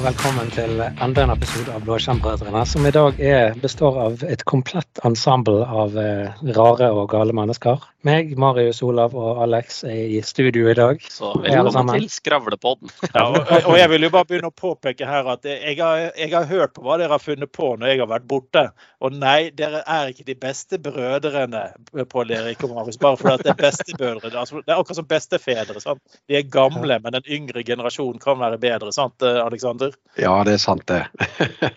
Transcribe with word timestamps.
og 0.00 0.06
velkommen 0.06 0.48
til 0.54 0.78
enda 0.80 1.26
en 1.26 1.32
episode 1.34 1.74
av 1.76 1.82
Blåskjermbrødrene, 1.84 2.60
som 2.64 2.86
i 2.88 2.92
dag 2.94 3.18
er, 3.20 3.50
består 3.60 3.98
av 4.00 4.22
et 4.24 4.40
komplett 4.48 5.00
ensemble 5.04 5.60
av 5.60 5.98
eh, 6.00 6.38
rare 6.56 6.88
og 6.96 7.10
gale 7.12 7.34
mennesker. 7.36 7.84
Meg, 8.00 8.30
Marius, 8.40 8.78
Olav 8.80 9.12
og 9.12 9.42
Alex 9.44 9.82
er 9.84 10.14
i 10.16 10.20
studio 10.24 10.70
i 10.70 10.74
dag. 10.76 11.02
Så 11.12 11.34
velkommen 11.42 11.90
til 11.98 12.06
Skravlepodden. 12.08 12.88
Ja, 13.12 13.26
og, 13.26 13.50
og 13.68 13.74
jeg 13.76 13.90
vil 13.92 14.06
jo 14.06 14.10
bare 14.14 14.28
begynne 14.30 14.48
å 14.48 14.54
påpeke 14.56 15.04
her 15.04 15.28
at 15.28 15.44
jeg 15.44 15.76
har, 15.76 16.06
jeg 16.16 16.32
har 16.32 16.46
hørt 16.48 16.72
på 16.72 16.84
hva 16.86 16.96
dere 16.96 17.12
har 17.12 17.20
funnet 17.20 17.52
på 17.52 17.74
når 17.76 17.92
jeg 17.92 18.00
har 18.00 18.08
vært 18.08 18.26
borte. 18.30 18.64
Og 19.04 19.12
nei, 19.20 19.50
dere 19.52 19.82
er 19.84 20.14
ikke 20.14 20.24
de 20.30 20.38
beste 20.40 20.80
brødrene, 20.80 21.66
Pål 22.08 22.34
Erik 22.38 22.64
og 22.64 22.74
Marius. 22.78 22.96
Bare 23.04 23.20
fordi 23.20 23.36
at 23.36 23.44
det 23.44 23.52
er 23.52 23.60
bestebrødre. 23.66 24.32
Altså, 24.32 24.64
det 24.64 24.72
er 24.72 24.80
akkurat 24.80 25.02
som 25.02 25.12
bestefedre. 25.12 25.84
Sant? 25.84 26.20
De 26.30 26.40
er 26.40 26.48
gamle, 26.48 27.00
men 27.04 27.18
den 27.18 27.32
yngre 27.40 27.66
generasjonen 27.68 28.20
kan 28.22 28.40
være 28.40 28.62
bedre. 28.64 28.96
Sant, 28.96 29.20
eh, 29.20 29.42
Aleksander? 29.44 29.92
Ja, 30.16 30.38
det 30.48 30.56
er 30.56 30.64
sant, 30.64 30.88
det. 30.88 31.04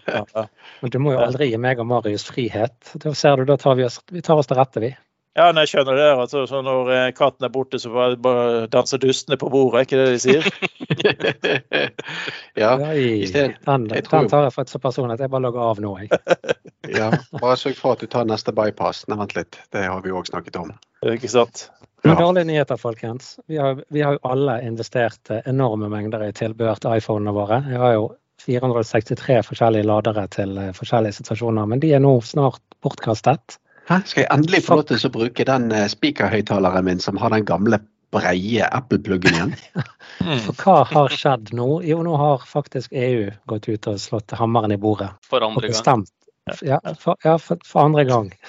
Ja, 0.08 0.24
ja. 0.24 0.48
Men 0.80 0.96
du 0.96 1.02
må 1.04 1.18
jo 1.18 1.24
aldri 1.26 1.52
gi 1.52 1.60
meg 1.60 1.84
og 1.84 1.92
Marius 1.92 2.30
frihet. 2.32 2.78
Da 3.04 3.12
ser 3.18 3.42
du, 3.42 3.50
da 3.52 3.60
tar 3.60 3.76
vi 3.76 3.90
oss, 3.92 4.00
vi 4.08 4.24
tar 4.24 4.40
oss 4.40 4.48
til 4.48 4.62
rette, 4.62 4.84
vi. 4.84 4.96
Ja, 5.34 5.48
nei, 5.50 5.64
jeg 5.66 5.72
skjønner 5.72 5.98
det. 5.98 6.08
Altså, 6.14 6.44
så 6.46 6.60
når 6.62 6.90
eh, 6.94 7.08
katten 7.18 7.48
er 7.48 7.50
borte, 7.54 7.80
så 7.82 7.90
bare, 7.90 8.18
bare 8.22 8.68
danser 8.70 9.00
dustene 9.02 9.38
på 9.42 9.48
bordet. 9.50 9.80
Er 9.80 9.88
ikke 9.88 9.98
det 9.98 10.12
de 10.14 10.20
sier? 10.22 10.46
ja, 12.62 12.74
Ja, 12.78 12.94
i, 12.94 13.08
i 13.24 13.28
sted- 13.28 13.56
den, 13.66 13.88
den 13.90 14.04
tar 14.30 14.46
jeg 14.46 14.54
for 14.54 14.62
et 14.62 14.70
så 14.74 14.80
personlig 14.84 15.18
at 15.18 15.24
jeg 15.26 15.32
bare 15.34 15.42
logger 15.48 15.64
av 15.72 15.82
nå, 15.82 15.94
jeg. 16.04 16.10
ja. 17.00 17.10
Bare 17.42 17.58
sørg 17.58 17.80
for 17.80 17.96
at 17.98 18.04
du 18.06 18.10
tar 18.14 18.28
neste 18.30 18.54
bypass. 18.56 19.06
Nei, 19.10 19.18
vent 19.24 19.34
litt. 19.38 19.58
Det 19.74 19.86
har 19.90 20.04
vi 20.06 20.14
òg 20.14 20.30
snakket 20.30 20.60
om. 20.62 20.70
Ikke 21.16 21.32
sant? 21.32 21.68
Ja. 22.04 22.18
dårlige 22.20 22.46
nyheter, 22.50 22.78
folkens. 22.78 23.38
Vi 23.48 23.56
har, 23.58 23.78
vi 23.96 24.02
har 24.04 24.18
jo 24.18 24.22
alle 24.28 24.58
investert 24.68 25.30
eh, 25.32 25.42
enorme 25.50 25.88
mengder 25.90 26.26
i 26.28 26.34
tilbehør 26.36 26.82
til 26.84 26.98
iPhonene 27.00 27.34
våre. 27.36 27.62
Jeg 27.72 27.80
har 27.80 27.94
jo 27.96 28.10
463 28.44 29.40
forskjellige 29.48 29.88
ladere 29.88 30.26
til 30.36 30.58
eh, 30.60 30.74
forskjellige 30.76 31.16
situasjoner, 31.22 31.66
men 31.74 31.80
de 31.84 31.94
er 31.96 32.04
nå 32.04 32.18
snart 32.28 32.60
bortkastet. 32.84 33.58
Hæ? 33.90 34.00
Skal 34.08 34.24
jeg 34.24 34.32
endelig 34.32 34.64
få 34.64 34.80
lov 34.80 34.88
til 34.90 35.02
å 35.10 35.12
bruke 35.14 35.46
den 35.48 35.68
spikerhøyttaleren 35.92 36.88
min 36.88 37.04
som 37.04 37.20
har 37.20 37.34
den 37.36 37.48
gamle 37.48 37.82
breie 38.14 38.68
Apple-pluggen 38.70 39.36
igjen? 39.36 39.54
For 40.46 40.56
hva 40.64 40.78
har 40.88 41.14
skjedd 41.14 41.54
nå? 41.58 41.68
Jo, 41.88 42.02
nå 42.06 42.16
har 42.20 42.46
faktisk 42.48 42.94
EU 42.96 43.32
gått 43.50 43.68
ut 43.68 43.90
og 43.92 44.00
slått 44.02 44.36
hammeren 44.40 44.76
i 44.76 44.80
bordet. 44.80 45.12
For 45.28 45.44
andre 45.44 45.74
gang. 45.74 46.06
Ja, 46.62 46.80
for, 47.00 47.16
ja, 47.24 47.38
for, 47.40 47.60
for 47.66 47.88
andre 47.88 48.06
gang. 48.08 48.34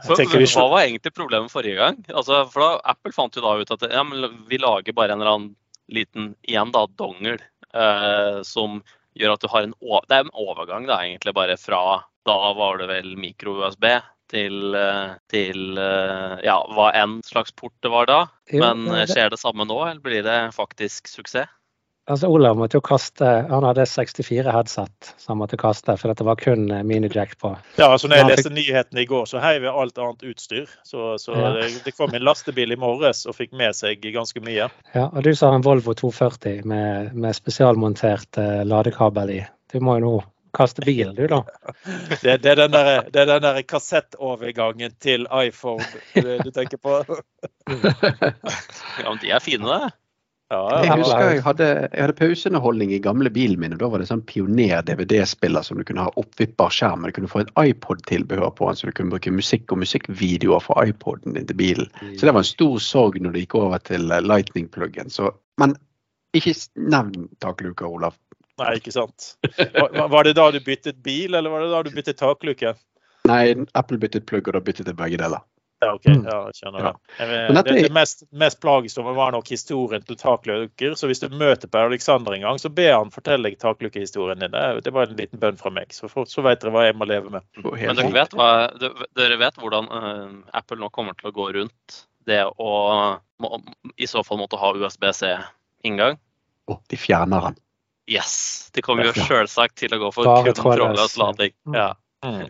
For, 0.00 0.16
tenker 0.16 0.40
hva 0.40 0.62
var 0.72 0.86
egentlig 0.86 1.12
problemet 1.12 1.52
forrige 1.52 1.76
gang? 1.76 1.98
Altså, 2.08 2.38
for 2.48 2.64
da, 2.64 2.68
Apple 2.94 3.12
fant 3.12 3.34
jo 3.36 3.42
da 3.44 3.58
ut 3.60 3.72
at 3.74 3.82
ja, 3.92 4.00
men 4.08 4.38
vi 4.48 4.56
lager 4.56 4.96
bare 4.96 5.12
en 5.12 5.20
eller 5.20 5.34
annen 5.34 5.50
liten 5.92 6.30
igjen 6.48 6.72
da, 6.72 6.86
dongel 6.96 7.36
eh, 7.36 8.38
som 8.48 8.80
gjør 9.18 9.36
at 9.36 9.44
du 9.44 9.50
har 9.52 9.66
en, 9.66 9.76
det 10.08 10.16
er 10.16 10.26
en 10.26 10.34
overgang 10.44 10.88
da, 10.88 11.02
egentlig 11.04 11.34
bare 11.36 11.58
fra 11.60 11.82
da 12.26 12.38
var 12.54 12.78
det 12.78 12.86
vel 12.90 13.14
mikro-USB 13.18 13.86
til, 14.32 14.74
eh, 14.78 15.14
til 15.32 15.78
eh, 15.80 16.36
ja, 16.46 16.58
hva 16.72 16.90
enn 16.96 17.18
slags 17.26 17.52
port 17.56 17.74
det 17.84 17.90
var 17.92 18.08
da. 18.10 18.20
Men 18.52 18.86
eh, 18.88 19.06
skjer 19.10 19.32
det 19.32 19.40
samme 19.42 19.66
nå, 19.68 19.78
eller 19.88 20.02
blir 20.04 20.24
det 20.26 20.38
faktisk 20.56 21.10
suksess? 21.10 21.50
Altså, 22.10 22.26
Olav 22.34 22.56
måtte 22.58 22.74
jo 22.80 22.82
kaste 22.82 23.26
Han 23.46 23.62
hadde 23.62 23.84
64 23.86 24.50
headset 24.50 25.10
som 25.22 25.32
han 25.36 25.38
måtte 25.44 25.56
kaste, 25.60 25.94
for 26.00 26.10
det 26.10 26.24
var 26.26 26.34
kun 26.40 26.64
eh, 26.74 26.82
minijack 26.82 27.36
på. 27.38 27.52
Ja, 27.78 27.92
altså 27.92 28.08
når 28.10 28.16
jeg 28.16 28.24
fikk- 28.26 28.32
leste 28.36 28.50
nyhetene 28.56 29.04
i 29.04 29.06
går, 29.06 29.28
så 29.30 29.38
heiv 29.44 29.62
jeg 29.68 29.70
alt 29.84 30.00
annet 30.02 30.24
utstyr. 30.32 30.66
Så, 30.82 31.12
så 31.22 31.36
Ja. 31.38 31.52
det, 31.60 31.68
det 31.84 31.94
kom 31.96 32.10
en 32.14 32.26
lastebil 32.26 32.74
i 32.74 32.78
morges 32.80 33.22
og 33.30 33.36
fikk 33.38 33.54
med 33.54 33.78
seg 33.78 34.02
ganske 34.02 34.42
mye. 34.42 34.66
Ja, 34.96 35.06
og 35.12 35.22
du 35.22 35.30
som 35.34 35.52
har 35.52 35.60
en 35.60 35.66
Volvo 35.66 35.94
240 35.94 36.64
med, 36.66 37.14
med 37.14 37.38
spesialmontert 37.38 38.38
uh, 38.42 38.64
ladekabel 38.66 39.30
i. 39.38 39.40
Du 39.72 39.78
må 39.80 40.00
jo 40.00 40.04
nå 40.08 40.14
kaste 40.52 40.82
bilen, 40.84 41.14
du, 41.16 41.24
da. 41.30 41.38
Det, 42.22 42.42
det 42.42 42.50
er 42.50 42.56
den 42.66 42.74
der, 42.74 43.06
det 43.14 43.22
er 43.22 43.30
den 43.30 43.46
der 43.46 43.62
kassettovergangen 43.62 44.92
til 45.00 45.24
iPhone 45.32 45.86
du, 46.18 46.34
du 46.42 46.50
tenker 46.50 46.76
på? 46.82 46.98
Ja, 47.72 49.08
men 49.08 49.18
de 49.22 49.30
er 49.32 49.40
fine, 49.40 49.64
det. 49.70 49.92
Ja, 50.52 50.82
Jeg 50.84 50.98
husker 51.00 51.30
jeg 51.30 51.42
hadde, 51.46 51.66
jeg 51.86 52.02
hadde 52.02 52.16
pauseunderholdning 52.18 52.90
i 52.92 53.00
gamle 53.00 53.30
bilen 53.32 53.60
min, 53.62 53.72
og 53.72 53.80
da 53.80 53.88
var 53.88 54.02
det 54.02 54.08
sånn 54.10 54.24
pioner-DVD-spiller 54.28 55.64
som 55.64 55.78
du 55.80 55.84
kunne 55.88 56.04
ha 56.04 56.12
oppvippbar 56.20 56.74
skjerm. 56.74 57.00
men 57.00 57.08
Du 57.08 57.16
kunne 57.16 57.30
få 57.32 57.40
et 57.40 57.52
iPod-tilbehør 57.62 58.52
på 58.58 58.68
den, 58.68 58.76
så 58.76 58.90
du 58.90 58.92
kunne 58.98 59.14
bruke 59.14 59.32
musikk 59.32 59.72
og 59.72 59.80
musikkvideoer 59.80 60.60
fra 60.60 60.84
iPoden 60.84 61.38
din 61.38 61.48
til 61.48 61.56
bilen. 61.56 61.88
Så 62.18 62.28
det 62.28 62.34
var 62.36 62.44
en 62.44 62.50
stor 62.50 62.76
sorg 62.84 63.16
når 63.16 63.32
det 63.32 63.46
gikk 63.46 63.56
over 63.62 63.80
til 63.88 64.12
eh, 64.12 64.20
lightning-pluggen. 64.20 65.08
Men 65.62 65.76
ikke 66.36 66.54
nevn 66.76 67.30
takluka, 67.40 67.88
Olav. 67.88 68.18
Nei, 68.60 68.74
ikke 68.76 68.92
sant. 68.92 69.32
Var, 69.56 70.08
var 70.12 70.28
det 70.28 70.36
da 70.36 70.50
du 70.52 70.60
byttet 70.60 71.00
bil, 71.04 71.32
eller 71.32 71.48
var 71.48 71.64
det 71.64 71.72
da 71.72 71.80
du 71.86 71.94
byttet 71.96 72.20
takluke? 72.20 72.74
Nei, 73.30 73.54
Apple 73.78 73.96
byttet 74.02 74.28
plugg, 74.28 74.48
og 74.50 74.58
da 74.58 74.60
byttet 74.60 74.90
jeg 74.90 74.98
begge 74.98 75.16
deler. 75.20 75.40
Ja, 75.82 75.88
OK. 75.96 76.04
Mm. 76.06 76.20
Ja, 76.28 76.36
jeg 76.46 76.54
skjønner 76.60 76.84
Ja. 76.86 76.90
det. 77.18 77.26
Men 77.50 77.58
Det, 77.66 77.74
det 77.82 77.92
mest, 77.92 78.22
mest 78.30 78.60
plagsomme 78.62 79.14
var 79.16 79.32
nok 79.34 79.48
historien 79.50 80.04
til 80.06 80.16
Takløker. 80.20 80.94
Så 80.96 81.08
hvis 81.10 81.18
du 81.20 81.26
møter 81.34 81.66
Per 81.72 81.88
Alexander 81.90 82.36
en 82.36 82.44
gang, 82.46 82.60
så 82.62 82.70
be 82.70 82.86
han 82.92 83.10
fortelle 83.10 83.50
deg 83.50 83.58
taklukkehistorien 83.58 84.38
din. 84.44 84.54
Det, 84.54 84.84
det 84.86 84.92
var 84.94 85.10
en 85.10 85.16
liten 85.18 85.42
bønn 85.42 85.58
fra 85.58 85.72
meg. 85.74 85.90
Så, 85.96 86.06
for, 86.12 86.24
så 86.30 86.44
vet 86.46 86.62
dere 86.62 86.70
hva 86.76 86.84
jeg 86.86 86.94
må 87.00 87.08
leve 87.10 87.32
med. 87.34 87.42
Men 87.66 87.98
dere 87.98 88.12
vet, 88.14 88.36
hva, 88.38 88.50
dere 89.18 89.40
vet 89.42 89.58
hvordan 89.58 89.90
uh, 89.90 90.30
Apple 90.54 90.78
nå 90.78 90.88
kommer 90.94 91.18
til 91.18 91.32
å 91.32 91.34
gå 91.34 91.50
rundt 91.58 91.98
det 92.30 92.44
å 92.46 92.70
må, 93.42 93.58
i 93.98 94.06
så 94.06 94.22
fall 94.22 94.38
måtte 94.38 94.60
ha 94.62 94.70
USB-C-inngang? 94.78 96.20
Å, 96.70 96.78
de 96.88 96.96
fjerner 97.00 97.48
den. 97.48 97.58
Yes! 98.10 98.70
De 98.74 98.82
kommer 98.86 99.08
jo 99.10 99.12
Ja. 99.18 99.26
selvsagt 99.26 99.74
til 99.82 99.90
å 99.94 99.98
gå 99.98 100.12
for 100.14 100.30
kun 100.46 100.54
trådløs, 100.54 101.16
lading. 101.18 101.52
Mm. 102.22 102.46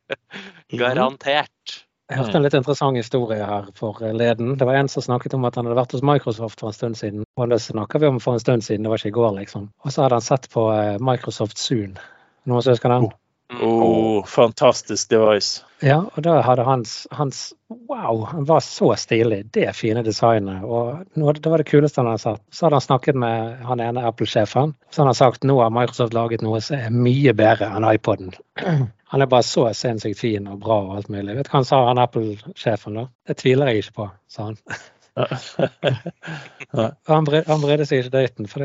Garantert. 0.80 1.84
Jeg 2.10 2.18
hørte 2.18 2.38
en 2.40 2.44
litt 2.44 2.56
interessant 2.58 2.98
historie 2.98 3.44
her 3.46 3.68
forleden. 3.78 4.56
Det 4.58 4.66
var 4.66 4.80
en 4.80 4.90
som 4.90 5.04
snakket 5.04 5.36
om 5.36 5.46
at 5.46 5.54
han 5.54 5.68
hadde 5.68 5.78
vært 5.78 5.94
hos 5.94 6.02
Microsoft 6.02 6.58
for 6.58 6.72
en 6.72 6.76
stund 6.76 6.98
siden. 6.98 7.22
Og 7.38 7.52
det 7.52 7.60
snakker 7.62 8.02
vi 8.02 8.10
om 8.10 8.18
for 8.22 8.34
en 8.34 8.42
stund 8.42 8.66
siden, 8.66 8.82
det 8.82 8.90
var 8.90 8.98
ikke 8.98 9.14
i 9.14 9.18
går, 9.20 9.32
liksom. 9.38 9.70
Og 9.86 9.94
så 9.94 10.04
hadde 10.04 10.18
han 10.18 10.26
sett 10.26 10.50
på 10.50 10.66
eh, 10.74 10.96
Microsoft 10.98 11.62
Zoom. 11.62 11.94
Noen 12.50 12.66
som 12.66 12.74
husker 12.74 12.90
den? 12.90 13.06
Oh, 13.06 13.18
Oh, 13.58 14.24
fantastisk 14.24 15.10
device. 15.10 15.64
Ja, 15.82 16.04
og 16.14 16.22
da 16.22 16.36
hadde 16.44 16.62
hans, 16.62 17.06
hans 17.10 17.52
Wow, 17.88 18.24
han 18.30 18.44
var 18.46 18.60
så 18.60 18.92
stilig. 18.98 19.44
Det 19.54 19.72
fine 19.74 20.02
designet. 20.06 20.62
Og 20.62 21.02
noe, 21.18 21.34
det 21.34 21.50
var 21.50 21.62
det 21.62 21.66
kuleste 21.70 22.02
han 22.02 22.10
hadde 22.10 22.22
sett. 22.22 22.42
Så 22.54 22.66
hadde 22.66 22.78
han 22.78 22.86
snakket 22.86 23.18
med 23.18 23.64
han 23.66 23.82
ene 23.82 24.04
Apple-sjefen. 24.06 24.74
Så 24.90 25.02
hadde 25.02 25.14
han 25.14 25.18
sagt 25.18 25.46
nå 25.46 25.58
har 25.62 25.74
Microsoft 25.74 26.14
laget 26.14 26.44
noe 26.46 26.60
som 26.62 26.78
er 26.78 26.94
mye 26.94 27.34
bedre 27.34 27.70
enn 27.74 27.86
iPoden. 27.90 28.34
Han 29.10 29.24
er 29.24 29.30
bare 29.30 29.46
så 29.46 29.66
sinnssykt 29.74 30.20
fin 30.20 30.46
og 30.50 30.60
bra 30.62 30.78
og 30.84 30.96
alt 31.00 31.10
mulig. 31.10 31.34
Vet 31.34 31.48
du 31.48 31.52
hva 31.52 31.60
han 31.60 31.68
sa, 31.68 31.82
han 31.88 31.98
Apple-sjefen? 31.98 32.98
da? 33.00 33.08
Det 33.26 33.40
tviler 33.42 33.72
jeg 33.72 33.84
ikke 33.84 33.96
på, 33.98 34.08
sa 34.30 34.50
han. 34.50 34.58
Han, 37.10 37.26
brydde 37.26 37.86
seg 37.88 38.04
ikke 38.04 38.12
døyten. 38.14 38.46
for 38.48 38.62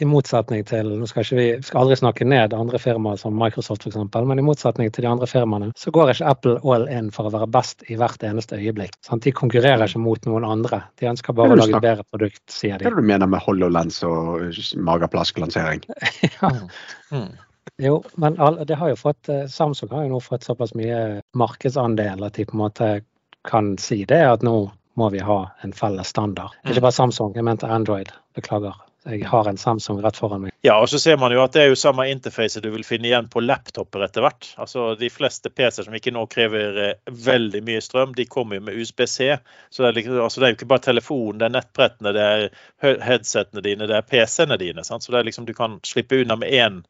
i 0.00 0.06
motsetning 0.08 0.62
til 0.68 0.92
Nå 1.00 1.08
skal 1.10 1.24
ikke 1.24 1.38
vi 1.38 1.46
skal 1.66 1.82
aldri 1.82 1.96
snakke 1.98 2.26
ned 2.28 2.54
andre 2.56 2.78
firmaer 2.80 3.18
som 3.20 3.34
Microsoft 3.36 3.84
f.eks., 3.84 3.98
men 4.14 4.40
i 4.40 4.46
motsetning 4.46 4.92
til 4.94 5.04
de 5.04 5.10
andre 5.10 5.28
firmaene, 5.28 5.72
så 5.76 5.92
går 5.94 6.14
ikke 6.14 6.30
Apple 6.30 6.56
all 6.62 6.86
in 6.88 7.10
for 7.14 7.28
å 7.28 7.34
være 7.34 7.50
best 7.52 7.84
i 7.90 7.98
hvert 8.00 8.22
eneste 8.26 8.60
øyeblikk. 8.60 8.94
Sant? 9.04 9.26
De 9.26 9.34
konkurrerer 9.34 9.84
ikke 9.88 10.02
mot 10.06 10.30
noen 10.30 10.46
andre. 10.46 10.84
De 11.00 11.10
ønsker 11.10 11.36
bare 11.36 11.56
å 11.56 11.60
lage 11.60 11.76
et 11.76 11.88
bedre 11.90 12.06
produkt, 12.08 12.44
sier 12.48 12.78
de. 12.78 12.86
Hva 12.86 12.94
er 12.94 12.98
det 13.00 13.04
du 13.04 13.12
mener 13.12 13.30
med 13.34 13.44
HoloLens 13.44 14.00
og 14.06 14.48
mageplask-lansering? 14.90 15.84
ja. 16.38 16.54
Mm. 17.10 17.32
Jo, 17.80 18.02
men 18.20 18.36
det 18.66 18.76
har 18.76 18.92
jo 18.92 18.98
fått, 18.98 19.28
eh, 19.28 19.46
Samsung 19.48 19.90
har 19.90 20.04
jo 20.04 20.14
nå 20.14 20.20
fått 20.20 20.44
såpass 20.44 20.74
mye 20.76 21.22
markedsandel 21.36 22.24
at 22.26 22.36
de 22.36 22.44
på 22.44 22.56
en 22.56 22.64
måte 22.64 22.90
kan 23.48 23.78
si 23.78 24.04
det 24.04 24.20
at 24.26 24.44
nå 24.44 24.70
må 25.00 25.08
vi 25.10 25.22
ha 25.24 25.40
en 25.64 25.72
felles 25.72 26.12
standard. 26.12 26.56
Ikke 26.68 26.84
bare 26.84 26.96
Samsung, 26.96 27.34
jeg 27.36 27.46
mente 27.46 27.68
Android. 27.68 28.12
Beklager. 28.36 28.76
Jeg 29.08 29.24
har 29.24 29.48
en 29.48 29.56
Samsung 29.56 30.02
rett 30.04 30.18
foran 30.20 30.42
meg. 30.44 30.52
Ja, 30.60 30.74
og 30.76 30.90
så 30.92 30.98
ser 31.00 31.16
man 31.16 31.32
jo 31.32 31.40
at 31.40 31.54
det 31.56 31.62
er 31.62 31.70
jo 31.70 31.78
samme 31.78 32.04
interface 32.10 32.60
du 32.60 32.68
vil 32.68 32.84
finne 32.84 33.08
igjen 33.08 33.30
på 33.32 33.40
laptoper 33.40 34.04
etter 34.04 34.26
hvert. 34.26 34.50
Altså 34.60 34.90
De 35.00 35.08
fleste 35.08 35.48
PC-er 35.48 35.86
som 35.86 35.96
ikke 35.96 36.12
nå 36.12 36.26
krever 36.28 36.80
eh, 36.84 37.14
veldig 37.30 37.62
mye 37.64 37.80
strøm, 37.80 38.12
de 38.16 38.28
kommer 38.28 38.58
jo 38.58 38.66
med 38.66 38.76
USB-C. 38.76 39.30
Så 39.72 39.82
det 39.82 39.88
er, 39.88 39.96
liksom, 39.96 40.18
altså, 40.26 40.42
det 40.42 40.46
er 40.46 40.52
jo 40.52 40.58
ikke 40.58 40.72
bare 40.74 40.86
telefonen, 40.90 41.40
det 41.40 41.48
er 41.48 41.54
nettbrettene, 41.56 42.12
det 42.12 42.26
er 42.26 42.44
headsettene 42.50 43.08
headsetene 43.08 43.64
dine, 43.64 43.88
det 43.88 43.96
er 43.96 44.10
PC-ene 44.12 44.60
dine. 44.60 44.84
Sant? 44.84 45.06
Så 45.06 45.14
det 45.14 45.22
er 45.22 45.30
liksom, 45.30 45.48
du 45.48 45.56
kan 45.56 45.80
slippe 45.86 46.20
unna 46.20 46.36
med 46.36 46.52
én 46.52 46.82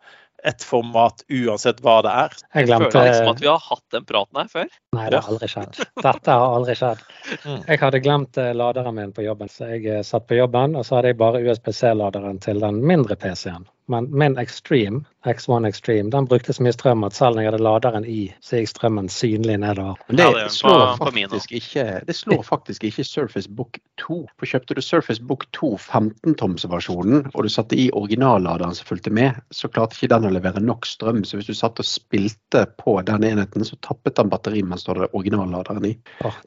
ett 0.44 0.62
format 0.62 1.24
uansett 1.28 1.80
hva 1.84 2.00
det 2.06 2.12
er. 2.12 2.36
Jeg 2.54 2.60
Jeg 2.60 2.68
glemte 2.70 2.90
føler 2.94 3.10
liksom 3.10 3.32
at 3.32 3.42
vi 3.42 3.50
har 3.50 3.64
hatt 3.64 3.96
den 3.96 4.06
praten 4.08 4.40
her 4.40 4.48
før. 4.52 4.68
Nei, 4.96 5.06
det 5.10 5.20
har 5.20 5.32
aldri 5.32 5.48
skjedd. 5.52 5.80
Dette 6.06 6.36
har 6.42 6.54
aldri 6.56 6.76
skjedd. 6.78 7.02
Mm. 7.44 7.60
Jeg 7.66 7.82
hadde 7.82 8.02
glemt 8.04 8.40
eh, 8.40 8.52
laderen 8.56 8.96
min 8.96 9.12
på 9.16 9.26
jobben, 9.26 9.52
så 9.52 9.72
jeg 9.74 9.86
eh, 9.86 10.02
satt 10.06 10.26
på 10.30 10.38
jobben, 10.38 10.76
og 10.78 10.86
så 10.86 10.98
hadde 10.98 11.12
jeg 11.12 11.20
bare 11.20 11.42
USBC-laderen 11.44 12.40
til 12.44 12.62
den 12.64 12.80
mindre 12.86 13.18
PC-en. 13.20 13.68
Men 13.90 14.06
min 14.14 14.38
Extreme, 14.38 15.02
X1 15.26 15.66
Extreme. 15.68 16.10
Den 16.10 16.24
brukte 16.30 16.52
så 16.56 16.62
mye 16.64 16.72
strøm 16.72 17.04
at 17.04 17.12
selv 17.12 17.36
når 17.36 17.42
jeg 17.44 17.50
hadde 17.52 17.62
laderen 17.64 18.04
i, 18.08 18.32
så 18.40 18.56
gikk 18.60 18.70
strømmen 18.72 19.08
synlig 19.12 19.58
nedover. 19.60 19.98
Men 20.08 20.16
det, 20.16 20.24
Ja, 20.24 20.44
det 20.44 20.50
slår 20.54 20.96
på- 20.96 21.04
på 21.04 21.10
faktisk 21.12 21.52
ikke, 21.52 21.84
det 22.06 22.16
slår 22.16 22.42
faktisk 22.46 22.84
ikke 22.88 23.04
Surface 23.04 23.48
Book 23.50 23.78
2. 24.00 24.26
For 24.38 24.46
kjøpte 24.46 24.74
du 24.74 24.80
Surface 24.80 25.20
Book 25.22 25.44
2 25.52 25.76
15-tomsversjonen, 25.76 27.30
og 27.34 27.42
du 27.44 27.48
satte 27.52 27.76
i 27.76 27.90
originalladeren 27.96 28.74
som 28.74 28.86
fulgte 28.88 29.10
med, 29.12 29.36
så 29.52 29.68
klarte 29.68 29.96
ikke 29.98 30.08
den 30.14 30.28
å 30.30 30.32
levere 30.32 30.62
nok 30.64 30.86
strøm. 30.88 31.22
Så 31.26 31.36
hvis 31.38 31.50
du 31.50 31.54
satt 31.54 31.80
og 31.82 31.86
spilte 31.88 32.64
på 32.80 32.96
den 33.06 33.24
enheten, 33.28 33.64
så 33.66 33.76
tappet 33.84 34.16
den 34.16 34.30
batteri 34.32 34.62
mens 34.66 34.84
du 34.86 34.92
hadde 34.94 35.10
originalladeren 35.12 35.84
i. 35.90 35.94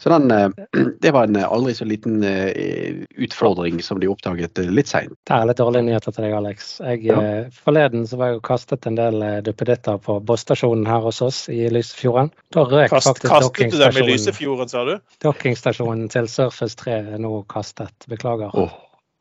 Så 0.01 0.09
den, 0.13 0.31
eh, 0.31 0.49
det 1.03 1.13
var 1.13 1.29
en 1.29 1.35
eh, 1.39 1.47
aldri 1.47 1.73
så 1.77 1.85
liten 1.85 2.23
eh, 2.23 3.03
utfordring 3.21 3.81
som 3.83 3.99
de 4.01 4.09
oppdaget 4.11 4.57
litt 4.73 4.87
seint. 4.91 5.13
Det 5.27 5.35
er 5.37 5.45
litt 5.49 5.61
dårlige 5.61 5.87
nyheter 5.89 6.11
til 6.15 6.27
deg, 6.27 6.37
Alex. 6.41 6.73
Jeg, 6.81 7.03
Ja. 7.03 7.19
Forleden 7.51 8.05
så 8.07 8.15
var 8.17 8.29
jeg 8.31 8.37
og 8.39 8.43
kastet 8.63 8.85
en 8.85 8.95
del 8.95 9.21
eh, 9.21 9.41
duppeditter 9.43 9.97
på 9.97 10.19
Boss-stasjonen 10.23 10.85
her 10.87 11.03
hos 11.03 11.21
oss 11.21 11.49
i 11.49 11.67
Lysefjorden. 11.69 12.31
Da 12.55 12.63
røk 12.63 12.89
Kast, 12.89 13.09
faktisk 13.09 13.27
kastet 13.27 13.71
du 13.73 13.79
dem 13.81 13.97
i 13.99 14.05
Lysefjorden, 14.07 14.69
sa 14.71 14.85
du? 14.87 14.95
dokkingstasjonen 15.23 16.07
til 16.09 16.29
Surface 16.31 16.77
3 16.79 16.95
er 17.15 17.19
nå 17.19 17.43
kastet. 17.51 18.07
Beklager. 18.07 18.55
Åh, 18.55 18.71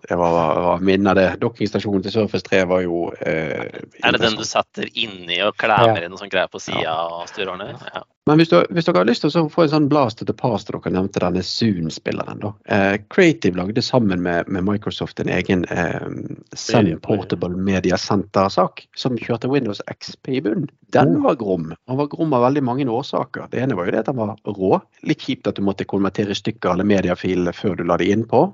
det 0.09 0.17
var, 0.19 0.33
var, 0.33 0.81
var 0.81 1.15
det. 1.15 1.29
Dokkingstasjonen 1.41 2.03
til 2.03 2.15
Surface 2.15 2.47
3 2.49 2.65
var 2.71 2.83
jo 2.83 3.05
eh, 3.21 3.69
Er 4.03 4.15
det 4.17 4.23
den 4.23 4.39
du 4.39 4.45
setter 4.47 4.89
inni 4.99 5.39
og 5.47 5.55
klemmer 5.61 6.01
Ja. 6.01 6.07
inn 6.07 6.17
og 6.17 6.19
sånn 6.23 6.33
greier 6.33 6.51
på 6.51 6.61
sida 6.63 6.91
av 6.91 7.29
styreordner? 7.31 7.79
Ja. 7.95 8.03
Men 8.27 8.39
hvis, 8.39 8.53
du, 8.53 8.61
hvis 8.71 8.87
dere 8.87 9.01
har 9.03 9.09
lyst 9.09 9.25
til 9.25 9.35
å 9.35 9.49
få 9.51 9.65
en 9.65 9.73
sånn 9.73 9.89
blast 9.91 10.21
to 10.21 10.27
the 10.27 10.35
past, 10.35 10.69
dere 10.71 10.93
nevnte 10.95 11.23
denne 11.23 11.43
Zoom-spilleren, 11.43 12.39
da. 12.43 12.53
Eh, 12.71 12.95
Creative 13.11 13.59
lagde 13.59 13.83
sammen 13.83 14.23
med, 14.23 14.47
med 14.47 14.67
Microsoft 14.67 15.19
en 15.23 15.31
egen 15.35 15.65
eh, 15.75 16.07
Sun 16.55 16.93
Portable 17.03 17.59
Media 17.59 17.99
Center-sak 17.99 18.85
som 18.99 19.19
kjørte 19.19 19.51
Windows 19.51 19.83
XP 19.91 20.37
i 20.39 20.43
bunnen. 20.45 20.71
Den 20.95 21.19
var 21.25 21.39
grom. 21.41 21.73
Han 21.91 21.99
var 21.99 22.11
grom 22.13 22.35
av 22.39 22.47
veldig 22.47 22.63
mange 22.67 22.87
årsaker. 22.87 23.49
Det 23.51 23.63
ene 23.65 23.79
var 23.79 23.91
jo 23.91 23.97
det 23.97 24.05
at 24.05 24.13
han 24.13 24.21
var 24.23 24.37
rå. 24.47 24.77
Litt 25.03 25.27
kjipt 25.27 25.51
at 25.51 25.59
du 25.59 25.67
måtte 25.67 25.89
konvertere 25.89 26.37
stykker 26.39 26.75
alle 26.77 26.87
mediafilene 26.87 27.55
før 27.57 27.81
du 27.81 27.87
la 27.91 27.99
de 27.99 28.11
inn 28.15 28.27
på. 28.29 28.47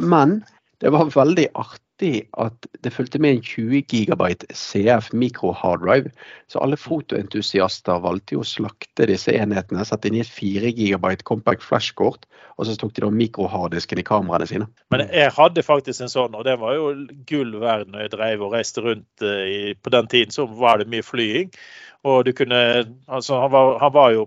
Men 0.00 0.42
det 0.84 0.92
var 0.92 1.08
veldig 1.08 1.46
artig 1.56 2.26
at 2.42 2.66
det 2.84 2.92
fulgte 2.92 3.20
med 3.22 3.38
en 3.38 3.44
20 3.46 3.86
gigabyte 3.88 4.48
CF 4.52 5.06
micro 5.16 5.54
harddrive. 5.56 6.10
Så 6.52 6.60
alle 6.60 6.76
fotoentusiaster 6.76 8.02
valgte 8.04 8.36
jo 8.36 8.42
å 8.42 8.48
slakte 8.48 9.06
disse 9.08 9.32
enhetene, 9.32 9.86
Satte 9.88 10.10
inn 10.10 10.18
i 10.18 10.24
et 10.24 10.28
4 10.28 10.74
gigabyte 10.76 11.24
compact 11.24 11.64
flashkort, 11.64 12.28
og 12.58 12.68
så 12.68 12.76
tok 12.76 12.92
de 12.96 13.06
da 13.06 13.10
mikroharddisken 13.14 14.02
i 14.02 14.04
kameraene 14.04 14.50
sine. 14.50 14.68
Men 14.92 15.06
jeg 15.08 15.32
hadde 15.38 15.64
faktisk 15.64 16.04
en 16.04 16.12
sånn, 16.12 16.36
og 16.36 16.44
det 16.44 16.58
var 16.60 16.76
jo 16.76 16.92
gull 17.30 17.56
verd 17.62 17.88
når 17.88 18.04
jeg 18.04 18.14
drev 18.18 18.44
og 18.44 18.58
reiste 18.58 18.84
rundt 18.84 19.24
eh, 19.24 19.72
på 19.80 19.94
den 19.94 20.12
tiden. 20.12 20.36
Så 20.36 20.44
var 20.60 20.82
det 20.82 20.90
mye 20.92 21.06
flying. 21.06 21.54
Og 22.04 22.24
du 22.26 22.32
kunne 22.36 22.58
Altså, 23.08 23.38
han 23.40 23.50
var, 23.52 23.78
han 23.80 23.92
var 23.94 24.10
jo 24.12 24.26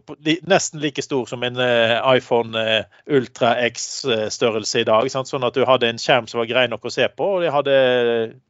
nesten 0.50 0.81
like 0.81 1.01
stor 1.01 1.25
som 1.29 1.44
en 1.45 1.59
eh, 1.62 1.94
iPhone 2.18 2.57
eh, 2.57 2.83
Ultra 3.13 3.53
X-størrelse 3.68 4.81
i 4.81 4.88
dag. 4.88 5.09
Sant? 5.13 5.29
Sånn 5.29 5.45
at 5.45 5.57
du 5.57 5.65
hadde 5.68 5.89
en 5.89 6.01
skjerm 6.01 6.27
som 6.29 6.41
var 6.41 6.50
grei 6.50 6.65
nok 6.71 6.88
å 6.88 6.94
se 6.94 7.07
på, 7.13 7.29
og 7.38 7.45
de 7.45 7.53
hadde 7.53 7.77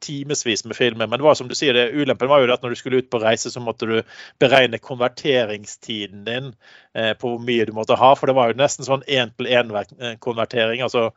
timevis 0.03 0.63
med 0.65 0.77
filmer. 0.77 1.07
Men 1.07 1.19
det 1.19 1.27
var 1.27 1.39
som 1.39 1.51
du 1.51 1.55
sier, 1.57 1.75
det, 1.75 1.89
ulempen 1.95 2.31
var 2.31 2.43
jo 2.43 2.51
at 2.53 2.63
når 2.63 2.75
du 2.75 2.79
skulle 2.79 3.03
ut 3.03 3.11
på 3.11 3.21
reise, 3.23 3.51
så 3.51 3.63
måtte 3.63 3.89
du 3.89 3.97
beregne 4.39 4.79
konverteringstiden 4.79 6.23
din 6.27 6.51
eh, 6.51 6.86
på 7.21 7.33
hvor 7.33 7.43
mye 7.43 7.65
du 7.67 7.73
måtte 7.77 7.97
ha. 7.99 8.11
For 8.17 8.29
det 8.29 8.35
var 8.37 8.51
jo 8.51 8.59
nesten 8.59 8.87
sånn 8.87 9.05
én-til-én-konvertering. 9.07 10.83
Altså, 10.85 11.09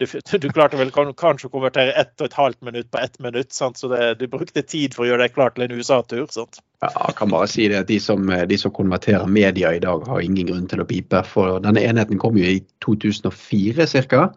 du, 0.00 0.06
du 0.42 0.48
klarte 0.50 0.80
vel 0.80 0.92
kanskje 0.94 1.50
å 1.50 1.54
konvertere 1.54 1.96
ett 1.96 2.14
og 2.20 2.30
et 2.30 2.38
halvt 2.38 2.62
minutt 2.66 2.90
på 2.92 3.02
ett 3.02 3.18
minutt. 3.22 3.52
Sant? 3.56 3.80
Så 3.80 3.90
det, 3.92 4.16
du 4.20 4.26
brukte 4.32 4.64
tid 4.64 4.96
for 4.96 5.06
å 5.06 5.10
gjøre 5.10 5.26
deg 5.26 5.36
klar 5.36 5.54
til 5.54 5.66
en 5.66 5.76
USA-tur. 5.76 6.26
Ja, 6.84 6.90
jeg 6.90 7.16
kan 7.18 7.32
bare 7.32 7.48
si 7.50 7.68
det 7.72 7.82
at 7.84 7.90
de 7.90 8.00
som, 8.02 8.28
de 8.28 8.58
som 8.60 8.74
konverterer 8.74 9.28
media 9.30 9.72
i 9.74 9.82
dag, 9.82 10.04
har 10.08 10.24
ingen 10.24 10.50
grunn 10.50 10.66
til 10.70 10.82
å 10.82 10.88
pipe. 10.88 11.22
For 11.28 11.60
denne 11.64 11.84
enheten 11.84 12.20
kom 12.22 12.36
jo 12.40 12.48
i 12.56 12.60
2004 12.84 13.88
ca. 14.10 14.28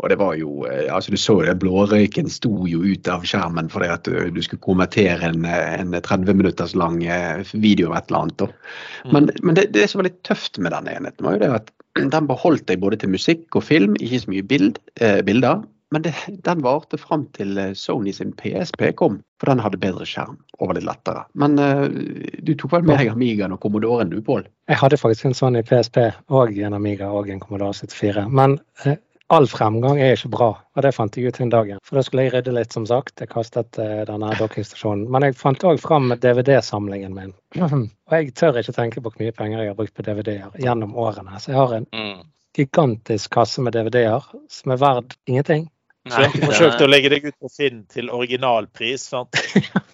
Og 0.00 0.08
det 0.10 0.18
var 0.20 0.36
jo, 0.38 0.64
eh, 0.70 0.88
altså 0.94 1.12
Du 1.12 1.18
så 1.20 1.38
det 1.42 1.58
blårøyken 1.62 2.30
sto 2.32 2.66
jo 2.70 2.82
ut 2.82 3.08
av 3.08 3.26
skjermen 3.28 3.70
fordi 3.72 3.90
at 3.92 4.08
du, 4.08 4.16
du 4.34 4.40
skulle 4.42 4.64
kommentere 4.64 5.28
en, 5.28 5.44
en 5.44 5.94
30 5.98 6.38
minutters 6.38 6.74
lang 6.78 7.02
eh, 7.04 7.44
video 7.52 7.92
av 7.92 8.00
et 8.00 8.10
eller 8.10 8.24
annet. 8.24 8.38
da. 8.42 9.12
Men, 9.12 9.30
men 9.42 9.58
det, 9.58 9.68
det 9.76 9.88
som 9.90 10.02
var 10.02 10.10
litt 10.10 10.22
tøft 10.26 10.58
med 10.58 10.74
denne 10.74 10.96
enheten, 10.96 11.26
var 11.26 11.38
jo 11.38 11.44
det 11.44 11.52
at 11.60 11.70
den 12.16 12.30
beholdt 12.30 12.66
deg 12.70 12.82
både 12.82 13.02
til 13.02 13.12
musikk 13.12 13.58
og 13.58 13.66
film, 13.68 13.96
ikke 14.00 14.24
så 14.24 14.34
mye 14.34 14.50
bild, 14.54 14.82
eh, 15.00 15.20
bilder. 15.26 15.62
Men 15.92 16.02
det, 16.02 16.14
den 16.44 16.62
varte 16.64 16.96
fram 16.96 17.26
til 17.36 17.58
eh, 17.60 17.74
Sony 17.76 18.14
sin 18.16 18.32
PSP 18.32 18.94
kom, 18.96 19.18
for 19.40 19.52
den 19.52 19.60
hadde 19.60 19.80
bedre 19.80 20.06
skjerm 20.08 20.38
og 20.58 20.70
var 20.70 20.78
litt 20.78 20.88
lettere. 20.88 21.26
Men 21.36 21.58
eh, 21.60 21.84
du 22.40 22.54
tok 22.56 22.72
vel 22.78 22.86
med 22.88 22.96
deg 22.96 23.12
Amigaen 23.12 23.52
og 23.52 23.60
Commodoren 23.60 24.12
du, 24.12 24.22
Pål? 24.24 24.46
Jeg 24.72 24.80
hadde 24.80 25.00
faktisk 25.00 25.28
en 25.28 25.36
sånn 25.36 25.60
i 25.60 25.64
PSP 25.68 26.00
og 26.32 26.56
en 26.56 26.78
Amiga 26.78 27.10
og 27.12 27.28
en 27.28 27.42
Commodore 27.42 27.76
74. 27.76 28.24
Men 28.32 28.56
eh, 28.86 28.96
all 29.32 29.46
fremgang 29.48 29.98
er 30.02 30.12
ikke 30.16 30.28
bra, 30.34 30.48
og 30.76 30.84
det 30.84 30.90
fant 30.96 31.16
jeg 31.16 31.30
ut 31.32 31.38
den 31.40 31.50
dagen. 31.52 31.78
For 31.86 31.96
da 31.98 32.02
skulle 32.04 32.26
jeg 32.26 32.34
rydde 32.34 32.52
litt, 32.56 32.72
som 32.76 32.84
sagt. 32.88 33.14
Jeg 33.22 33.30
kastet 33.32 33.78
eh, 33.80 34.02
denne 34.08 34.32
dokkingstasjonen. 34.38 35.06
Men 35.12 35.24
jeg 35.26 35.36
fant 35.40 35.64
òg 35.68 35.80
fram 35.80 36.12
DVD-samlingen 36.20 37.14
min. 37.16 37.32
og 37.62 38.12
jeg 38.16 38.34
tør 38.38 38.60
ikke 38.60 38.74
tenke 38.76 39.00
på 39.00 39.08
hvor 39.10 39.22
mye 39.24 39.34
penger 39.36 39.62
jeg 39.64 39.72
har 39.72 39.78
brukt 39.78 39.94
på 39.96 40.04
DVD-er 40.06 40.58
gjennom 40.60 40.92
årene. 41.00 41.40
Så 41.40 41.52
jeg 41.54 41.60
har 41.62 41.76
en 41.80 41.88
Mm. 41.92 42.22
gigantisk 42.56 43.30
kasse 43.32 43.62
med 43.64 43.72
DVD-er 43.72 44.26
som 44.52 44.72
er 44.74 44.80
verd 44.82 45.14
ingenting. 45.26 45.68
Så 46.10 46.24
du 46.34 46.40
forsøkt 46.42 46.82
å 46.82 46.88
legge 46.90 47.08
deg 47.12 47.24
ut 47.30 47.36
på 47.40 47.48
Finn 47.54 47.84
til 47.88 48.08
originalpris. 48.10 49.04
sant? 49.12 49.38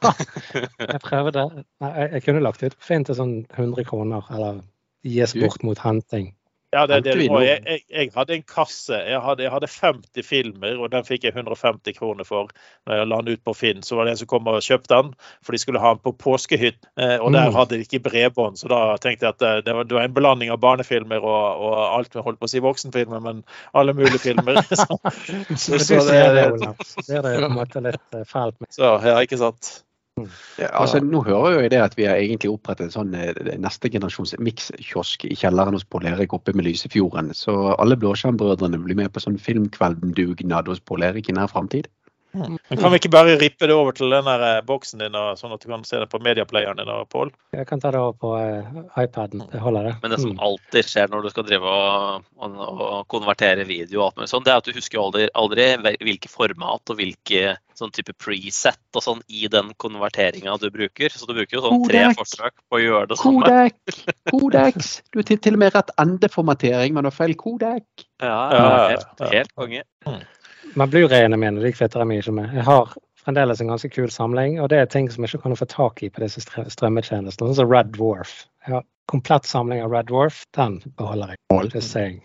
Jeg 0.80 1.00
prøvde. 1.04 1.42
Nei, 1.84 1.90
jeg, 2.00 2.10
jeg 2.14 2.22
kunne 2.24 2.40
lagt 2.42 2.62
ut 2.64 2.74
på 2.78 2.86
Finn 2.88 3.04
til 3.04 3.18
sånn 3.18 3.34
100 3.52 3.84
kroner, 3.88 4.24
eller 4.32 4.62
gis 5.04 5.34
bort 5.36 5.62
mot 5.66 5.78
henting. 5.84 6.30
Ja, 6.70 6.82
det 6.86 6.98
det? 7.06 7.14
Jeg, 7.16 7.62
jeg, 7.64 7.80
jeg 7.88 8.10
hadde 8.12 8.34
en 8.36 8.42
kasse. 8.44 8.92
Jeg 9.08 9.20
hadde, 9.24 9.42
jeg 9.46 9.52
hadde 9.54 9.68
50 9.72 10.24
filmer, 10.28 10.74
og 10.84 10.90
den 10.92 11.06
fikk 11.08 11.24
jeg 11.24 11.32
150 11.32 11.96
kroner 11.96 12.26
for 12.28 12.50
når 12.84 12.98
jeg 12.98 13.08
la 13.08 13.20
den 13.24 13.38
ut 13.38 13.42
på 13.48 13.54
Finn. 13.56 13.80
Så 13.86 13.96
var 13.96 14.04
det 14.04 14.12
en 14.12 14.20
som 14.20 14.28
kom 14.28 14.50
og 14.52 14.58
kjøpte 14.66 14.92
den, 14.92 15.14
for 15.40 15.56
de 15.56 15.60
skulle 15.62 15.80
ha 15.80 15.94
den 15.94 16.02
på 16.04 16.12
påskehytt. 16.12 16.76
Eh, 17.00 17.16
og 17.24 17.32
der 17.32 17.48
Mm. 17.48 17.56
hadde 17.56 17.78
de 17.78 17.86
ikke 17.88 18.02
bredbånd, 18.10 18.60
så 18.60 18.68
da 18.68 18.82
tenkte 19.00 19.24
jeg 19.30 19.32
at 19.38 19.40
det, 19.40 19.54
det, 19.64 19.74
var, 19.78 19.84
det 19.88 19.96
var 19.96 20.04
en 20.04 20.14
blanding 20.20 20.50
av 20.52 20.60
barnefilmer 20.60 21.24
og, 21.24 21.64
og 21.64 21.74
alt 21.96 22.12
vi 22.14 22.20
holdt 22.28 22.38
på 22.42 22.44
å 22.44 22.52
si 22.52 22.60
voksenfilmer, 22.60 23.20
men 23.24 23.40
alle 23.72 23.96
mulige 23.96 24.20
filmer. 24.28 24.60
så, 24.68 24.84
så, 25.56 25.78
så, 25.80 26.04
det, 26.04 26.20
det, 26.36 26.74
det, 27.08 27.16
er 27.16 27.22
det 27.24 27.36
på 27.40 27.48
en 27.48 27.56
måte 27.56 27.80
litt 27.88 28.04
eh, 28.20 28.28
fælt. 28.28 28.60
med- 28.60 28.68
så 28.76 28.98
ja, 29.08 29.16
ikke 29.24 29.40
sant. 29.40 29.78
Ja, 30.58 30.68
altså, 30.80 31.00
nå 31.04 31.22
hører 31.26 31.54
jo 31.54 31.62
jeg 31.64 31.72
det 31.74 31.80
at 31.84 31.96
vi 31.98 32.06
har 32.08 32.18
egentlig 32.18 32.50
opprettet 32.52 32.88
en 32.88 32.94
sånn 32.94 33.14
eh, 33.18 33.32
neste 33.60 33.90
generasjons 33.92 34.34
mikskiosk 34.42 35.28
i 35.28 35.36
kjelleren 35.38 35.76
hos 35.76 35.86
Pål 35.86 36.08
Erik 36.12 36.34
oppe 36.36 36.54
med 36.56 36.68
Lysefjorden. 36.68 37.30
Så 37.36 37.54
alle 37.76 37.98
Blåskjermbrødrene 38.00 38.80
blir 38.84 38.98
med 38.98 39.12
på 39.14 39.22
sånn 39.24 39.38
filmkvelddugnad 39.42 40.70
hos 40.70 40.82
Pål 40.82 41.06
Erik 41.10 41.30
i 41.30 41.36
nær 41.38 41.50
framtid. 41.52 41.90
Men 42.32 42.58
kan 42.78 42.92
vi 42.92 42.98
ikke 43.00 43.10
bare 43.14 43.36
rippe 43.40 43.66
det 43.66 43.74
over 43.74 43.94
til 43.96 44.10
den 44.12 44.26
der 44.28 44.42
eh, 44.48 44.60
boksen 44.68 45.00
din, 45.00 45.16
sånn 45.40 45.54
at 45.54 45.62
du 45.64 45.68
kan 45.70 45.84
se 45.88 46.00
det 46.02 46.08
på 46.12 46.20
mediaplayeren 46.22 46.76
din, 46.80 46.90
Paul? 47.12 47.30
Jeg 47.56 47.66
kan 47.70 47.80
ta 47.80 47.90
det 47.94 48.00
over 48.02 48.18
på 48.20 48.32
uh, 48.36 48.82
iPaden. 49.00 49.46
Det 49.52 49.62
holder, 49.62 49.88
det. 49.88 49.94
Men 50.02 50.12
det 50.14 50.20
som 50.20 50.34
Mm. 50.34 50.42
alltid 50.44 50.84
skjer 50.84 51.08
når 51.08 51.22
du 51.24 51.30
skal 51.32 51.46
drive 51.48 51.64
og, 51.72 52.26
og, 52.36 52.58
og 52.84 53.06
konvertere 53.08 53.64
video, 53.64 54.02
og 54.02 54.06
alt 54.10 54.18
mulig 54.20 54.28
sånn, 54.34 54.44
det 54.44 54.52
er 54.52 54.60
at 54.60 54.68
du 54.68 54.76
husker 54.76 55.00
aldri, 55.00 55.28
aldri 55.34 55.70
hvilke 56.04 56.28
format 56.28 56.92
og 56.92 57.00
hvilke 57.00 57.56
sånn 57.78 57.92
type 57.94 58.10
preset 58.18 58.78
og 58.98 59.02
sånn 59.04 59.20
i 59.30 59.46
den 59.50 59.70
konverteringa 59.78 60.56
du 60.58 60.66
bruker. 60.74 61.12
Så 61.14 61.28
du 61.30 61.34
bruker 61.36 61.56
jo 61.58 61.62
sånn 61.64 61.84
tre 61.86 62.00
Kodak. 62.08 62.18
forsøk 62.18 62.54
på 62.68 62.76
å 62.76 62.82
gjøre 62.82 63.06
det 63.12 63.18
samme. 63.20 63.46
Kodek! 63.46 64.00
Kodex! 64.32 64.88
Du 65.14 65.20
har 65.20 65.28
til, 65.30 65.38
til 65.38 65.54
og 65.54 65.62
med 65.62 65.76
rett 65.78 65.92
endeformatering, 66.02 66.92
men 66.96 67.06
du 67.06 67.10
har 67.12 67.16
feil 67.20 67.36
kodek. 67.38 67.86
Ja, 68.20 68.34
Ja, 68.50 68.66
helt, 68.90 69.06
ja. 69.22 69.30
helt 69.38 69.54
konge. 69.54 69.84
Men 70.74 70.90
Blu-rayene 70.90 71.38
mine 71.40 71.62
de 71.62 71.72
kvitter 71.72 72.02
jeg 72.02 72.10
meg 72.10 72.22
ikke 72.22 72.36
med. 72.36 72.54
Jeg 72.56 72.66
har 72.68 72.92
fremdeles 73.24 73.60
en 73.60 73.72
ganske 73.72 73.90
kul 73.92 74.10
samling, 74.12 74.58
og 74.62 74.70
det 74.72 74.82
er 74.82 74.90
ting 74.92 75.10
som 75.12 75.24
jeg 75.24 75.34
ikke 75.34 75.48
kan 75.48 75.58
få 75.58 75.68
tak 75.70 76.02
i 76.02 76.10
på 76.12 76.22
disse 76.24 76.42
strømmetjenestene, 76.44 77.50
sånn 77.50 77.58
som 77.58 77.70
Red 77.72 77.92
Dwarf. 77.96 78.40
Jeg 78.66 78.78
har 78.78 78.86
komplett 79.10 79.48
samling 79.48 79.82
av 79.84 79.92
Red 79.92 80.10
Dwarf. 80.12 80.44
Den 80.56 80.80
beholder 81.00 81.34
jeg. 81.34 82.20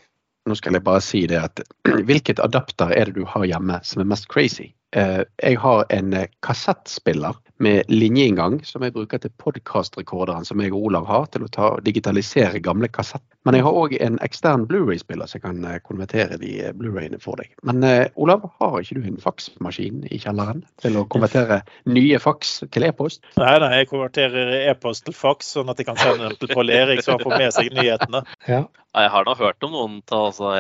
Nå 0.49 0.57
skal 0.59 0.75
jeg 0.75 0.83
bare 0.83 1.03
si 1.03 1.23
det 1.31 1.39
at 1.39 1.61
hvilket 2.09 2.41
adapter 2.43 2.91
er 2.91 3.09
det 3.09 3.17
du 3.19 3.27
har 3.27 3.47
hjemme 3.47 3.79
som 3.87 4.03
er 4.03 4.09
mest 4.11 4.27
crazy? 4.31 4.73
Eh, 4.95 5.23
jeg 5.41 5.59
har 5.63 5.85
en 5.95 6.13
eh, 6.13 6.29
kassettspiller 6.45 7.39
med 7.61 7.89
linjeinngang 7.91 8.59
som 8.65 8.83
jeg 8.83 8.95
bruker 8.95 9.21
til 9.21 9.31
podkastrekorderen 9.41 10.45
som 10.47 10.61
jeg 10.61 10.73
og 10.73 10.89
Olav 10.89 11.07
har 11.09 11.27
til 11.33 11.45
å 11.45 11.51
ta, 11.53 11.69
digitalisere 11.85 12.61
gamle 12.63 12.89
kassetter. 12.91 13.27
Men 13.43 13.57
jeg 13.57 13.65
har 13.65 13.77
òg 13.77 13.95
en 13.99 14.17
ekstern 14.23 14.65
Blu-ray-spiller 14.69 15.27
som 15.29 15.43
kan 15.43 15.63
eh, 15.67 15.79
konvertere 15.83 16.39
de 16.41 16.53
eh, 16.63 16.75
Blu-rayene 16.77 17.19
for 17.23 17.39
deg. 17.39 17.51
Men 17.67 17.83
eh, 17.87 18.05
Olav, 18.15 18.45
har 18.61 18.77
ikke 18.79 19.01
du 19.01 19.09
en 19.09 19.19
faksmaskin 19.21 20.05
i 20.09 20.19
kjelleren 20.23 20.63
til 20.81 20.97
å 20.99 21.05
konvertere 21.11 21.61
nye 21.89 22.21
faks 22.23 22.61
til 22.73 22.87
e-post? 22.87 23.23
Nei, 23.39 23.57
nei, 23.63 23.73
jeg 23.81 23.91
konverterer 23.91 24.55
e-post 24.63 25.05
til 25.09 25.17
faks, 25.17 25.51
sånn 25.57 25.73
at 25.73 25.81
jeg 25.81 25.91
kan 25.91 25.99
sende 25.99 26.29
den 26.29 26.39
til 26.39 26.55
Pål 26.55 26.71
Erik, 26.73 27.03
så 27.03 27.17
han 27.17 27.25
får 27.25 27.37
med 27.37 27.57
seg 27.57 27.75
nyhetene. 27.75 28.23
Ja. 28.47 28.63
Ja, 28.93 29.01
Jeg 29.01 29.09
har 29.09 29.25
nå 29.25 29.33
hørt 29.39 29.65
om 29.65 29.71
noen 29.73 30.01
av 30.13 30.27
altså, 30.29 30.51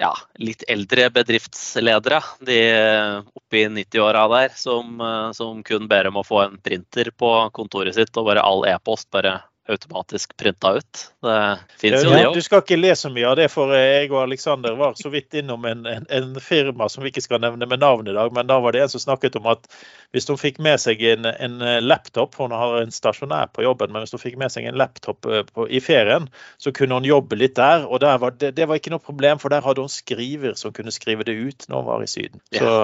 ja, 0.00 0.10
litt 0.42 0.64
eldre 0.70 1.06
bedriftsledere, 1.14 2.18
de 2.46 2.58
eh, 2.66 3.20
oppi 3.36 3.62
90-åra 3.70 4.24
der, 4.32 4.56
som, 4.58 4.96
eh, 5.04 5.28
som 5.36 5.60
kun 5.66 5.86
ber 5.90 6.08
om 6.10 6.18
å 6.20 6.26
få 6.26 6.42
en 6.44 6.58
printer 6.62 7.12
på 7.16 7.32
kontoret 7.56 7.96
sitt 7.96 8.16
og 8.16 8.28
bare 8.30 8.44
all 8.44 8.66
e-post 8.68 9.10
bare 9.14 9.38
automatisk 9.70 10.36
printa 10.36 10.72
ut. 10.72 11.12
Det 11.22 11.58
fins 11.78 12.04
jo 12.04 12.10
det 12.10 12.24
òg. 12.26 12.34
du 12.34 12.42
skal 12.42 12.62
ikke 12.62 12.78
le 12.78 12.90
så 12.98 13.10
mye 13.12 13.28
av 13.28 13.36
det, 13.38 13.46
for 13.52 13.72
jeg 13.74 14.08
og 14.10 14.22
Alexander 14.24 14.74
var 14.78 14.96
så 14.98 15.12
vidt 15.12 15.36
innom 15.38 15.64
en, 15.68 15.84
en, 15.86 16.06
en 16.10 16.30
firma 16.42 16.88
som 16.90 17.04
vi 17.04 17.12
ikke 17.12 17.24
skal 17.24 17.42
nevne 17.44 17.68
med 17.70 17.82
navn 17.82 18.08
i 18.10 18.14
dag, 18.16 18.32
men 18.34 18.48
da 18.50 18.58
var 18.62 18.74
det 18.74 18.84
en 18.84 18.92
som 18.92 19.04
snakket 19.04 19.38
om 19.38 19.46
at 19.52 19.68
hvis 20.14 20.26
hun 20.30 20.40
fikk 20.40 20.58
med 20.62 20.80
seg 20.82 21.02
en, 21.12 21.28
en 21.30 21.58
laptop, 21.84 22.34
for 22.34 22.48
hun 22.48 22.56
har 22.56 22.80
en 22.80 22.94
stasjonær 22.94 23.52
på 23.54 23.64
jobben, 23.66 23.92
men 23.92 24.04
hvis 24.04 24.16
hun 24.16 24.22
fikk 24.22 24.40
med 24.40 24.52
seg 24.52 24.66
en 24.66 24.80
laptop 24.80 25.28
eh, 25.30 25.44
på, 25.46 25.68
i 25.70 25.82
ferien, 25.84 26.26
så 26.58 26.74
kunne 26.74 26.98
hun 26.98 27.06
jobbe 27.06 27.38
litt 27.38 27.54
der. 27.60 27.86
Og 27.86 28.02
der 28.02 28.18
var 28.22 28.34
det, 28.40 28.54
det 28.58 28.66
var 28.68 28.80
ikke 28.80 28.94
noe 28.94 29.04
problem, 29.04 29.38
for 29.42 29.54
der 29.54 29.62
hadde 29.64 29.84
hun 29.84 29.92
skriver 29.92 30.58
som 30.58 30.74
kunne 30.74 30.94
skrive 30.94 31.26
det 31.28 31.36
ut 31.38 31.68
når 31.70 31.84
hun 31.84 31.90
var 31.92 32.02
i 32.02 32.10
Syden. 32.10 32.42
Så, 32.50 32.74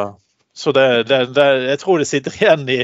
så 0.57 0.73
det, 0.73 1.03
det, 1.11 1.19
det, 1.37 1.47
jeg 1.69 1.79
tror 1.83 2.01
det 2.01 2.09
sitter 2.09 2.37
igjen 2.39 2.63
i, 2.73 2.79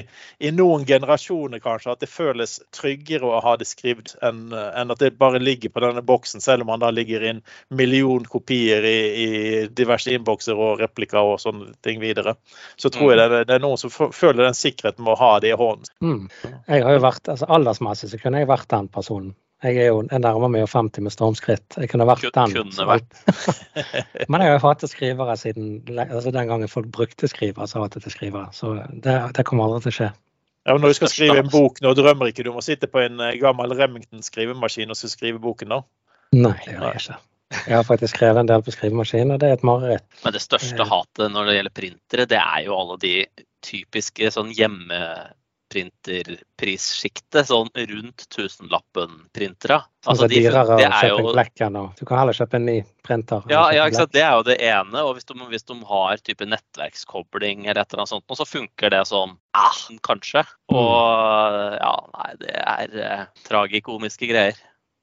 i 0.45 0.51
noen 0.53 0.83
generasjoner 0.85 1.63
kanskje, 1.65 1.95
at 1.95 2.03
det 2.05 2.11
føles 2.13 2.59
tryggere 2.77 3.25
å 3.25 3.39
ha 3.41 3.55
det 3.57 3.69
skrevet 3.71 4.13
enn 4.21 4.53
enn 4.53 4.93
at 4.93 5.01
det 5.01 5.15
bare 5.17 5.41
ligger 5.41 5.73
på 5.73 5.81
denne 5.81 6.03
boksen, 6.05 6.45
selv 6.45 6.67
om 6.67 6.73
man 6.73 6.83
da 6.83 6.91
ligger 6.93 7.25
inn 7.31 7.41
million 7.73 8.27
kopier 8.29 8.85
i, 8.85 8.99
i 9.25 9.29
diverse 9.73 10.13
innbokser 10.13 10.59
og 10.59 10.83
replikker 10.83 11.33
og 11.33 11.41
sånne 11.41 11.73
ting 11.81 12.03
videre. 12.03 12.37
Så 12.77 12.93
tror 12.93 13.15
jeg 13.15 13.23
det, 13.23 13.45
det 13.49 13.57
er 13.57 13.65
noen 13.65 13.81
som 13.81 13.93
føler 13.93 14.45
den 14.45 14.59
sikkerheten 14.59 15.07
med 15.07 15.15
å 15.15 15.21
ha 15.23 15.33
det 15.41 15.55
i 15.55 15.57
hånden. 15.57 15.89
Mm. 16.05 16.27
Jeg 16.69 16.85
har 16.85 16.99
jo 16.99 17.07
vært, 17.07 17.25
altså 17.33 17.49
Aldersmessig 17.57 18.13
så 18.13 18.21
kunne 18.21 18.45
jeg 18.45 18.53
vært 18.53 18.69
den 18.75 18.93
personen. 18.93 19.33
Jeg 19.63 19.79
er 19.79 19.93
jo 19.93 20.01
jeg 20.03 20.23
nærmer 20.25 20.51
meg 20.51 20.65
jo 20.65 20.69
50 20.73 21.05
med 21.07 21.15
stormskritt. 21.15 21.77
Jeg 21.79 21.91
kunne 21.93 22.07
vært 22.09 22.25
den. 22.35 22.55
kunne 22.57 22.87
vært. 22.89 23.21
Men 24.31 24.43
jeg 24.43 24.51
har 24.51 24.57
jo 24.57 24.65
hatt 24.65 24.85
skrivere 24.91 25.37
siden 25.39 25.69
altså 26.03 26.33
den 26.35 26.51
gangen 26.51 26.71
folk 26.71 26.91
brukte 26.95 27.31
skrivere, 27.31 27.69
så 27.71 27.79
har 27.79 27.87
jeg 27.87 28.03
hatt 28.03 28.15
skrivere. 28.17 28.49
Så 28.57 28.75
det, 28.91 29.17
det 29.37 29.47
kommer 29.47 29.69
aldri 29.69 29.85
til 29.87 29.93
å 29.93 29.99
skje. 30.01 30.13
Ja, 30.67 30.77
når 30.79 30.93
du 30.93 30.99
skal 30.99 31.11
skrive 31.11 31.43
en 31.43 31.51
bok, 31.51 31.81
nå 31.83 31.91
drømmer 31.99 32.31
ikke 32.31 32.45
du 32.47 32.53
om 32.53 32.61
å 32.61 32.65
sitte 32.65 32.87
på 32.91 33.01
en 33.03 33.19
eh, 33.23 33.35
gammel 33.41 33.75
Remington 33.75 34.23
skrivemaskin 34.23 34.95
og 34.95 34.99
så 34.99 35.11
skrive 35.11 35.43
boken 35.43 35.75
da? 35.75 35.81
Nei, 36.39 36.55
det 36.63 36.77
gjør 36.77 36.85
jeg 36.87 37.03
ikke. 37.03 37.19
Jeg 37.53 37.75
har 37.77 37.85
faktisk 37.85 38.17
skrevet 38.17 38.41
en 38.41 38.49
del 38.49 38.63
på 38.65 38.73
skrivemaskin, 38.73 39.35
og 39.35 39.41
det 39.43 39.51
er 39.51 39.59
et 39.59 39.65
mareritt. 39.67 40.07
Men 40.23 40.35
det 40.37 40.43
største 40.45 40.87
hatet 40.89 41.35
når 41.35 41.49
det 41.49 41.57
gjelder 41.57 41.75
printere, 41.79 42.29
det 42.31 42.39
er 42.41 42.63
jo 42.67 42.79
alle 42.79 42.99
de 43.03 43.15
typiske 43.63 44.31
sånn 44.35 44.55
hjemmeprinterprissjiktet. 45.73 47.47
Sånn 47.49 47.71
rundt 47.75 48.25
tusenlappen-printere. 48.33 49.83
Sånn 50.03 50.13
Altså, 50.13 50.27
det 50.27 50.39
er 50.41 50.49
dyrere 50.49 50.77
å 50.77 50.79
er 50.81 50.93
kjøpe 50.99 51.23
jo 51.23 51.33
en 51.33 51.39
enn 51.67 51.79
Du 51.99 52.05
kan 52.09 52.19
heller 52.19 52.37
kjøpe 52.37 52.59
en 52.59 52.67
ny 52.67 52.79
printer. 53.07 53.43
ja, 53.49 53.63
ja? 53.77 54.07
Det 54.07 54.23
er 54.23 54.35
jo 54.35 54.43
det 54.47 54.59
ene. 54.61 55.03
Og 55.03 55.15
hvis 55.17 55.29
de, 55.29 55.39
hvis 55.53 55.69
de 55.69 55.79
har 55.93 56.25
type 56.27 56.49
nettverkskobling 56.49 57.67
eller 57.67 57.83
et 57.83 57.93
eller 57.93 58.03
annet 58.05 58.15
sånt, 58.15 58.37
så 58.39 58.49
funker 58.49 58.91
det 58.91 59.05
sånn 59.11 59.37
ah, 59.59 59.81
kanskje. 60.03 60.45
Mm. 60.73 60.77
Og 60.81 61.79
ja, 61.79 61.95
nei, 62.17 62.31
det 62.43 62.59
er 62.59 62.99
eh, 63.07 63.25
tragikomiske 63.49 64.31
greier. 64.31 64.59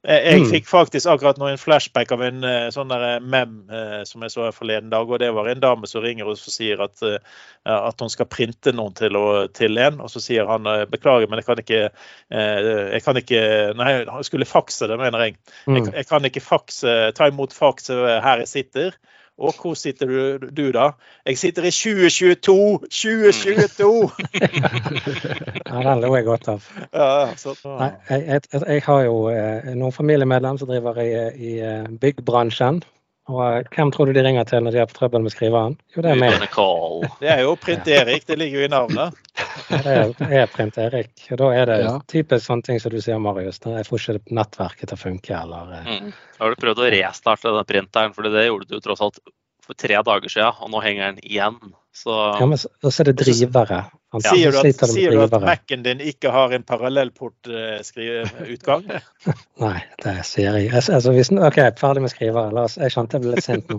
Jeg, 0.07 0.23
jeg 0.23 0.39
Mm. 0.39 0.45
fikk 0.47 0.67
faktisk 0.69 1.09
akkurat 1.11 1.37
nå 1.37 1.49
en 1.51 1.57
flashback 1.59 2.11
av 2.15 2.21
en 2.23 2.43
eh, 2.47 2.69
sånn 2.71 2.87
der 2.87 3.19
mem 3.19 3.67
eh, 3.67 4.05
som 4.07 4.23
jeg 4.23 4.31
så 4.31 4.45
her 4.45 4.55
forleden 4.55 4.89
dag. 4.93 5.09
og 5.09 5.19
Det 5.19 5.27
var 5.35 5.49
en 5.51 5.59
dame 5.59 5.89
som 5.91 6.01
ringer 6.05 6.29
og 6.31 6.37
sier 6.39 6.79
at, 6.85 7.03
eh, 7.03 7.19
at 7.67 7.99
hun 7.99 8.09
skal 8.09 8.29
printe 8.31 8.71
noen 8.71 8.95
til, 8.95 9.17
å, 9.19 9.47
til 9.51 9.75
en. 9.77 9.99
Og 9.99 10.07
så 10.13 10.23
sier 10.23 10.47
han 10.47 10.65
eh, 10.71 10.85
beklager, 10.87 11.27
men 11.27 11.41
jeg 11.41 11.49
kan 11.49 11.59
ikke 11.59 11.81
eh, 12.31 12.71
jeg 12.95 13.03
kan 13.03 13.19
ikke, 13.19 13.43
Nei, 13.75 13.91
han 14.07 14.23
skulle 14.23 14.47
fakse 14.47 14.87
det, 14.87 14.97
mener 15.01 15.19
jeg. 15.27 15.35
Jeg, 15.67 15.83
Mm. 15.83 15.93
jeg 15.93 16.07
kan 16.07 16.25
ikke 16.25 16.41
fakse, 16.47 16.97
ta 17.15 17.27
imot 17.27 17.51
faks 17.53 17.91
her 17.91 18.39
jeg 18.45 18.47
sitter. 18.47 18.95
Og 19.39 19.55
hvor 19.61 19.73
sitter 19.79 20.05
du, 20.09 20.47
du 20.51 20.71
da? 20.75 20.89
Jeg 21.25 21.37
sitter 21.37 21.63
i 21.63 21.71
2022! 21.71 22.79
2022! 22.91 24.09
Ja, 25.69 25.79
den 25.85 26.01
lo 26.01 26.15
jeg 26.15 26.25
godt 26.25 26.47
av. 26.49 26.63
Ja, 26.93 27.35
så, 27.37 27.53
Nei, 27.63 27.91
jeg, 28.09 28.23
jeg, 28.27 28.61
jeg 28.67 28.81
har 28.85 29.03
jo 29.05 29.29
eh, 29.29 29.69
noen 29.77 29.93
familiemedlem 29.93 30.57
som 30.57 30.69
driver 30.71 30.97
i, 31.03 31.11
i 31.37 31.51
eh, 31.61 31.85
byggbransjen. 32.01 32.81
Og 33.29 33.39
eh, 33.45 33.63
hvem 33.75 33.91
tror 33.93 34.09
du 34.09 34.13
de 34.17 34.23
ringer 34.25 34.47
til 34.49 34.63
når 34.65 34.73
de 34.75 34.81
har 34.81 34.89
trøbbel 34.89 35.21
med 35.25 35.33
skriveren? 35.33 35.75
Jo, 35.95 36.01
det 36.05 36.11
er 36.15 36.19
meg. 36.19 36.33
Det 37.21 37.29
er 37.29 37.43
jo 37.45 37.55
Print-Erik, 37.61 38.25
det 38.25 38.37
ligger 38.41 38.63
jo 38.63 38.65
i 38.65 38.71
navnet. 38.73 39.19
Det 39.69 39.93
er, 39.93 40.13
det 40.17 40.29
er 40.41 40.47
Print 40.51 40.77
Erik. 40.81 41.11
Og 41.31 41.37
da 41.43 41.49
er 41.55 41.69
det 41.69 41.77
Ja. 41.85 41.91
typisk 42.09 42.47
sånne 42.49 42.65
ting 42.65 42.79
som 42.81 42.91
du 42.91 42.97
sier, 43.01 43.19
Marius. 43.21 43.59
da 43.63 43.77
Jeg 43.77 43.85
får 43.85 44.01
ikke 44.01 44.33
nettverket 44.39 44.89
til 44.89 44.97
å 44.97 45.03
funke, 45.03 45.35
eller 45.43 45.73
eh, 45.77 45.91
Mm. 45.99 46.13
Har 46.39 46.49
du 46.49 46.55
prøvd 46.55 46.79
å 46.85 46.89
restarte 46.91 47.51
den 47.53 47.65
printeren? 47.69 48.13
For 48.15 48.23
det 48.23 48.47
gjorde 48.47 48.67
du 48.69 48.79
tross 48.79 49.01
alt 49.01 49.19
for 49.69 49.77
tre 49.77 49.99
dager 50.01 50.29
siden, 50.33 50.57
og 50.65 50.71
nå 50.73 50.81
henger 50.81 51.11
den 51.13 51.21
igjen. 51.29 51.59
Så 51.99 52.13
Ja, 52.39 52.45
men 52.47 52.57
så 52.57 52.69
så 52.81 53.01
er 53.03 53.07
det 53.11 53.17
drivere. 53.19 53.79
Han 54.13 54.21
Sier 54.23 54.51
du 54.53 54.57
at, 54.57 54.65
sier 54.89 55.11
du 55.13 55.19
at. 55.21 55.33
Mac-en 55.43 55.83
din 55.85 55.99
ikke 56.01 56.31
har 56.33 56.49
en 56.55 56.63
parallellportutgang? 56.65 58.83
Nei, 59.63 59.79
det 60.01 60.15
sier 60.25 60.55
jeg. 60.57 60.71
Jeg- 60.71 60.89
Altså, 60.89 61.11
hvis, 61.13 61.29
OK, 61.31 61.59
ferdig 61.77 62.01
med 62.01 62.09
skrivere. 62.13 62.51
La 62.55 62.61
oss, 62.65 62.77
jeg 62.81 62.91
skjønte 62.93 63.13
jeg 63.17 63.21
ble 63.25 63.31
litt 63.35 63.45
sint 63.45 63.69
nå. 63.69 63.77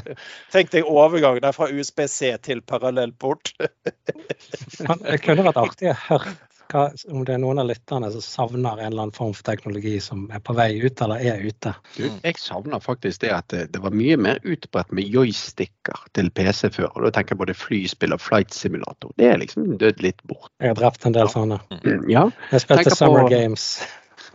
Tenk 0.54 0.70
deg 0.74 0.82
overgangen 0.88 1.42
der 1.44 1.52
fra 1.54 1.66
USBC 1.70 2.18
til 2.42 2.60
parallellport. 2.66 3.52
Det 3.58 5.20
kunne 5.22 5.44
vært 5.46 5.56
artig 5.62 5.90
å 5.92 5.94
høre 6.08 6.32
hva, 6.72 6.82
om 7.12 7.24
det 7.24 7.34
er 7.34 7.40
noen 7.42 7.58
av 7.62 7.66
lytterne 7.70 8.10
som 8.12 8.20
savner 8.24 8.78
en 8.80 8.86
eller 8.92 9.02
annen 9.06 9.14
form 9.16 9.32
for 9.34 9.42
teknologi 9.48 9.94
som 10.04 10.26
er 10.34 10.40
på 10.44 10.54
vei 10.58 10.68
ut, 10.82 11.00
eller 11.04 11.22
er 11.24 11.40
ute. 11.44 11.72
Du, 11.96 12.04
jeg 12.24 12.36
savner 12.40 12.80
faktisk 12.84 13.22
det 13.24 13.30
at 13.32 13.48
det, 13.54 13.62
det 13.72 13.80
var 13.84 13.90
mye 13.96 14.16
mer 14.20 14.38
utbredt 14.44 14.92
med 14.92 15.08
joysticker 15.08 16.02
til 16.14 16.30
PC 16.30 16.70
før. 16.76 16.90
og 16.96 17.06
Da 17.08 17.10
tenker 17.18 17.34
jeg 17.36 17.42
både 17.44 17.54
flyspill 17.56 18.12
og 18.16 18.20
flight 18.20 18.52
simulator. 18.54 19.12
Det 19.16 19.30
er 19.32 19.38
liksom 19.40 19.78
dødd 19.80 20.02
litt 20.04 20.20
bort. 20.28 20.50
Jeg 20.60 20.74
har 20.74 20.80
drept 20.82 21.06
en 21.08 21.16
del 21.16 21.26
Ja. 21.26 21.32
sånne. 21.32 21.60
Ja, 22.08 22.26
Jeg 22.52 22.60
spilte 22.60 22.84
Tenker 22.84 22.90
på- 22.90 22.96
Summer 23.00 23.28
Games. 23.28 23.68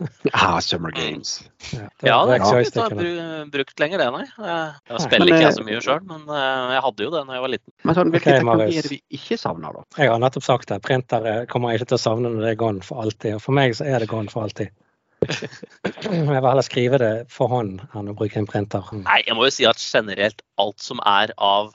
ah, 0.32 0.58
Summer 0.60 0.90
Games. 0.94 1.36
Ja, 1.72 1.78
det 2.00 2.08
ja, 2.08 2.16
det 2.26 2.30
har 2.30 2.30
jeg 2.30 2.40
ikke 2.40 2.54
joystickene. 2.56 3.02
bru- 3.02 3.50
brukt 3.54 3.80
lenger, 3.82 4.02
det, 4.02 4.08
nei. 4.14 4.24
Jeg, 4.24 5.00
spiller 5.04 5.24
Men, 5.24 5.28
ikke 5.28 5.38
eh, 5.38 5.44
jeg 5.44 5.56
så 5.58 5.66
mye 5.68 5.82
sjøl, 5.84 6.00
men 6.08 6.24
eh, 6.28 6.72
jeg 6.74 6.84
hadde 6.86 7.06
jo 7.06 7.12
det 7.14 7.20
da 7.28 7.36
jeg 7.38 7.44
var 7.44 7.52
liten. 7.54 7.74
Men 7.82 7.98
sånn, 7.98 8.14
Hvilke 8.14 8.24
okay, 8.24 8.38
teknologier 8.40 8.68
Marius. 8.68 8.84
er 8.84 8.94
vi 8.94 9.20
ikke 9.20 9.38
savner, 9.40 9.76
da? 9.78 9.84
Jeg 10.00 10.12
har 10.14 10.24
nettopp 10.24 10.46
sagt 10.46 10.72
det. 10.72 10.80
Printere 10.84 11.34
kommer 11.50 11.72
jeg 11.72 11.82
ikke 11.82 11.92
til 11.92 12.00
å 12.00 12.04
savne 12.04 12.32
når 12.34 12.46
det 12.46 12.50
er 12.54 12.60
gone 12.64 12.86
for 12.86 13.04
alltid. 13.04 13.38
Og 13.38 13.44
for 13.44 13.58
meg 13.60 13.76
så 13.78 13.86
er 13.88 14.02
det 14.02 14.10
gone 14.10 14.32
for 14.32 14.46
alltid. 14.48 14.74
Jeg 16.04 16.26
vil 16.26 16.34
heller 16.34 16.64
skrive 16.66 16.98
det 17.00 17.12
for 17.32 17.48
hånd 17.48 17.78
enn 17.96 18.10
å 18.12 18.14
bruke 18.18 18.36
en 18.36 18.48
printer. 18.48 18.84
Nei, 18.92 19.22
jeg 19.24 19.36
må 19.38 19.46
jo 19.46 19.54
si 19.56 19.64
at 19.64 19.80
generelt 19.80 20.42
alt 20.60 20.82
som 20.84 21.00
er 21.08 21.32
av 21.40 21.70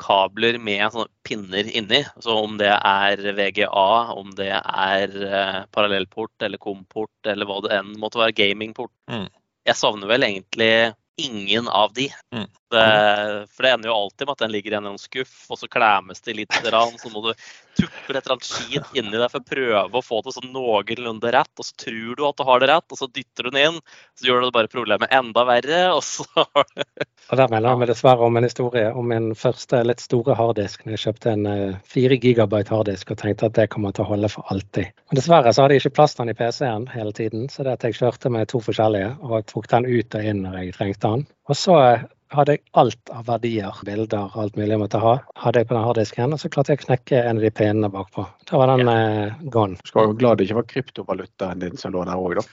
kabler 0.00 0.58
med 0.62 0.82
sånne 0.92 1.10
pinner 1.26 1.68
inni, 1.70 2.02
så 2.22 2.36
om 2.42 2.58
det 2.60 2.72
er 2.74 3.22
VGA, 3.36 3.86
om 4.18 4.32
det 4.38 4.50
er 4.56 5.16
eh, 5.28 5.60
parallellport 5.74 6.46
eller 6.46 6.60
komport 6.62 7.30
eller 7.30 7.48
hva 7.48 7.60
det 7.64 7.72
enn 7.76 7.94
måtte 8.02 8.20
være, 8.20 8.36
gamingport. 8.40 8.92
Mm. 9.10 9.28
Jeg 9.64 9.80
savner 9.80 10.10
vel 10.10 10.26
egentlig 10.26 10.72
ingen 11.20 11.68
av 11.70 11.94
de. 11.96 12.08
Mm. 12.34 12.48
Det, 12.72 13.46
for 13.52 13.66
det 13.66 13.72
ender 13.74 13.90
jo 13.90 13.96
alltid 13.96 14.26
med 14.26 14.32
at 14.32 14.42
den 14.44 14.52
ligger 14.54 14.74
i 14.74 14.78
en 14.80 14.98
skuff, 14.98 15.34
og 15.52 15.60
så 15.60 15.68
klemmes 15.70 16.24
det 16.24 16.36
litt, 16.38 16.56
så 16.64 17.10
må 17.12 17.22
du 17.26 17.32
tukle 17.74 18.16
et 18.16 18.24
eller 18.24 18.36
annet 18.36 18.48
skit 18.48 18.96
inni 18.96 19.18
deg 19.18 19.30
for 19.30 19.42
å 19.42 19.48
prøve 19.50 20.00
å 20.00 20.04
få 20.04 20.20
det 20.24 20.34
sånn 20.36 20.52
noenlunde 20.54 21.32
rett, 21.34 21.52
og 21.58 21.66
så 21.68 21.76
tror 21.84 22.18
du 22.18 22.24
at 22.28 22.38
du 22.38 22.44
har 22.48 22.62
det 22.62 22.70
rett, 22.70 22.86
og 22.88 23.00
så 23.00 23.08
dytter 23.10 23.46
du 23.46 23.50
den 23.52 23.60
inn, 23.62 23.80
så 24.18 24.28
gjør 24.28 24.46
det 24.46 24.54
bare 24.56 24.72
problemet 24.72 25.12
enda 25.14 25.44
verre, 25.48 25.82
og 25.94 26.02
så 26.06 26.24
Og 27.32 27.38
der 27.40 27.48
melder 27.48 27.72
jeg 27.72 27.80
meg 27.80 27.88
dessverre 27.88 28.26
om 28.26 28.36
en 28.36 28.44
historie 28.44 28.88
om 28.92 29.06
min 29.08 29.30
første 29.38 29.78
litt 29.86 30.02
store 30.02 30.34
harddisk. 30.36 30.82
Jeg 30.84 31.00
kjøpte 31.00 31.32
en 31.32 31.46
eh, 31.48 31.78
4 31.88 32.18
gigabyte 32.20 32.74
harddisk 32.74 33.14
og 33.14 33.20
tenkte 33.22 33.48
at 33.48 33.56
det 33.56 33.70
kommer 33.72 33.94
til 33.96 34.04
å 34.04 34.10
holde 34.10 34.28
for 34.32 34.52
alltid. 34.52 34.92
Men 35.08 35.20
dessverre 35.20 35.54
så 35.54 35.64
hadde 35.64 35.78
jeg 35.78 35.84
ikke 35.84 35.96
plass 36.00 36.16
til 36.16 36.26
den 36.26 36.34
i 36.34 36.38
PC-en 36.38 36.88
hele 36.92 37.14
tiden, 37.16 37.46
så 37.48 37.64
det 37.64 37.78
at 37.78 37.86
jeg 37.88 37.96
kjørte 37.96 38.32
med 38.34 38.50
to 38.52 38.60
forskjellige 38.64 39.14
og 39.24 39.48
tok 39.48 39.70
den 39.72 39.88
ut 39.88 40.18
og 40.18 40.28
inn 40.32 40.44
når 40.44 40.58
jeg 40.60 40.76
trengte 40.76 41.14
den. 41.14 41.24
Og 41.48 41.58
så 41.58 41.78
eh, 41.80 42.04
hadde 42.32 42.56
jeg 42.56 42.62
alt 42.80 43.12
av 43.12 43.26
verdier, 43.28 43.80
bilder, 43.86 44.32
alt 44.40 44.56
mulig 44.58 44.72
jeg 44.72 44.82
måtte 44.82 45.00
ha, 45.02 45.14
hadde 45.40 45.60
jeg 45.60 45.68
på 45.70 45.76
den 45.76 45.86
harddisken. 45.86 46.34
Og 46.34 46.40
så 46.40 46.50
klarte 46.52 46.74
jeg 46.74 46.82
å 46.82 46.84
knekke 46.86 47.20
en 47.20 47.40
av 47.40 47.44
de 47.44 47.52
pinnene 47.54 47.90
bakpå. 47.92 48.26
Da 48.48 48.60
var 48.60 48.72
den 48.72 48.88
ja. 48.88 49.28
gone. 49.54 49.78
Du 49.80 49.92
skal 49.92 50.08
være 50.08 50.18
glad 50.22 50.38
det 50.38 50.48
ikke 50.48 50.60
var 50.60 50.68
kryptovalutaen 50.72 51.64
din 51.64 51.80
som 51.80 51.94
lå 51.94 52.04
der 52.08 52.20
òg, 52.20 52.38
da. 52.40 52.46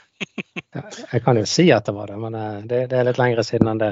Jeg 1.12 1.22
kan 1.25 1.36
jo 1.40 1.44
si 1.50 1.66
at 1.75 1.86
det 1.88 1.94
var 1.96 2.08
det, 2.12 2.18
men 2.22 2.36
eh, 2.38 2.60
det, 2.70 2.80
det 2.92 2.98
er 3.00 3.08
litt 3.08 3.20
lengre 3.20 3.44
siden 3.44 3.68
enn 3.72 3.82
det. 3.82 3.90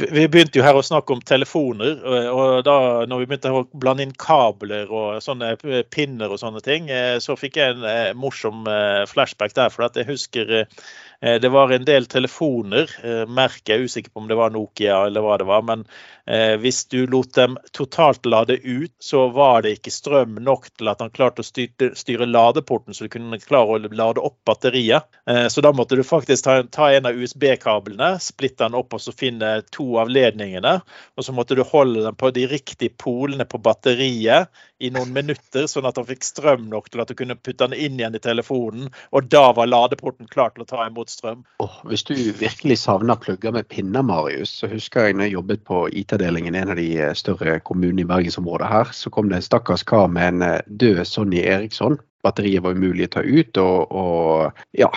Vi 0.00 0.24
begynte 0.32 0.58
jo 0.60 0.64
her 0.64 0.78
å 0.78 0.84
snakke 0.84 1.12
om 1.16 1.20
telefoner. 1.20 1.98
og- 2.04 2.28
og 2.42 2.64
da 2.64 2.76
når 3.06 3.18
vi 3.22 3.26
begynte 3.26 3.52
å 3.52 3.64
blande 3.74 4.02
inn 4.06 4.12
kabler 4.16 4.88
og 4.90 5.20
sånne 5.22 5.56
pinner 5.90 6.32
og 6.32 6.40
sånne 6.40 6.62
ting, 6.64 6.88
eh, 6.90 7.18
så 7.18 7.36
fikk 7.36 7.56
jeg 7.60 7.76
en 7.76 7.84
eh, 7.84 8.12
morsom 8.14 8.66
eh, 8.66 9.04
flashback 9.10 9.52
der. 9.54 9.68
For 9.70 9.84
at 9.84 9.94
jeg 9.96 10.06
husker 10.08 10.54
eh, 10.62 11.38
det 11.38 11.50
var 11.54 11.70
en 11.70 11.84
del 11.86 12.06
telefoner, 12.10 12.88
merker 13.30 13.74
jeg 13.76 13.78
er 13.78 13.84
usikker 13.86 14.10
på 14.10 14.20
om 14.24 14.26
det 14.28 14.34
var 14.36 14.50
Nokia 14.50 15.04
eller 15.06 15.22
hva 15.22 15.36
det 15.38 15.46
var, 15.46 15.62
men 15.62 15.84
eh, 16.21 16.21
hvis 16.62 16.84
du 16.92 17.06
lot 17.10 17.34
dem 17.34 17.56
totalt 17.74 18.26
lade 18.26 18.54
ut, 18.62 18.92
så 19.02 19.24
var 19.34 19.64
det 19.64 19.76
ikke 19.76 19.90
strøm 19.90 20.36
nok 20.44 20.68
til 20.78 20.90
at 20.92 21.02
han 21.02 21.10
klarte 21.10 21.42
å 21.42 21.46
styre, 21.46 21.92
styre 21.98 22.28
ladeporten, 22.28 22.94
så 22.94 23.06
du 23.06 23.12
kunne 23.12 23.40
klare 23.42 23.76
å 23.76 23.92
lade 23.92 24.22
opp 24.22 24.38
batteriet. 24.46 25.08
Eh, 25.30 25.46
så 25.48 25.60
da 25.60 25.72
måtte 25.72 25.96
du 25.96 26.02
faktisk 26.02 26.44
ta, 26.44 26.62
ta 26.62 26.90
en 26.92 27.06
av 27.06 27.18
USB-kablene, 27.18 28.16
splitte 28.20 28.64
den 28.64 28.78
opp 28.78 28.94
og 28.94 29.02
så 29.02 29.14
finne 29.14 29.60
to 29.74 29.96
av 30.02 30.10
ledningene. 30.10 30.78
Og 31.16 31.26
så 31.26 31.34
måtte 31.34 31.56
du 31.58 31.62
holde 31.66 32.04
den 32.06 32.18
på 32.18 32.32
de 32.34 32.46
riktige 32.50 32.94
polene 32.98 33.46
på 33.46 33.60
batteriet 33.62 34.50
i 34.82 34.90
noen 34.90 35.12
minutter, 35.14 35.68
sånn 35.70 35.86
at 35.86 35.98
han 36.00 36.08
fikk 36.08 36.26
strøm 36.26 36.66
nok 36.72 36.90
til 36.90 37.02
at 37.04 37.10
du 37.10 37.14
kunne 37.18 37.38
putte 37.38 37.68
den 37.68 37.78
inn 37.78 38.00
igjen 38.00 38.18
i 38.18 38.22
telefonen. 38.22 38.90
Og 39.14 39.28
da 39.30 39.44
var 39.54 39.70
ladeporten 39.70 40.30
klar 40.30 40.50
til 40.54 40.64
å 40.64 40.68
ta 40.68 40.86
imot 40.88 41.12
strøm. 41.12 41.44
Oh, 41.62 41.78
hvis 41.86 42.02
du 42.08 42.16
virkelig 42.16 42.80
savner 42.82 43.20
plugger 43.22 43.54
med 43.54 43.68
pinner, 43.70 44.02
Marius, 44.06 44.56
så 44.58 44.70
husker 44.72 45.08
jeg 45.08 45.18
når 45.18 45.28
jeg 45.28 45.36
jobbet 45.36 45.64
på 45.68 45.84
IT-avdelingen 46.12 46.54
i 46.54 46.58
en 46.58 46.70
av 46.70 46.76
de 46.76 46.88
eh, 47.00 47.14
større 47.16 47.58
kommunene 47.64 48.04
i 48.04 48.08
bergensområdet 48.08 48.68
her, 48.68 48.92
så 48.92 49.10
kom 49.10 49.30
det 49.30 49.40
en 49.40 49.46
stakkars 49.48 49.84
kar 49.88 50.08
med 50.12 50.34
en 50.34 50.42
eh, 50.42 50.60
død 50.68 51.04
Sonny 51.08 51.40
Eriksson 51.40 51.98
batteriet 52.22 52.62
var 52.62 52.76
umulig 52.76 53.08
å 53.08 53.14
ta 53.16 53.24
ut, 53.24 53.58
og, 53.58 53.90
og 53.90 54.78
ja, 54.78 54.88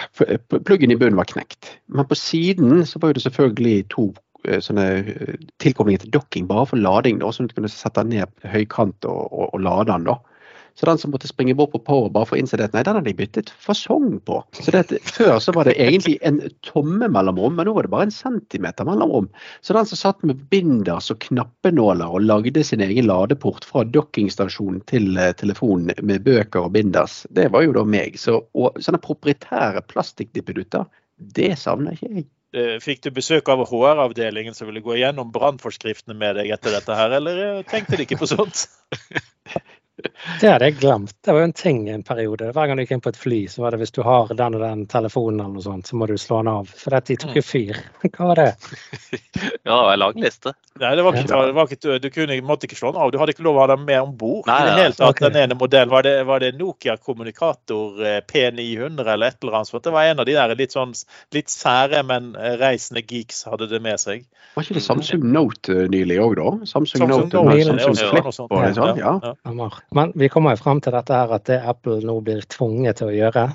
pluggen 0.52 0.94
i 0.94 0.98
bunnen 1.00 1.18
var 1.18 1.30
knekt. 1.32 1.72
Men 1.90 2.06
på 2.06 2.18
siden 2.20 2.86
så 2.86 3.02
var 3.02 3.16
det 3.16 3.24
selvfølgelig 3.26 3.88
to 3.94 4.12
eh, 4.46 4.62
sånne 4.62 4.86
eh, 5.02 5.34
tilkoblinger 5.64 6.06
til 6.06 6.14
dokking 6.20 6.46
bare 6.52 6.68
for 6.70 6.82
lading, 6.82 7.18
da, 7.24 7.32
sånn 7.34 7.50
at 7.50 7.56
du 7.56 7.60
kunne 7.60 7.72
sette 7.72 8.04
den 8.04 8.14
ned 8.20 8.52
høykant 8.54 9.10
og, 9.10 9.26
og, 9.32 9.50
og 9.50 9.66
lade 9.66 9.90
den. 9.92 10.06
da. 10.12 10.20
Så 10.76 10.86
den 10.90 10.98
som 11.00 11.14
måtte 11.14 11.30
springe 11.30 11.56
bort 11.56 11.72
på 11.72 11.80
Power 11.88 12.10
bare 12.12 12.28
for 12.28 12.36
å 12.36 12.40
innse 12.42 12.58
det, 12.60 12.68
nei, 12.74 12.84
den 12.84 12.98
hadde 12.98 13.08
de 13.08 13.16
byttet 13.16 13.52
fasong 13.64 14.18
på. 14.28 14.42
Så 14.60 14.74
det, 14.76 14.84
Før 15.08 15.38
så 15.44 15.54
var 15.56 15.70
det 15.70 15.78
egentlig 15.80 16.18
en 16.28 16.42
tomme 16.68 17.08
mellomrom, 17.12 17.56
men 17.56 17.70
nå 17.70 17.76
var 17.78 17.88
det 17.88 17.94
bare 17.94 18.10
en 18.10 18.16
centimeter 18.16 18.88
mellomrom. 18.88 19.30
Så 19.64 19.78
den 19.78 19.88
som 19.88 20.02
satt 20.02 20.26
med 20.28 20.44
binders 20.52 21.08
og 21.14 21.22
knappenåler 21.24 22.18
og 22.18 22.28
lagde 22.28 22.64
sin 22.68 22.84
egen 22.84 23.08
ladeport 23.08 23.68
fra 23.68 23.86
dokkingstasjonen 23.88 24.84
til 24.92 25.16
eh, 25.16 25.32
telefonen 25.40 25.96
med 26.04 26.28
bøker 26.28 26.68
og 26.68 26.76
binders, 26.76 27.22
det 27.32 27.48
var 27.56 27.64
jo 27.64 27.76
da 27.80 27.86
meg. 27.88 28.20
Så, 28.20 28.42
og 28.52 28.80
sånne 28.84 29.00
proprietære 29.04 29.86
plastikkdippedutter, 29.94 30.90
det 31.40 31.54
savner 31.62 31.96
ikke 31.96 32.12
jeg. 32.12 32.28
Eh, 32.56 32.76
fikk 32.80 33.02
du 33.04 33.10
besøk 33.16 33.50
av 33.52 33.66
HR-avdelingen 33.68 34.56
som 34.56 34.70
ville 34.70 34.84
gå 34.84 34.94
igjennom 34.96 35.32
brannforskriftene 35.36 36.16
med 36.16 36.38
deg 36.40 36.54
etter 36.56 36.76
dette 36.76 36.96
her, 36.96 37.16
eller 37.18 37.42
eh, 37.44 37.64
tenkte 37.68 38.00
de 38.00 38.06
ikke 38.08 38.20
på 38.22 38.30
sånt? 38.32 38.68
Det 40.42 40.50
hadde 40.50 40.68
jeg 40.68 40.76
glemt. 40.82 41.14
Det 41.24 41.32
var 41.32 41.40
jo 41.40 41.48
en 41.48 41.56
ting 41.56 41.86
en 41.90 42.04
periode. 42.04 42.50
Hver 42.52 42.68
gang 42.68 42.78
du 42.78 42.84
gikk 42.84 42.96
inn 42.98 43.04
på 43.04 43.12
et 43.14 43.20
fly, 43.20 43.38
så 43.52 43.64
var 43.64 43.72
det 43.72 43.80
hvis 43.80 43.94
du 43.96 44.02
har 44.04 44.32
den 44.36 44.58
og 44.58 44.64
den 44.64 44.84
telefonen 44.92 45.40
eller 45.40 45.56
noe 45.56 45.64
sånt, 45.64 45.88
så 45.88 45.96
må 46.00 46.08
du 46.10 46.18
slå 46.20 46.42
den 46.44 46.52
av. 46.52 46.72
For 46.76 46.96
dette 46.96 47.16
tok 47.22 47.38
jo 47.38 47.44
mm. 47.44 47.48
fyr. 47.48 47.80
Hva 48.16 48.30
var 48.32 48.42
det? 48.42 48.50
ja, 49.32 49.72
det 49.72 49.78
var 49.78 49.94
en 49.94 50.02
lang 50.04 50.20
liste. 50.20 50.56
Nei, 50.84 50.92
det 51.00 51.06
var 51.06 51.16
ikke, 51.16 51.30
det 51.32 51.56
var 51.56 51.72
ikke, 51.72 51.98
du 52.04 52.10
kunne, 52.12 52.40
måtte 52.44 52.68
ikke 52.68 52.80
slå 52.80 52.92
den 52.92 53.04
av. 53.06 53.14
Du 53.14 53.20
hadde 53.22 53.36
ikke 53.36 53.46
lov 53.48 53.62
å 53.62 53.64
ha 53.64 53.70
den 53.72 53.86
med 53.88 54.02
om 54.04 54.12
bord. 54.20 54.50
Okay. 54.50 55.30
Den 55.30 55.40
ene 55.46 55.58
modellen, 55.60 55.94
var 55.94 56.04
det, 56.04 56.16
var 56.28 56.44
det 56.44 56.52
Nokia 56.60 56.98
kommunikator 57.00 58.04
eh, 58.04 58.20
P900 58.28 59.14
eller 59.16 59.32
et 59.32 59.40
eller 59.40 59.62
annet 59.62 59.72
sånt? 59.72 59.86
Det 59.88 59.96
var 59.96 60.12
en 60.12 60.20
av 60.20 60.28
de 60.28 60.36
der 60.36 60.56
litt 60.60 60.76
sånn 60.76 60.92
litt 61.36 61.54
sære, 61.54 62.04
men 62.08 62.34
eh, 62.36 62.58
reisende 62.60 63.06
geeks 63.06 63.46
hadde 63.48 63.70
det 63.72 63.80
med 63.86 64.02
seg. 64.02 64.28
Var 64.56 64.68
ikke 64.68 64.78
det 64.78 64.84
Samsung 64.84 65.24
Note 65.32 65.88
nylig 65.92 66.20
òg, 66.24 66.36
da? 66.40 66.52
Samsung, 66.68 67.06
Samsung 67.06 67.26
Note, 67.32 67.44
Note, 67.44 67.80
Samsung 67.84 68.12
Flip 68.12 68.30
og 68.30 68.36
sånn? 68.36 69.00
Ja. 69.00 69.16
ja. 69.24 69.34
Men 69.92 70.12
vi 70.16 70.30
kommer 70.32 70.56
jo 70.56 70.64
frem 70.64 70.82
til 70.82 70.96
dette 70.96 71.14
her 71.14 71.34
at 71.36 71.46
det 71.50 71.60
Apple 71.62 72.00
nå 72.06 72.18
blir 72.26 72.46
tvunget 72.52 73.00
til 73.02 73.12
å 73.12 73.16
gjøre 73.16 73.46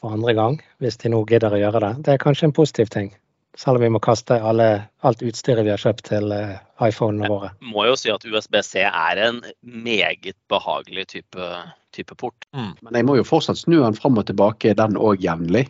for 0.00 0.14
andre 0.16 0.34
gang, 0.36 0.60
hvis 0.80 0.96
de 1.02 1.10
nå 1.12 1.24
gidder 1.28 1.52
å 1.52 1.60
gjøre 1.60 1.82
det, 1.84 1.90
det 2.06 2.14
er 2.14 2.22
kanskje 2.22 2.48
en 2.48 2.56
positiv 2.56 2.92
ting. 2.92 3.10
Selv 3.58 3.80
om 3.80 3.84
vi 3.84 3.90
må 3.92 4.00
kaste 4.00 4.38
alle, 4.46 4.68
alt 5.04 5.24
utstyret 5.26 5.66
vi 5.66 5.72
har 5.72 5.82
kjøpt 5.82 6.06
til 6.06 6.30
uh, 6.32 6.54
iPhonene 6.86 7.28
våre. 7.28 7.50
Jeg 7.58 7.72
må 7.74 7.84
jo 7.88 7.96
si 7.98 8.12
at 8.12 8.24
USB-C 8.24 8.86
er 8.86 9.20
en 9.26 9.42
meget 9.60 10.38
behagelig 10.48 11.08
type 11.16 11.50
type 11.94 12.14
port. 12.18 12.46
Mm. 12.56 12.72
Men 12.86 12.98
jeg 12.98 13.06
må 13.08 13.16
jo 13.18 13.26
fortsatt 13.26 13.60
snu 13.60 13.78
den 13.80 13.96
fram 13.96 14.18
og 14.20 14.26
tilbake, 14.28 14.72
den 14.78 14.98
òg 15.00 15.22
jevnlig. 15.24 15.66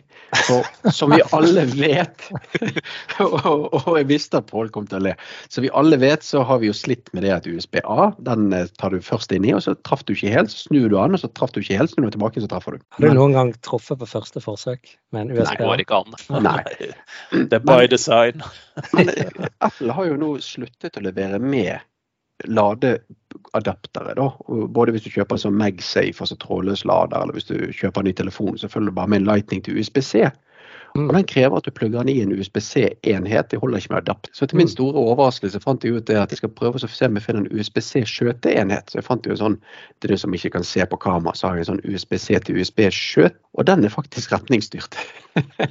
For 0.47 0.67
som 0.93 1.13
vi 1.13 1.21
alle 1.35 1.65
vet, 1.71 2.27
og, 3.25 3.67
og, 3.73 3.89
jeg 3.97 4.07
visste 4.11 4.41
at 4.41 4.49
Pål 4.51 4.71
kom 4.73 4.87
til 4.89 5.01
å 5.01 5.03
le, 5.09 5.15
så 5.51 5.63
vi 5.63 5.71
alle 5.77 5.99
vet 6.01 6.25
så 6.25 6.43
har 6.47 6.61
vi 6.61 6.69
jo 6.69 6.75
slitt 6.77 7.11
med 7.15 7.25
det 7.25 7.33
at 7.35 7.49
USB-A, 7.49 8.11
den 8.23 8.51
eh, 8.55 8.69
tar 8.79 8.95
du 8.95 9.03
først 9.03 9.33
inn 9.35 9.47
i, 9.47 9.53
og 9.57 9.63
så 9.65 9.75
traff 9.87 10.05
du 10.07 10.13
ikke 10.15 10.33
helt, 10.33 10.53
så 10.53 10.67
snur 10.69 10.89
du 10.91 10.97
an, 11.01 11.17
og 11.17 11.23
så 11.23 11.31
traff 11.35 11.53
du 11.55 11.61
ikke 11.63 11.79
helt, 11.81 11.93
snur 11.93 12.07
du 12.07 12.15
tilbake, 12.15 12.43
så 12.43 12.51
treffer 12.51 12.77
du. 12.77 12.85
Har 12.97 13.07
du 13.07 13.17
noen 13.17 13.37
gang 13.37 13.53
truffet 13.65 13.99
på 14.01 14.09
første 14.09 14.43
forsøk 14.43 14.95
med 15.15 15.25
en 15.25 15.35
USB-A? 15.35 15.45
Nei, 15.45 15.55
det 15.57 15.69
går 15.69 15.85
ikke 15.85 16.01
an. 16.01 16.19
Nei. 16.47 16.59
Det 17.51 17.59
er 17.59 17.65
by 17.67 17.85
design. 17.91 18.43
Men 18.95 19.13
Apple 19.59 19.95
har 19.97 20.11
jo 20.11 20.19
nå 20.19 20.35
sluttet 20.43 20.97
å 20.97 21.03
levere 21.03 21.41
med 21.43 21.79
ladeadaptere. 22.45 24.15
da, 24.17 24.29
Både 24.67 24.91
hvis 24.95 25.05
du 25.05 25.11
kjøper 25.13 25.39
sånn 25.41 25.59
MagSafe, 25.59 26.21
altså 26.23 26.37
trådløs 26.41 26.85
lader, 26.85 27.21
eller 27.21 27.37
hvis 27.37 27.49
du 27.49 27.57
kjøper 27.75 28.01
en 28.01 28.09
ny 28.09 28.15
telefon, 28.17 28.57
så 28.57 28.69
følger 28.71 28.91
du 28.91 28.97
bare 28.99 29.11
med 29.13 29.21
en 29.21 29.29
Lightning 29.29 29.63
til 29.65 29.79
USB-C. 29.79 30.29
Mm. 30.95 31.07
Og 31.07 31.13
Den 31.15 31.27
krever 31.27 31.57
at 31.57 31.67
du 31.67 31.71
plugger 31.71 32.03
den 32.03 32.11
i 32.11 32.21
en 32.23 32.33
USBC-enhet. 32.35 33.51
Det 33.51 33.59
holder 33.61 33.79
ikke 33.79 33.93
med 33.93 34.01
adapt. 34.01 34.29
Så 34.35 34.45
til 34.45 34.59
min 34.59 34.67
mm. 34.67 34.73
store 34.73 34.99
overraskelse 34.99 35.61
fant 35.63 35.83
jeg 35.85 35.95
ut 35.95 36.07
det 36.07 36.17
at 36.19 36.33
jeg 36.33 36.41
skal 36.41 36.51
prøve 36.55 36.79
å 36.79 36.83
se 36.83 37.07
om 37.07 37.19
jeg 37.19 37.25
finner 37.25 37.45
en 37.45 37.59
USBC-skjøteenhet. 37.59 38.91
Så 38.91 38.99
jeg 38.99 39.07
fant 39.07 39.27
jo 39.27 39.37
sånn, 39.39 39.59
Til 40.01 40.11
du 40.11 40.17
som 40.17 40.33
ikke 40.35 40.51
kan 40.57 40.65
se 40.67 40.85
på 40.85 40.99
kamera, 40.99 41.35
så 41.37 41.47
har 41.47 41.59
jeg 41.59 41.67
en 41.67 41.71
sånn 41.73 41.83
USBC 41.85 42.27
til 42.45 42.59
USB-skjøt. 42.59 43.37
Og 43.59 43.67
den 43.67 43.85
er 43.85 43.93
faktisk 43.93 44.31
retningsstyrt. 44.33 44.95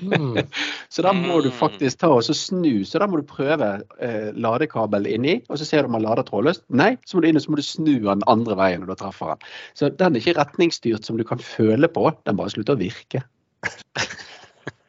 Mm. 0.01 0.41
så 0.93 1.05
da 1.05 1.13
må 1.17 1.41
du 1.45 1.51
faktisk 1.53 2.03
ta 2.03 2.13
og 2.13 2.25
snu. 2.25 2.85
Så 2.87 3.01
da 3.03 3.09
må 3.11 3.21
du 3.21 3.27
prøve 3.29 3.71
eh, 4.01 4.31
ladekabel 4.37 5.09
inni, 5.11 5.41
og 5.49 5.61
så 5.61 5.69
ser 5.69 5.85
du 5.85 5.91
om 5.91 5.99
den 5.99 6.07
lader 6.07 6.25
trådløst. 6.29 6.65
Nei, 6.69 6.95
så 7.05 7.17
må 7.17 7.25
du 7.25 7.31
inn 7.31 7.41
og 7.41 7.45
så 7.45 7.53
må 7.53 7.61
du 7.61 7.67
snu 7.67 7.95
den 8.07 8.25
andre 8.31 8.57
veien 8.61 8.85
når 8.85 8.95
du 8.95 9.03
treffer 9.03 9.35
den. 9.35 9.53
Så 9.77 9.93
den 9.93 10.15
er 10.15 10.23
ikke 10.23 10.39
retningsstyrt 10.41 11.09
som 11.09 11.21
du 11.21 11.27
kan 11.27 11.43
føle 11.43 11.91
på, 11.91 12.09
den 12.29 12.41
bare 12.41 12.53
slutter 12.53 12.79
å 12.79 12.81
virke. 12.81 13.25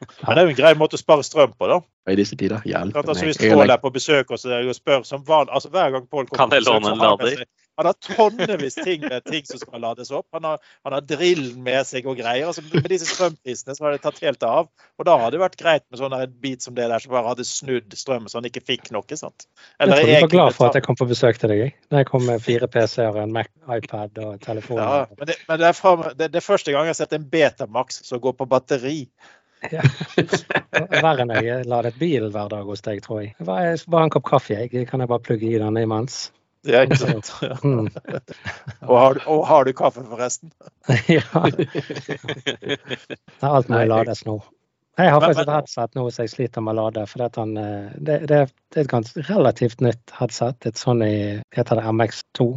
Men 0.02 0.36
det 0.36 0.42
er 0.42 0.48
jo 0.48 0.54
en 0.54 0.60
grei 0.60 0.74
måte 0.80 0.98
å 0.98 1.02
spare 1.02 1.26
strøm 1.26 1.56
på, 1.58 1.70
da. 1.72 1.82
I 2.10 2.18
disse 2.18 2.38
tider. 2.38 2.64
Hjelp. 2.66 2.98
Altså, 2.98 3.26
hvis 3.28 3.40
Pål 3.42 3.70
er 3.70 3.82
på 3.82 3.92
besøk 3.94 4.32
og 4.34 4.42
spør 4.42 5.04
som 5.08 5.26
van, 5.28 5.52
altså 5.54 5.70
Hver 5.70 5.98
gang 5.98 6.08
Pål 6.10 6.30
kommer 6.32 6.58
på 6.58 6.62
besøk, 6.62 6.88
så 6.88 6.96
har 6.98 7.22
han, 7.22 7.44
han 7.82 7.86
har 7.86 7.94
tonnevis 7.94 8.76
ting 8.76 9.02
med 9.02 9.24
ting 9.26 9.46
som 9.46 9.60
skal 9.60 9.82
lades 9.82 10.12
opp. 10.12 10.28
Han 10.36 10.44
har, 10.44 10.60
han 10.84 10.94
har 10.94 11.02
drillen 11.08 11.64
med 11.64 11.88
seg 11.88 12.06
og 12.10 12.20
greier. 12.20 12.50
Altså, 12.50 12.62
med 12.68 12.90
disse 12.92 13.08
strømprisene 13.10 13.74
så 13.78 13.88
har 13.88 13.96
det 13.96 14.04
tatt 14.04 14.20
helt 14.22 14.44
av. 14.46 14.68
Og 15.00 15.08
da 15.08 15.16
hadde 15.18 15.38
det 15.38 15.42
vært 15.42 15.58
greit 15.62 15.86
med 15.90 16.02
sånn 16.02 16.14
en 16.18 16.36
bit 16.44 16.62
som 16.66 16.76
det 16.78 16.90
der 16.92 17.02
som 17.02 17.16
bare 17.16 17.32
hadde 17.32 17.48
snudd 17.48 17.96
strømmen 17.98 18.30
så 18.30 18.38
han 18.38 18.50
ikke 18.52 18.64
fikk 18.68 18.92
noe. 18.94 19.18
sant? 19.18 19.48
Eller, 19.82 20.04
jeg 20.04 20.22
tror 20.22 20.30
du 20.30 20.36
var 20.36 20.36
glad 20.36 20.58
for 20.60 20.70
at 20.70 20.78
jeg 20.78 20.88
kom 20.90 21.00
på 21.00 21.10
besøk 21.10 21.42
til 21.42 21.56
deg. 21.56 21.76
Da 21.90 22.04
jeg 22.04 22.10
kom 22.12 22.28
med 22.28 22.44
fire 22.44 22.70
PC-er, 22.70 23.22
en 23.24 23.34
Mac, 23.34 23.50
iPad 23.66 24.20
og 24.26 24.42
telefon. 24.46 24.82
Ja, 24.82 25.06
men, 25.16 25.32
det, 25.32 25.40
men 25.48 25.64
det, 25.64 25.70
er 25.72 25.78
fra, 25.78 25.96
det, 26.12 26.28
det, 26.28 26.42
er 26.42 26.50
første 26.52 26.76
gang 26.76 26.90
jeg 26.90 26.98
har 26.98 27.02
sett 27.02 27.18
en 27.18 27.30
Betamax 27.34 28.04
som 28.06 28.22
går 28.22 28.36
på 28.42 28.50
batteri. 28.52 28.98
Ja. 29.71 29.84
Verre 31.02 31.21
enn 31.24 31.32
jeg 31.36 31.65
ladet 31.69 31.97
bil 32.00 32.30
hver 32.34 32.50
dag 32.50 32.65
hos 32.65 32.82
deg, 32.86 33.02
tror 33.06 33.21
jeg. 33.21 33.34
Bare, 33.45 33.76
bare 33.93 34.08
en 34.08 34.13
kopp 34.13 34.26
kaffe. 34.30 34.56
Jeg. 34.56 34.88
Kan 34.89 35.04
jeg 35.04 35.12
bare 35.12 35.24
plugge 35.24 35.50
i 35.50 35.60
den 35.62 35.78
imens? 35.78 36.32
Det 36.65 36.78
er 36.78 36.88
ikke 36.88 36.97
sant. 37.02 37.30
Ja. 37.45 37.58
Mm. 37.63 37.89
og, 38.88 38.95
har 38.97 39.13
du, 39.13 39.21
og, 39.26 39.45
har 39.47 39.65
du, 39.65 39.74
kaffe, 39.78 40.04
forresten? 40.06 40.52
ja. 41.17 41.21
Alt 43.41 43.69
må 43.69 43.84
lades 43.89 44.26
nå. 44.26 44.39
Jeg 45.00 45.13
har 45.13 45.24
faktisk 45.24 45.45
et 45.45 45.54
headset 45.56 45.95
nå 45.97 46.04
som 46.12 46.26
jeg 46.26 46.34
sliter 46.34 46.65
med 46.65 46.76
å 46.76 46.82
lade. 46.84 47.06
for 47.10 47.24
eh, 47.24 47.93
det, 47.95 48.17
det, 48.30 48.41
det, 48.74 48.84
er 48.84 48.89
et 48.89 49.30
relativt 49.30 49.82
nytt 49.82 50.13
headset. 50.17 50.67
Et 50.67 50.78
sånn 50.78 51.02
i, 51.06 51.15
heter 51.56 51.80
det 51.80 51.93
MX2 51.95 52.52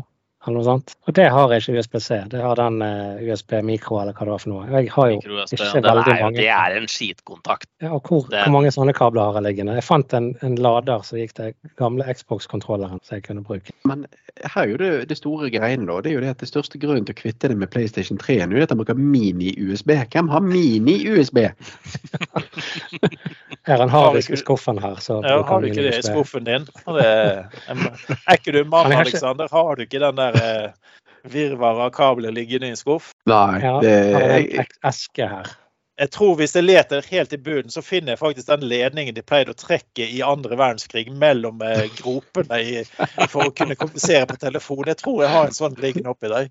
eller 0.47 0.59
noe 0.59 0.67
sånt. 0.67 0.95
Og 1.09 1.17
det 1.17 1.27
har 1.33 1.53
ikke 1.57 1.75
USB-C. 1.79 2.19
Det 2.33 2.41
har 2.43 2.59
den 2.59 2.81
uh, 2.83 2.89
eh, 3.15 3.33
USB 3.33 3.57
mikro 3.67 4.01
eller 4.01 4.17
hva 4.17 4.27
det 4.27 4.35
var 4.35 4.43
for 4.43 4.53
noe. 4.53 4.67
Jeg 4.69 4.91
har 4.95 5.11
jo 5.13 5.19
ikke 5.19 5.83
veldig 5.85 6.17
mange. 6.21 6.37
Det 6.39 6.49
er 6.53 6.77
en 6.79 6.89
skitkontakt. 6.91 7.69
Ja, 7.83 7.93
og 7.97 8.09
hvor, 8.09 8.27
hvor, 8.29 8.53
mange 8.55 8.73
sånne 8.75 8.95
kabler 8.97 9.31
har 9.31 9.41
jeg 9.41 9.49
liggende? 9.49 9.79
Jeg 9.79 9.87
fant 9.87 10.17
en, 10.17 10.33
en 10.45 10.59
lader 10.61 11.05
som 11.07 11.21
gikk 11.21 11.35
til 11.39 11.55
gamle 11.81 12.07
Xbox-kontrolleren 12.11 13.01
som 13.03 13.19
jeg 13.19 13.27
kunne 13.29 13.45
bruke. 13.47 13.75
Men 13.89 14.07
her 14.43 14.63
er 14.65 14.71
jo 14.73 14.81
det, 14.81 14.93
det 15.11 15.19
store 15.21 15.51
greiene, 15.55 15.87
da. 15.89 16.01
Det 16.05 16.13
er 16.13 16.19
jo 16.19 16.25
det 16.25 16.35
at 16.35 16.43
det 16.45 16.51
største 16.51 16.81
grunnen 16.83 17.07
til 17.09 17.17
å 17.17 17.21
kvitte 17.23 17.51
det 17.51 17.59
med 17.59 17.71
PlayStation 17.73 18.21
3 18.21 18.41
nå 18.45 18.59
er 18.59 18.67
at 18.67 18.75
de 18.75 18.79
bruker 18.81 18.99
mini-USB. 18.99 19.95
Hvem 20.13 20.31
har 20.33 20.45
mini-USB? 20.45 21.45
Her 23.65 23.81
har 23.81 23.89
harddisk 23.89 24.31
i 24.31 24.37
skuffen 24.37 24.79
her. 24.79 24.99
Så 25.01 25.23
ja, 25.25 25.39
har 25.49 25.61
du 25.61 25.71
ikke 25.71 25.85
det 25.87 25.95
i 25.99 26.03
skuffen 26.05 26.45
din? 26.45 26.67
Det, 26.85 27.07
er 27.07 28.37
ikke 28.37 28.53
du 28.53 28.61
mann, 28.75 28.93
Alexander? 28.93 29.49
Har 29.51 29.79
du 29.79 29.87
ikke 29.87 30.03
den 30.03 30.19
der 30.21 30.34
eh, 30.39 30.71
virvaret 31.33 31.89
av 31.89 31.93
kabler 31.97 32.35
liggende 32.35 32.71
i 32.71 32.75
en 32.75 32.81
skuff? 32.81 33.13
Nei, 33.31 33.61
det 33.85 33.93
er 33.93 34.39
en 34.39 34.73
eske 34.91 35.29
her. 35.29 35.53
Jeg 35.95 36.11
tror 36.11 36.35
Hvis 36.41 36.57
jeg 36.57 36.67
leter 36.67 37.07
helt 37.07 37.33
i 37.33 37.39
bunnen, 37.39 37.71
så 37.71 37.83
finner 37.83 38.15
jeg 38.15 38.19
faktisk 38.19 38.49
den 38.49 38.65
ledningen 38.67 39.15
de 39.15 39.23
pleide 39.23 39.55
å 39.55 39.59
trekke 39.59 40.09
i 40.11 40.25
andre 40.27 40.57
verdenskrig 40.59 41.07
mellom 41.23 41.63
eh, 41.63 41.85
gropene 42.01 42.59
i, 42.59 42.81
for 43.31 43.47
å 43.47 43.53
kunne 43.55 43.79
kompensere 43.79 44.27
på 44.27 44.41
telefon. 44.43 44.89
Jeg 44.91 44.99
tror 45.05 45.23
jeg 45.23 45.31
har 45.31 45.47
en 45.47 45.55
sånn 45.55 45.79
liggende 45.79 46.11
oppi 46.11 46.33
der. 46.33 46.51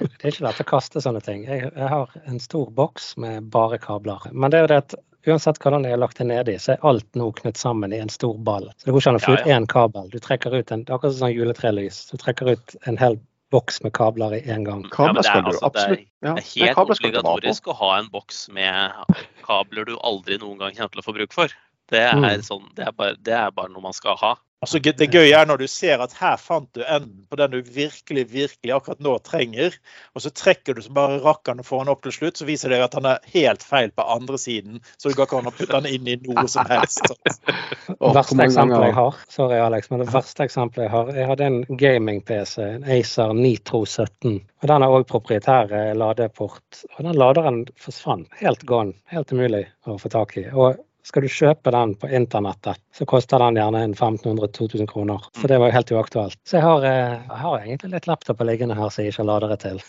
Det 0.00 0.22
er 0.22 0.30
ikke 0.30 0.46
lett 0.46 0.62
å 0.62 0.68
kaste 0.70 1.02
sånne 1.02 1.20
ting. 1.26 1.42
Jeg, 1.48 1.72
jeg, 1.74 1.88
har 1.90 2.14
en 2.22 2.38
stor 2.40 2.70
boks 2.76 3.12
med 3.20 3.50
bare 3.52 3.80
kabler. 3.82 4.30
Men 4.30 4.52
det 4.52 4.60
er 4.60 4.64
jo 4.64 4.70
det 4.70 4.78
at 4.84 4.94
uansett 5.26 5.58
hva 5.62 5.72
den 5.74 5.88
har 5.88 6.00
lagt 6.00 6.20
ned 6.20 6.30
nedi, 6.32 6.56
så 6.58 6.74
er 6.74 6.86
alt 6.86 7.06
nå 7.18 7.30
knytt 7.40 7.60
sammen 7.60 7.92
i 7.92 8.00
en 8.00 8.12
stor 8.12 8.38
ball. 8.46 8.70
Så 8.76 8.88
det 8.88 8.94
går 8.94 9.02
ikke 9.02 9.12
an 9.12 9.18
å 9.18 9.24
få 9.24 9.34
ut 9.36 9.50
én 9.56 9.66
kabel. 9.70 10.08
Du 10.12 10.18
trekker 10.22 10.54
ut 10.56 10.70
en, 10.72 10.84
Det 10.84 10.92
er 10.92 10.96
akkurat 10.96 11.16
som 11.16 11.26
sånn 11.26 11.34
juletrelys. 11.34 12.04
Du 12.10 12.16
trekker 12.20 12.54
ut 12.54 12.76
en 12.88 13.00
hel 13.00 13.18
boks 13.50 13.82
med 13.82 13.92
kabler 13.96 14.36
i 14.38 14.42
én 14.46 14.64
gang. 14.64 14.84
Kabler 14.94 15.26
skal 15.26 15.42
ja, 15.42 15.42
du 15.42 15.50
altså, 15.52 15.66
absolutt 15.66 16.04
Det 16.06 16.28
er, 16.28 16.36
det 16.36 16.44
er 16.44 16.68
helt 16.68 16.92
obligatorisk 16.94 17.66
å 17.72 17.76
ha 17.80 17.90
en 17.98 18.10
boks 18.12 18.44
med 18.54 19.16
kabler 19.46 19.88
du 19.88 19.96
aldri 20.06 20.38
noen 20.38 20.60
gang 20.60 20.76
kommer 20.76 20.94
til 20.94 21.02
å 21.02 21.06
få 21.08 21.16
bruk 21.18 21.34
for. 21.34 21.56
Det 21.90 21.98
er, 22.04 22.14
Mm. 22.16 22.42
sånn, 22.46 22.68
det 22.76 22.86
er, 22.86 22.92
bare, 22.92 23.16
det 23.18 23.34
er 23.34 23.50
bare 23.50 23.72
noe 23.72 23.82
man 23.82 23.96
skal 23.96 24.16
ha. 24.20 24.36
Altså, 24.60 24.76
det 24.76 25.06
gøye 25.08 25.32
er 25.32 25.46
når 25.48 25.62
du 25.62 25.66
ser 25.72 26.02
at 26.04 26.12
her 26.20 26.34
fant 26.36 26.68
du 26.76 26.82
enden 26.84 27.22
på 27.30 27.36
den 27.40 27.50
du 27.54 27.62
virkelig 27.64 28.26
virkelig 28.28 28.74
akkurat 28.74 28.98
nå 29.00 29.14
trenger, 29.24 29.72
og 30.12 30.20
så 30.20 30.28
trekker 30.36 30.76
du 30.76 30.82
som 30.84 30.92
bare 30.98 31.16
rakkeren 31.24 31.62
og 31.62 31.64
får 31.64 31.78
han 31.80 31.88
opp 31.88 32.02
til 32.04 32.12
slutt, 32.12 32.36
så 32.36 32.44
viser 32.44 32.68
det 32.68 32.82
at 32.84 32.92
han 32.98 33.08
er 33.08 33.24
helt 33.32 33.64
feil 33.64 33.88
på 33.96 34.04
andre 34.04 34.36
siden. 34.36 34.82
Så 35.00 35.08
du 35.08 35.16
går 35.16 35.30
ikke 35.30 35.38
an 35.40 35.48
å 35.48 35.54
putte 35.56 35.78
han 35.78 35.88
inn 35.88 36.10
i 36.12 36.18
noe 36.26 36.44
som 36.52 36.68
helst. 36.68 37.08
det 37.88 38.12
verste 38.18 38.44
eksempelet 38.44 38.90
jeg 38.90 38.98
har 38.98 39.16
Sorry, 39.32 39.62
Alex, 39.64 39.88
men 39.90 40.04
det 40.04 40.10
verste 40.12 40.44
eksempelet 40.44 40.84
jeg 40.90 40.92
har 40.92 41.14
Jeg 41.16 41.30
hadde 41.32 41.48
en 41.48 41.58
gaming-PC, 41.80 42.60
en 42.60 42.84
Acer 42.98 43.32
Nitro 43.40 43.86
17. 43.86 44.36
og 44.60 44.68
Den 44.74 44.84
har 44.84 44.98
òg 44.98 45.08
proprietær 45.08 45.72
eh, 45.72 45.94
ladeport. 45.96 46.84
Og 46.98 47.08
den 47.08 47.16
laderen 47.16 47.64
forsvant. 47.80 48.28
Helt 48.44 48.68
gone. 48.68 48.92
Helt 49.08 49.32
umulig 49.32 49.64
å 49.88 49.96
få 49.96 50.12
tak 50.12 50.36
i. 50.36 50.50
Og 50.52 50.76
skal 51.06 51.24
du 51.24 51.32
kjøpe 51.32 51.72
den 51.74 51.94
på 51.98 52.10
internettet, 52.12 52.80
så 52.94 53.06
koster 53.08 53.42
den 53.42 53.58
gjerne 53.60 53.86
1500-2000 53.94 54.90
kroner. 54.90 55.24
Så 55.40 55.48
det 55.50 55.58
var 55.60 55.70
jo 55.70 55.78
helt 55.78 55.92
uaktuelt. 55.96 56.38
Så 56.44 56.58
jeg 56.58 56.66
har, 56.66 56.84
eh, 56.84 57.16
jeg 57.16 57.42
har 57.44 57.58
egentlig 57.64 57.92
litt 57.96 58.06
laptoper 58.10 58.48
liggende 58.48 58.78
her 58.78 58.92
som 58.92 59.04
jeg 59.04 59.14
ikke 59.14 59.28
lader 59.28 59.54
det 59.54 59.60
til. 59.64 59.82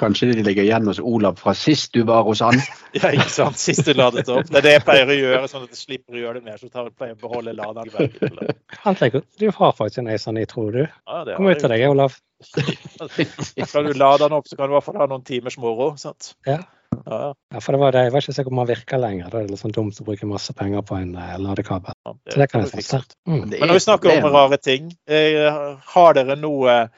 Kanskje 0.00 0.30
de 0.32 0.42
ligger 0.46 0.64
igjen 0.64 0.86
hos 0.88 0.98
Olav 1.02 1.36
fra 1.36 1.52
sist 1.54 1.92
du 1.92 2.04
var 2.08 2.24
hos 2.24 2.40
han. 2.40 2.56
Ja, 2.96 3.12
ikke 3.12 3.28
sant? 3.30 3.58
Sist 3.60 3.84
du 3.86 3.92
ladet 3.94 4.26
opp. 4.32 4.48
Det 4.48 4.58
er 4.62 4.64
det 4.64 4.72
jeg 4.72 4.84
pleier 4.86 5.12
å 5.12 5.18
gjøre, 5.18 5.50
sånn 5.50 5.66
at 5.66 5.74
jeg 5.76 5.82
slipper 5.82 6.16
å 6.16 6.22
gjøre 6.24 6.40
det 6.40 6.48
mer. 6.48 6.56
Så 6.58 6.70
tar 6.72 6.88
jeg 6.88 6.96
pleier 6.98 7.14
å 7.14 7.20
beholde 7.20 7.54
laderen. 7.54 8.48
Han 8.86 8.98
tenker, 8.98 9.22
Du 9.38 9.46
har 9.54 9.76
faktisk 9.76 10.00
en 10.02 10.10
Acer 10.10 10.40
tror 10.50 10.72
du. 10.74 10.82
Ja, 10.88 11.20
Kom 11.36 11.46
ut 11.50 11.60
til 11.60 11.70
deg, 11.70 11.84
Olav. 11.90 12.16
Skal 13.68 13.90
du 13.90 13.92
lade 13.92 14.24
den 14.24 14.34
opp, 14.40 14.48
så 14.48 14.56
kan 14.56 14.70
du 14.70 14.74
i 14.74 14.78
hvert 14.78 14.88
fall 14.88 14.98
ha 15.02 15.06
noen 15.10 15.26
timers 15.28 15.58
moro. 15.60 15.92
Sant? 16.00 16.32
Ja. 16.48 16.62
Ja, 17.10 17.60
for 17.60 17.74
det 17.74 17.80
var 17.80 17.94
det. 17.94 18.02
Jeg 18.06 18.12
var 18.14 18.24
ikke 18.24 18.34
sikker 18.36 18.52
om 18.54 18.60
han 18.62 18.68
virka 18.70 18.98
lenger. 19.00 19.30
Da 19.30 19.40
er 19.40 19.46
det 19.46 19.54
litt 19.54 19.62
sånn 19.62 19.74
dumt 19.74 19.98
å 20.02 20.06
bruke 20.06 20.28
masse 20.30 20.54
penger 20.56 20.82
på 20.86 20.98
en 20.98 21.14
eh, 21.18 21.36
ladekabel. 21.42 21.94
ja, 22.06 22.14
Så 22.30 22.42
det 22.42 22.50
kan 22.50 22.66
jeg 22.66 22.72
vi 22.74 23.00
Mm. 23.30 23.46
Men 23.50 23.60
når 23.60 23.76
vi 23.76 23.80
er 23.80 23.86
snakker 23.86 24.16
om 24.16 24.32
rare 24.32 24.56
ting, 24.58 24.92
eh, 25.06 25.76
har 25.94 26.14
dere 26.14 26.36
noe 26.36 26.90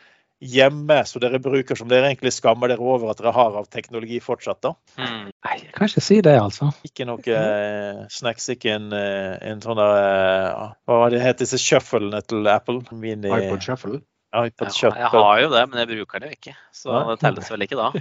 hjemme 0.42 1.06
som 1.06 1.22
dere 1.22 1.38
bruker 1.42 1.78
som 1.78 1.88
dere 1.90 2.08
egentlig 2.10 2.32
skammer 2.34 2.72
dere 2.72 2.82
over 2.82 3.12
at 3.12 3.20
dere 3.20 3.32
har 3.32 3.56
av 3.60 3.68
teknologi 3.70 4.18
fortsatt? 4.20 4.60
da? 4.64 4.74
Mm. 4.98 5.30
Nei, 5.30 5.56
jeg 5.60 5.72
kan 5.76 5.90
ikke 5.90 6.04
si 6.04 6.20
det, 6.24 6.34
altså. 6.40 6.72
Ikke 6.88 7.06
noe 7.06 7.22
eh, 7.22 8.02
snacks, 8.10 8.48
ikke 8.56 8.74
en, 8.74 8.88
eh, 8.96 9.36
en 9.52 9.62
sånn 9.62 9.78
der 9.78 9.98
eh, 9.98 10.72
Hva 10.88 11.02
var 11.04 11.14
det 11.14 11.22
het 11.22 11.42
disse 11.44 11.60
shufflene 11.62 12.22
til 12.26 12.48
Apple? 12.50 12.82
Mini, 12.90 13.30
iPod 13.30 13.62
Shuffle. 13.62 14.00
iPod 14.32 14.70
Ja, 14.70 14.74
Shuffle. 14.74 14.98
jeg 15.04 15.12
har 15.14 15.42
jo 15.44 15.52
det, 15.52 15.66
men 15.70 15.82
jeg 15.82 15.92
bruker 15.92 16.22
det 16.24 16.32
jo 16.32 16.38
ikke. 16.40 16.56
Så 16.74 16.90
Nei. 16.90 17.04
det 17.12 17.18
telles 17.22 17.52
vel 17.52 17.66
ikke 17.68 17.78
da. 17.78 17.92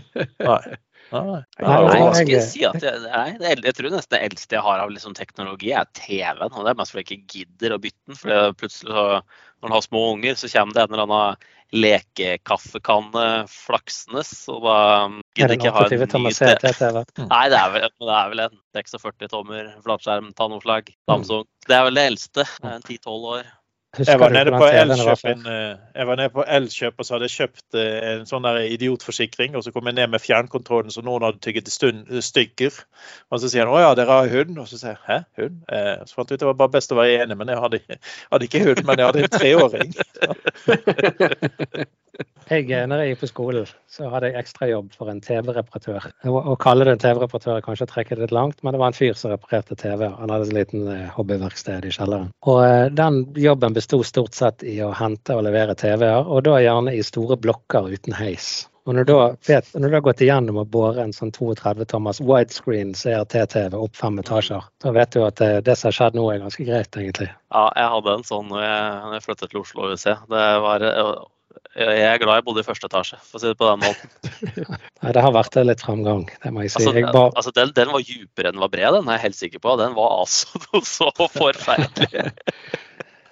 Nei. 0.51 0.77
Nei. 1.11 1.41
Nei, 1.59 1.77
jeg, 2.21 2.27
jeg- 2.31 2.43
si 2.47 2.63
at 2.65 2.81
jeg, 2.81 2.99
nei, 3.11 3.55
jeg 3.67 3.75
tror 3.77 3.91
nesten 3.91 4.15
det 4.15 4.21
eldste 4.29 4.55
jeg 4.57 4.63
har 4.65 4.79
av 4.83 4.91
liksom 4.93 5.15
teknologi, 5.17 5.73
er 5.75 5.89
TV-en. 5.97 6.51
Og 6.55 6.63
det 6.63 6.71
er 6.71 6.79
mest 6.79 6.93
fordi 6.95 7.03
jeg 7.03 7.19
ikke 7.21 7.33
gidder 7.35 7.75
å 7.75 7.81
bytte 7.83 8.07
den. 8.07 8.19
For 8.21 8.53
plutselig, 8.61 8.93
så, 8.95 9.07
når 9.61 9.67
man 9.69 9.75
har 9.75 9.83
små 9.85 10.03
unger, 10.15 10.37
så 10.39 10.49
kommer 10.53 10.73
det 10.77 10.85
en 10.85 10.95
eller 10.95 11.07
annen 11.07 11.49
lekekaffekanne 11.71 13.25
flaksende. 13.47 14.23
Og 14.51 14.65
da 14.65 14.77
gidder 15.35 15.53
det 15.53 15.55
jeg 15.55 15.59
ikke 15.61 15.69
en 15.71 15.77
ha 15.77 15.85
en 15.85 16.25
ny 16.25 16.33
TV. 16.35 16.55
CT-TV? 16.57 17.03
Nei, 17.31 17.43
det 17.53 17.59
er, 17.61 17.71
vel, 17.75 17.87
det 18.01 18.17
er 18.17 18.29
vel 18.33 18.43
en 18.47 18.57
46 18.75 19.31
tommer 19.31 19.71
flatskjerm, 19.85 20.31
Tanoflagg, 20.37 20.91
Samsung. 21.09 21.45
Det 21.67 21.77
er 21.77 21.83
vel 21.87 21.99
det 21.99 22.05
eldste. 22.11 22.45
Det 22.61 22.71
er 22.71 22.77
en 22.79 22.87
10-12 22.87 23.27
år. 23.35 23.51
Husker 23.97 24.13
Jeg 24.13 24.19
var 24.19 24.29
nede 24.31 24.51
på 24.55 24.67
Elkjøp 24.71 25.19
før? 25.19 25.31
en, 25.31 25.47
eh, 25.51 25.77
jeg 25.95 26.07
var 26.07 26.15
nede 26.15 26.29
på 26.31 26.43
Elkjøp 26.47 26.93
og 26.97 27.05
så 27.05 27.13
hadde 27.13 27.27
jeg 27.27 27.33
kjøpt 27.35 27.75
eh, 27.75 28.05
en 28.13 28.29
sånn 28.29 28.45
der 28.47 28.59
idiotforsikring. 28.71 29.57
Og 29.59 29.65
så 29.65 29.73
kom 29.75 29.89
jeg 29.89 29.97
ned 29.97 30.13
med 30.13 30.23
fjernkontrollen 30.23 30.93
som 30.95 31.03
noen 31.03 31.25
hadde 31.27 31.41
tygget 31.43 31.67
i 31.67 32.21
stykker. 32.23 32.77
Og 33.31 33.41
så 33.43 33.51
sier 33.51 33.67
han 33.67 33.73
å 33.75 33.81
ja, 33.83 33.91
dere 33.99 34.21
har 34.21 34.31
hund. 34.31 34.55
Og 34.63 34.69
så 34.71 34.79
sier 34.79 34.95
jeg 34.95 35.03
hæ, 35.09 35.17
hund? 35.41 35.57
Eh, 35.67 35.97
så 36.07 36.15
fant 36.15 36.31
jeg 36.31 36.39
ut 36.39 36.45
det 36.45 36.49
var 36.53 36.59
bare 36.63 36.75
best 36.77 36.95
å 36.95 36.99
være 37.01 37.25
enig, 37.25 37.35
men 37.41 37.51
jeg 37.51 37.63
hadde, 37.65 37.81
hadde 38.31 38.47
ikke 38.47 38.63
hund, 38.69 38.83
men 38.87 39.03
jeg 39.03 39.11
hadde 39.11 39.25
en 39.25 39.35
treåring. 39.35 39.91
Jeg, 42.51 42.65
eh, 42.75 42.83
når 42.83 42.99
jeg 42.99 43.13
gikk 43.13 43.21
på 43.21 43.27
skolen, 43.29 43.69
så 43.87 44.09
hadde 44.11 44.27
jeg 44.27 44.41
ekstrajobb 44.41 44.89
for 44.99 45.07
en 45.07 45.21
TV-reparatør. 45.23 46.09
Å 46.27 46.41
å 46.51 46.55
kalle 46.59 46.83
det 46.83 46.97
en 46.97 47.03
TV-reparatør 47.03 47.59
er 47.61 47.63
kanskje 47.63 47.85
å 47.87 47.91
trekke 47.93 48.17
det 48.17 48.25
litt 48.25 48.33
langt, 48.35 48.59
men 48.59 48.75
det 48.75 48.81
var 48.81 48.91
en 48.91 48.97
fyr 48.97 49.15
som 49.15 49.31
reparerte 49.31 49.77
TV. 49.79 50.09
Han 50.17 50.33
hadde 50.33 50.49
et 50.49 50.57
liten 50.57 50.89
eh, 50.91 51.07
hobbyverksted 51.15 51.87
i 51.87 51.93
kjelleren. 51.95 52.33
Og 52.51 52.59
eh, 52.65 52.89
den 52.97 53.21
jobben 53.39 53.77
besto 53.77 54.01
stort 54.03 54.35
sett 54.35 54.67
i 54.67 54.75
å 54.83 54.91
hente 54.99 55.37
og 55.37 55.47
levere 55.47 55.77
TV-er, 55.79 56.27
og 56.27 56.43
da 56.49 56.59
gjerne 56.59 56.97
i 56.97 57.07
store 57.07 57.39
blokker 57.39 57.87
uten 57.93 58.19
heis. 58.19 58.51
Og 58.89 58.97
når 58.97 59.07
du 59.07 59.13
vet, 59.47 59.67
når 59.77 59.87
du 59.87 59.95
har 59.95 60.07
gått 60.09 60.21
igjennom 60.25 60.57
og 60.57 60.71
båret 60.73 61.03
en 61.05 61.13
sånn 61.15 61.31
32 61.31 61.85
tommers 61.87 62.19
widescreen 62.19 62.95
CRT-TV 62.97 63.77
opp 63.77 63.95
fem 63.95 64.17
etasjer, 64.19 64.65
da 64.83 64.91
vet 64.95 65.13
du 65.15 65.21
at 65.23 65.37
det, 65.39 65.51
det 65.67 65.79
som 65.79 65.87
har 65.91 65.99
skjedd 66.01 66.17
nå, 66.17 66.25
er 66.33 66.41
ganske 66.43 66.65
greit, 66.67 66.97
egentlig. 66.97 67.29
Ja, 67.53 67.67
jeg 67.77 67.91
hadde 67.95 68.17
en 68.17 68.25
sånn 68.27 68.49
når 68.51 68.65
jeg, 68.65 68.87
jeg 69.15 69.29
flyttet 69.29 69.53
til 69.53 69.61
Oslo 69.61 69.93
UC. 69.93 70.07
Det 70.33 70.47
var, 70.65 70.89
eh, 70.89 71.13
jeg 71.75 72.03
er 72.03 72.19
glad 72.19 72.39
jeg 72.39 72.45
bodde 72.47 72.63
i 72.63 72.67
første 72.67 72.87
etasje, 72.89 73.17
for 73.23 73.39
å 73.39 73.41
si 73.41 73.49
det 73.51 73.57
på 73.59 73.69
den 73.69 73.81
måten. 73.83 74.11
Nei, 75.01 75.13
det 75.15 75.23
har 75.23 75.33
vært 75.35 75.57
litt 75.63 75.83
framgang, 75.83 76.25
det 76.43 76.51
må 76.53 76.65
jeg 76.65 76.73
si. 76.73 76.81
Altså, 76.81 76.93
Jeg 76.97 77.07
bare... 77.09 77.31
altså 77.39 77.53
den, 77.55 77.73
den 77.77 77.93
var 77.95 78.05
djupere 78.05 78.51
enn 78.51 78.57
den 78.57 78.63
var 78.65 78.73
bred, 78.73 78.97
den 78.97 79.09
er 79.09 79.19
jeg 79.19 79.25
helt 79.27 79.39
sikker 79.39 79.63
på. 79.63 79.75
Den 79.81 79.97
var 79.97 80.17
altså 80.23 80.61
noe 80.67 80.83
så 80.87 81.11
forferdelig. 81.17 82.27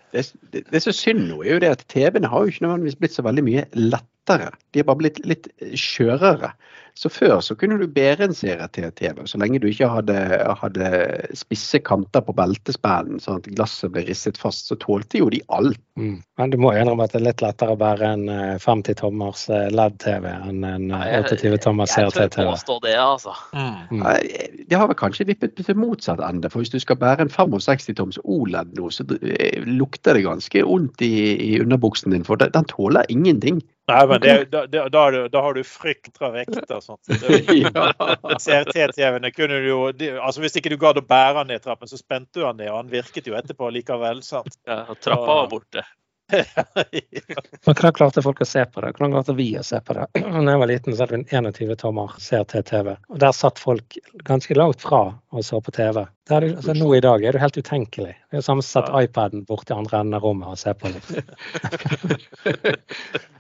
Det, 0.10 0.24
det, 0.50 0.64
det 0.74 0.80
som 0.82 0.90
er 0.90 0.96
synd 0.98 1.20
nå, 1.30 1.36
er 1.44 1.52
jo 1.52 1.62
det 1.62 1.68
at 1.70 1.82
TV-ene 1.94 2.32
har 2.32 2.42
jo 2.42 2.50
ikke 2.50 2.64
nødvendigvis 2.64 2.96
blitt 2.98 3.14
så 3.14 3.22
veldig 3.28 3.44
mye 3.46 3.64
lettere. 3.78 4.48
De 4.74 4.82
har 4.82 4.88
bare 4.88 4.98
blitt 5.04 5.20
litt 5.22 5.46
skjørere. 5.78 6.50
Så 7.00 7.08
før 7.08 7.38
så 7.40 7.56
kunne 7.56 7.78
du 7.80 7.86
bære 7.88 8.26
en 8.28 8.34
CRT-TV, 8.36 9.22
så 9.30 9.40
lenge 9.40 9.62
du 9.64 9.70
ikke 9.70 9.88
hadde, 9.88 10.16
hadde 10.60 10.90
spisse 11.38 11.80
kanter 11.88 12.26
på 12.28 12.36
beltespennen, 12.36 13.22
sånn 13.24 13.40
at 13.40 13.48
glasset 13.56 13.94
ble 13.94 14.04
risset 14.10 14.36
fast, 14.40 14.68
så 14.68 14.76
tålte 14.82 15.22
jo 15.22 15.30
de 15.32 15.40
alt. 15.56 15.80
mm. 15.96 16.18
Men 16.40 16.52
du 16.52 16.58
må 16.60 16.74
jo 16.74 16.82
innrømme 16.82 17.08
at 17.08 17.16
det 17.16 17.22
er 17.22 17.26
litt 17.30 17.44
lettere 17.44 17.76
å 17.76 17.80
bære 17.80 18.12
en 18.18 18.26
eh, 18.34 18.60
50 18.60 19.00
tommers 19.00 19.46
eh, 19.52 19.70
LED-TV 19.72 20.28
enn 20.28 20.68
en 20.68 20.92
eh, 20.96 21.16
28 21.24 21.62
tommers 21.64 21.96
Jeg 21.96 22.12
tør 22.12 22.28
CRT-TV. 22.28 22.52
påstå 22.52 22.78
det, 22.84 22.94
altså. 23.00 23.36
Mm. 23.56 24.04
Nei, 24.04 24.20
Det 24.68 24.80
har 24.80 24.92
vel 24.92 25.00
kanskje 25.00 25.30
vippet 25.32 25.56
til 25.56 25.80
motsatt 25.80 26.24
ende. 26.24 26.52
For 26.52 26.64
hvis 26.64 26.76
du 26.76 26.80
skal 26.84 27.00
bære 27.00 27.30
en 27.30 27.32
65 27.32 27.96
toms 27.96 28.20
OLED 28.24 28.76
nå, 28.80 28.92
så 28.92 29.08
eh, 29.24 29.64
lukter 29.68 30.20
det 30.20 30.28
ganske 30.28 30.68
ondt 30.68 31.04
i, 31.08 31.16
i 31.48 31.52
underbuksen 31.64 32.16
din, 32.16 32.28
for 32.28 32.40
den, 32.40 32.52
den 32.56 32.68
tåler 32.72 33.08
ingenting. 33.08 33.64
Nei, 33.90 34.02
men 34.12 34.22
det, 34.22 34.34
da, 34.54 34.64
da, 34.70 34.84
da, 34.94 35.00
har 35.08 35.12
du- 35.16 35.30
da 35.34 35.42
har 35.42 35.54
du 35.58 35.64
frykt 35.66 36.12
fra 36.18 36.30
vekter 36.34 36.76
og 36.78 36.84
sånt. 36.86 37.10
CRT-TV-ene 38.46 39.32
kunne 39.34 39.60
du 39.64 39.68
jo 39.70 39.80
de, 39.96 40.12
altså 40.22 40.44
Hvis 40.44 40.58
ikke 40.60 40.72
du 40.74 40.78
gadd 40.82 41.00
å 41.02 41.06
bære 41.10 41.40
han 41.42 41.50
ned 41.50 41.64
trappen, 41.66 41.90
så 41.90 41.98
spente 42.00 42.40
du 42.40 42.46
han 42.46 42.58
ned, 42.60 42.70
og 42.72 42.84
han 42.84 42.92
virket 42.94 43.28
jo 43.30 43.38
etterpå 43.40 43.72
likevel. 43.74 44.22
sant? 44.26 44.60
Ja, 44.70 44.84
trappa 45.00 45.26
var 45.42 45.50
borte. 45.52 45.86
Men 47.66 47.76
hvordan 47.76 47.96
klarte 47.98 48.22
folk 48.22 48.42
å 48.44 48.48
se 48.48 48.62
på 48.70 48.84
det? 48.84 48.92
Hvordan 48.96 49.16
klarte 49.16 49.36
vi 49.38 49.48
å 49.58 49.64
se 49.66 49.80
på 49.82 49.96
det? 49.98 50.06
Da 50.20 50.54
jeg 50.54 50.62
var 50.62 50.70
liten, 50.70 50.96
så 50.96 51.04
hadde 51.04 51.16
vi 51.16 51.22
en 51.38 51.50
21 51.50 51.80
tommer 51.82 52.14
CRT-TV. 52.22 52.92
Og 53.10 53.20
der 53.24 53.34
satt 53.36 53.62
folk 53.62 53.98
ganske 54.28 54.58
langt 54.58 54.84
fra 54.86 55.02
og 55.30 55.46
så 55.46 55.60
på 55.62 55.74
TV. 55.76 56.04
Det 56.30 56.38
er, 56.38 56.48
altså, 56.56 56.76
nå 56.78 56.90
i 56.98 57.02
dag 57.06 57.26
er 57.26 57.36
det 57.36 57.42
helt 57.42 57.58
utenkelig. 57.58 58.14
Det 58.30 58.38
er 58.38 58.42
jo 58.42 58.46
samme 58.46 58.66
som 58.66 58.82
å 58.82 58.86
sette 58.86 59.04
iPaden 59.08 59.46
borti 59.50 59.74
andre 59.76 60.02
enden 60.04 60.18
av 60.18 60.26
rommet 60.26 60.54
og 60.54 60.62
se 60.62 60.74
på 60.78 60.94
det. 60.94 61.02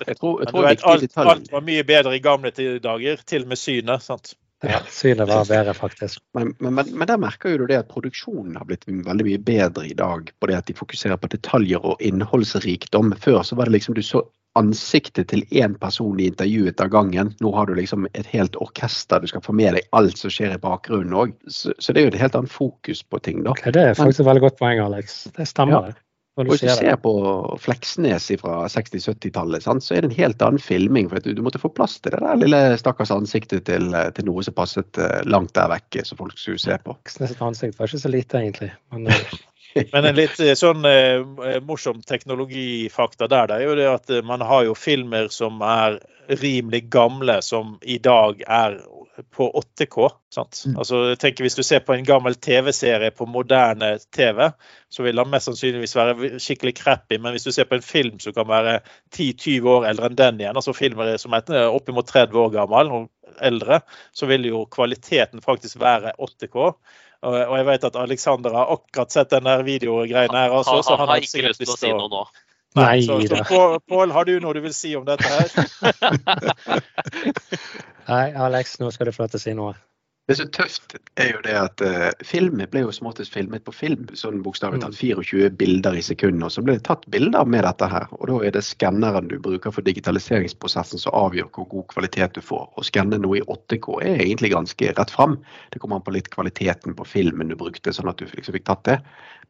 Jeg 0.09 0.15
tror, 0.15 0.39
jeg 0.39 0.47
tror 0.47 0.63
vet, 0.63 0.83
alt, 0.87 1.17
alt 1.19 1.49
var 1.51 1.63
mye 1.67 1.83
bedre 1.85 2.13
i 2.15 2.21
gamle 2.23 2.49
dager, 2.81 3.19
til 3.27 3.43
og 3.43 3.49
med 3.51 3.59
synet. 3.59 4.05
sant? 4.05 4.31
Ja, 4.61 4.81
synet 4.91 5.29
var 5.29 5.45
bedre, 5.47 5.73
faktisk. 5.73 6.19
Men, 6.35 6.53
men, 6.59 6.73
men, 6.75 6.89
men 6.91 7.07
der 7.07 7.19
merker 7.21 7.53
jo 7.53 7.61
du 7.61 7.69
det 7.69 7.77
at 7.79 7.91
produksjonen 7.91 8.57
har 8.59 8.67
blitt 8.67 8.83
veldig 8.87 9.27
mye 9.27 9.39
bedre 9.39 9.85
i 9.87 9.95
dag. 9.95 10.31
På 10.39 10.49
det 10.49 10.57
at 10.57 10.67
de 10.67 10.75
fokuserer 10.75 11.19
på 11.21 11.29
detaljer 11.31 11.85
og 11.85 12.01
innholdsrikdom. 12.03 13.13
Før 13.23 13.39
så 13.47 13.55
var 13.55 13.69
det 13.69 13.77
liksom 13.77 13.95
du 13.95 14.03
så 14.03 14.25
ansiktet 14.59 15.29
til 15.31 15.45
én 15.55 15.77
person 15.79 16.19
i 16.19 16.27
intervjuet 16.27 16.81
av 16.83 16.91
gangen. 16.91 17.31
Nå 17.39 17.53
har 17.55 17.69
du 17.69 17.75
liksom 17.77 18.09
et 18.11 18.27
helt 18.33 18.57
orkester. 18.59 19.21
Du 19.23 19.31
skal 19.31 19.45
få 19.45 19.55
med 19.55 19.77
deg 19.77 19.87
alt 19.95 20.19
som 20.19 20.33
skjer 20.33 20.57
i 20.57 20.59
bakgrunnen 20.59 21.15
òg. 21.15 21.33
Så, 21.47 21.71
så 21.79 21.95
det 21.95 22.01
er 22.01 22.09
jo 22.09 22.13
et 22.15 22.21
helt 22.25 22.35
annet 22.35 22.51
fokus 22.51 23.03
på 23.05 23.21
ting, 23.23 23.43
da. 23.45 23.53
Okay, 23.55 23.71
det 23.75 23.85
er 23.85 23.97
faktisk 23.99 24.25
et 24.25 24.31
veldig 24.31 24.43
godt 24.49 24.59
poeng, 24.59 24.83
Alex. 24.83 25.21
Det 25.37 25.47
stemmer, 25.47 25.79
Ja. 25.79 25.93
det. 25.93 26.03
Når 26.39 26.47
du 26.47 26.53
hvis 26.53 26.61
du 26.63 26.69
ser 26.71 26.95
på 27.03 27.11
Fleksnes 27.59 28.29
fra 28.39 28.61
60-70-tallet, 28.71 29.65
så 29.67 29.95
er 29.95 30.05
det 30.05 30.09
en 30.09 30.15
helt 30.21 30.45
annen 30.45 30.63
filming. 30.63 31.09
for 31.11 31.19
at 31.19 31.27
du, 31.27 31.41
måtte 31.43 31.59
få 31.59 31.71
plass 31.75 31.97
til 31.99 32.15
det 32.15 32.23
der 32.23 32.39
lille 32.39 32.61
stakkars 32.79 33.11
ansiktet 33.11 33.65
til, 33.67 33.91
til 34.15 34.29
noe 34.29 34.45
som 34.47 34.55
passet 34.55 35.01
eh, 35.03 35.19
langt 35.27 35.51
der 35.59 35.67
vekke, 35.73 36.05
som 36.07 36.21
folk 36.21 36.39
skulle 36.39 36.61
se 36.63 36.79
på. 36.85 36.95
Fleksnes' 37.03 37.43
ansikt 37.43 37.79
var 37.79 37.91
ikke 37.91 38.05
så 38.05 38.13
lite, 38.13 38.39
egentlig. 38.39 38.71
Men 38.95 39.11
eh, 39.11 39.37
Men 39.91 40.05
en 40.05 40.17
litt 40.17 40.39
eh, 40.41 40.55
sånn 40.57 40.85
eh, 40.87 41.21
morsom 41.65 42.01
teknologifakta 42.07 43.29
der, 43.29 43.49
det 43.49 43.57
er 43.59 43.67
jo 43.67 43.75
det 43.77 43.89
at 43.91 44.13
eh, 44.13 44.25
man 44.25 44.41
har 44.45 44.65
jo 44.69 44.77
filmer 44.77 45.29
som 45.33 45.61
er 45.65 45.99
rimelig 46.41 46.85
gamle, 46.93 47.39
som 47.45 47.77
i 47.81 47.97
dag 48.01 48.41
er 48.45 48.79
på 49.35 49.47
8K. 49.61 50.09
sant? 50.33 50.61
Mm. 50.67 50.77
Altså, 50.77 51.01
jeg 51.09 51.19
tenker 51.19 51.43
Hvis 51.43 51.57
du 51.57 51.63
ser 51.63 51.79
på 51.85 51.93
en 51.93 52.05
gammel 52.05 52.35
TV-serie 52.35 53.11
på 53.11 53.25
moderne 53.25 53.97
TV, 54.15 54.51
så 54.89 55.03
vil 55.03 55.21
den 55.21 55.31
mest 55.31 55.49
sannsynligvis 55.49 55.95
være 55.95 56.39
skikkelig 56.39 56.75
crappy. 56.77 57.19
Men 57.19 57.35
hvis 57.35 57.47
du 57.47 57.51
ser 57.51 57.69
på 57.69 57.79
en 57.79 57.85
film 57.85 58.19
som 58.19 58.35
kan 58.35 58.47
være 58.49 58.79
10-20 59.15 59.69
år 59.75 59.89
eldre 59.91 60.09
enn 60.09 60.19
den 60.19 60.41
igjen, 60.43 60.59
altså 60.59 60.75
filmer 60.77 61.15
som 61.21 61.35
er 61.37 61.67
oppimot 61.67 62.07
30 62.09 62.39
år 62.39 62.55
gammel 62.55 62.91
og 62.95 63.09
eldre, 63.45 63.81
så 64.13 64.29
vil 64.29 64.47
jo 64.49 64.65
kvaliteten 64.71 65.43
faktisk 65.45 65.79
være 65.81 66.15
8K. 66.19 66.73
Og 67.29 67.55
jeg 67.57 67.65
vet 67.67 67.83
at 67.83 67.97
Alexander 67.99 68.53
har 68.55 68.69
akkurat 68.77 69.11
sett 69.11 69.33
denne 69.33 69.57
videogreiene 69.67 70.45
her 70.45 70.53
også. 70.55 70.79
så 70.83 70.95
han, 70.95 71.03
han 71.03 71.17
har 71.17 71.25
ikke 71.25 71.49
lyst 71.49 71.59
til 71.65 71.73
å 71.73 71.79
si 71.79 71.91
noe 71.91 72.11
nå. 72.11 72.21
Nei, 72.77 73.01
så, 73.01 73.17
så 73.25 73.79
Pål, 73.89 74.11
har 74.13 74.25
du 74.29 74.35
noe 74.43 74.53
du 74.53 74.61
vil 74.61 74.73
si 74.77 74.91
om 74.97 75.05
dette 75.07 75.25
her? 75.25 75.49
Nei, 78.11 78.25
Alex, 78.37 78.77
nå 78.81 78.91
skal 78.93 79.09
du 79.09 79.15
få 79.15 79.25
lov 79.25 79.33
til 79.33 79.41
å 79.41 79.43
si 79.43 79.55
noe. 79.57 79.73
Det 80.29 80.35
som 80.37 80.45
er 80.45 80.51
tøft, 80.53 80.93
er 81.17 81.31
jo 81.31 81.39
det 81.41 81.53
at 81.57 81.81
uh, 81.81 82.11
film 82.21 82.59
ble 82.69 82.83
jo 82.83 82.91
som 82.93 83.07
oftest 83.09 83.33
filmet 83.33 83.63
på 83.65 83.73
film. 83.73 84.03
Sånn 84.13 84.43
bokstavelig 84.45 84.83
talt 84.83 84.99
24 84.99 85.47
mm. 85.49 85.55
bilder 85.57 85.97
i 85.97 86.03
sekundet. 86.05 86.43
Og 86.45 86.53
så 86.53 86.61
ble 86.61 86.75
det 86.77 86.83
tatt 86.85 87.07
bilder 87.09 87.49
med 87.49 87.65
dette 87.65 87.89
her. 87.89 88.05
Og 88.19 88.29
da 88.29 88.35
er 88.45 88.53
det 88.53 88.61
skanneren 88.67 89.31
du 89.31 89.39
bruker 89.41 89.73
for 89.73 89.87
digitaliseringsprosessen 89.87 91.01
som 91.01 91.17
avgjør 91.17 91.49
hvor 91.55 91.65
god 91.71 91.87
kvalitet 91.95 92.37
du 92.37 92.45
får. 92.45 92.67
Å 92.77 92.85
skanne 92.85 93.17
noe 93.23 93.39
i 93.39 93.47
8K 93.47 93.97
er 94.05 94.21
egentlig 94.27 94.53
ganske 94.53 94.93
rett 94.99 95.15
fram. 95.15 95.39
Det 95.73 95.81
kommer 95.81 95.97
an 95.97 96.05
på 96.05 96.13
litt 96.13 96.29
kvaliteten 96.35 96.93
på 96.93 97.09
filmen 97.09 97.49
du 97.49 97.57
brukte, 97.57 97.95
sånn 97.97 98.13
at 98.13 98.21
du 98.21 98.29
liksom 98.29 98.59
fikk 98.59 98.69
tatt 98.69 98.85
det. 98.85 98.99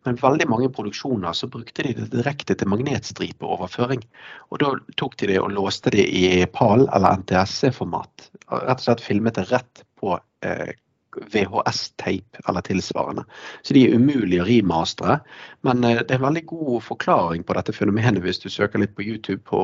Men 0.07 0.15
veldig 0.15 0.47
mange 0.47 0.71
produksjoner 0.71 1.35
så 1.35 1.51
brukte 1.51 1.83
de 1.83 1.91
det 1.97 2.07
direkte 2.13 2.55
til 2.55 2.71
magnetstripeoverføring. 2.71 4.07
Og 4.53 4.63
da 4.63 4.71
tok 4.95 5.19
de 5.19 5.33
det 5.33 5.41
og 5.43 5.51
låste 5.57 5.91
det 5.91 6.07
i 6.07 6.23
PAL 6.55 6.87
eller 6.87 7.19
NTSC-format. 7.19 8.29
Rett 8.47 8.79
og 8.79 8.85
slett 8.87 9.03
filmet 9.03 9.35
det 9.35 9.49
rett 9.51 9.83
på 9.99 10.15
eh, 10.45 10.71
VHS-teip 11.15 12.37
eller 12.47 12.61
tilsvarende. 12.61 13.25
Så 13.61 13.73
de 13.73 13.85
er 13.85 13.95
umulige 13.95 14.43
å 14.43 14.47
remastere. 14.47 15.19
Men 15.65 15.83
eh, 15.83 16.01
det 16.03 16.13
er 16.13 16.19
en 16.19 16.27
veldig 16.27 16.45
god 16.51 16.83
forklaring 16.85 17.43
på 17.43 17.57
dette 17.57 17.75
fenomenet 17.75 18.21
hvis 18.23 18.41
du 18.43 18.49
søker 18.51 18.81
litt 18.81 18.95
på 18.97 19.05
YouTube 19.05 19.41
på, 19.49 19.61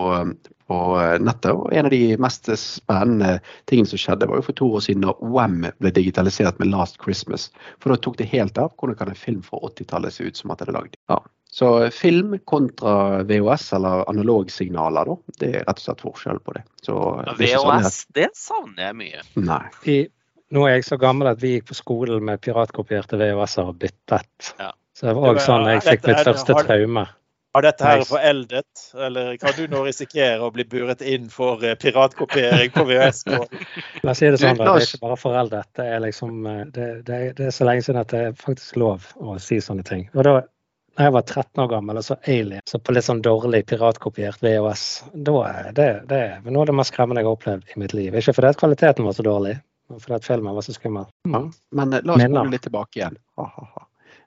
på 0.69 0.79
eh, 1.01 1.17
nettet. 1.21 1.51
Og 1.53 1.69
en 1.73 1.89
av 1.89 1.93
de 1.93 2.17
mest 2.21 2.49
spennende 2.61 3.37
tingene 3.69 3.91
som 3.91 4.01
skjedde, 4.01 4.29
var 4.31 4.41
jo 4.41 4.49
for 4.49 4.59
to 4.59 4.71
år 4.79 4.85
siden 4.87 5.05
da 5.05 5.15
Wam 5.21 5.61
ble 5.79 5.93
digitalisert 5.93 6.59
med 6.59 6.73
'Last 6.73 6.99
Christmas'. 7.03 7.51
For 7.79 7.93
da 7.93 8.01
tok 8.01 8.19
det 8.21 8.31
helt 8.33 8.57
av. 8.57 8.73
Hvordan 8.79 8.99
kan 8.99 9.13
en 9.13 9.23
film 9.25 9.41
fra 9.45 9.61
80-tallet 9.69 10.13
se 10.13 10.27
ut 10.27 10.37
som 10.37 10.51
at 10.51 10.63
det 10.63 10.71
er 10.71 10.79
lagd? 10.79 10.99
Ja. 11.11 11.21
Så 11.55 11.87
film 11.91 12.33
kontra 12.43 13.23
VHS 13.23 13.69
eller 13.77 14.09
analogsignaler, 14.09 15.07
da. 15.07 15.35
Det 15.39 15.51
er 15.53 15.61
rett 15.63 15.77
og 15.79 15.85
slett 15.85 16.01
forskjell 16.03 16.41
på 16.43 16.55
det. 16.57 16.65
Så, 16.83 16.97
VHS, 17.39 17.99
det 18.17 18.27
savner 18.35 18.89
jeg 18.89 18.97
mye. 18.99 19.23
Nei. 19.39 19.61
I 19.87 19.95
nå 20.53 20.65
er 20.67 20.77
jeg 20.77 20.87
så 20.89 20.97
gammel 21.01 21.31
at 21.31 21.41
vi 21.41 21.55
gikk 21.55 21.69
på 21.71 21.77
skolen 21.77 22.25
med 22.27 22.41
piratkopierte 22.45 23.17
VHS-er 23.19 23.71
og 23.71 23.77
byttet. 23.81 24.55
Ja. 24.59 24.71
Så 24.95 25.09
det 25.09 25.15
var 25.17 25.33
òg 25.33 25.43
sånn 25.43 25.67
jeg 25.67 25.83
fikk 25.83 26.09
mitt 26.09 26.27
første 26.27 26.57
traume. 26.61 27.05
Har 27.55 27.63
dette 27.63 27.87
her 27.87 28.01
foreldet, 28.03 28.81
eller 28.99 29.37
kan 29.39 29.53
du 29.55 29.69
nå 29.71 29.85
risikere 29.85 30.43
å 30.43 30.49
bli 30.51 30.65
buret 30.67 30.99
inn 31.07 31.29
for 31.31 31.61
eh, 31.63 31.77
piratkopiering 31.79 32.73
på 32.75 32.83
VHS? 32.89 33.21
La 34.03 34.11
oss 34.11 34.19
si 34.19 34.27
det 34.27 34.41
sånn, 34.41 34.59
det 34.59 34.67
er 34.67 34.83
ikke 34.83 34.99
bare 35.05 35.17
foreldet. 35.19 35.69
Det 35.79 35.85
er, 35.87 36.01
liksom, 36.03 36.41
eh, 36.51 36.65
det, 36.75 36.89
det, 37.07 37.19
det 37.37 37.47
er 37.47 37.55
så 37.55 37.67
lenge 37.67 37.85
siden 37.87 38.01
at 38.01 38.11
det 38.11 38.23
er 38.25 38.35
faktisk 38.41 38.75
lov 38.81 39.07
å 39.23 39.37
si 39.39 39.61
sånne 39.63 39.87
ting. 39.87 40.03
Og 40.17 40.27
da 40.27 40.35
når 40.95 41.07
jeg 41.07 41.13
var 41.15 41.23
13 41.27 41.63
år 41.63 41.71
gammel 41.71 41.99
og 41.99 42.05
så 42.07 42.15
Alien, 42.31 42.63
så 42.67 42.79
på 42.79 42.93
litt 42.95 43.03
sånn 43.07 43.23
dårlig 43.23 43.65
piratkopiert 43.67 44.43
VHS 44.43 44.83
da, 45.13 45.39
det, 45.75 45.87
det 46.11 46.19
er 46.19 46.45
noe 46.47 46.63
av 46.63 46.69
det 46.69 46.75
mest 46.79 46.93
skremmende 46.93 47.23
jeg 47.23 47.27
har 47.27 47.39
opplevd 47.39 47.73
i 47.73 47.81
mitt 47.81 47.95
liv. 47.95 48.15
Ikke 48.15 48.35
fordi 48.35 48.53
kvaliteten 48.61 49.07
var 49.07 49.17
så 49.17 49.25
dårlig, 49.27 49.57
fordi 49.93 50.15
at 50.17 50.25
filmen 50.25 50.55
var 50.55 50.65
så 50.65 50.73
skummel. 50.75 51.09
Ja, 51.29 51.41
men 51.77 51.93
eh, 51.93 52.05
la 52.05 52.15
oss 52.15 52.23
gå 52.31 52.45
litt 52.53 52.65
tilbake 52.65 52.99
igjen. 52.99 53.19
Ha, 53.39 53.49
ha, 53.57 53.67
ha. 53.75 53.85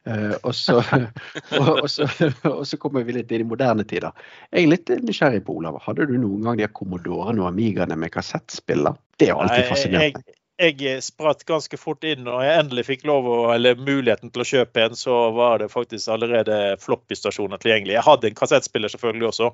Uh, 0.09 0.33
og, 0.47 0.55
så, 0.57 0.79
og, 1.59 1.71
og, 1.83 1.89
så, 1.91 2.07
og, 2.49 2.63
så, 2.67 2.79
kommer 2.81 3.05
vi 3.05 3.19
litt 3.19 3.33
inn 3.35 3.43
i 3.45 3.49
moderne 3.49 3.85
tider. 3.85 4.15
Jeg 4.55 4.65
er 4.65 4.71
litt 4.71 4.93
nysgjerrig 5.05 5.43
på, 5.45 5.59
Olav. 5.61 5.81
Hadde 5.85 6.07
du 6.09 6.15
noen 6.17 6.47
gang 6.47 6.61
de 6.61 6.69
Commodorene 6.73 7.43
og 7.43 7.51
Amigaene 7.51 7.99
med 7.99 8.15
kassettspiller? 8.15 8.97
Det 9.21 9.29
har 9.33 9.43
alltid 9.45 9.69
fascinert 9.69 10.21
meg 10.21 10.38
jeg 10.59 11.03
spratt 11.03 11.45
ganske 11.47 11.79
fort 11.79 12.05
inn, 12.05 12.27
og 12.27 12.43
jeg 12.43 12.63
endelig 12.63 12.85
fikk 12.89 13.05
lov 13.09 13.29
å, 13.31 13.37
eller 13.55 13.79
muligheten 13.79 14.33
til 14.35 14.43
å 14.43 14.49
kjøpe 14.49 14.89
en, 14.89 14.97
så 14.99 15.19
var 15.37 15.63
det 15.63 15.71
faktisk 15.71 16.11
allerede 16.15 16.77
floppy-stasjoner 16.83 17.63
tilgjengelig. 17.63 17.95
Jeg 17.95 18.07
hadde 18.07 18.31
en 18.31 18.39
kassettspiller 18.39 18.93
selvfølgelig 18.93 19.29
også, 19.31 19.53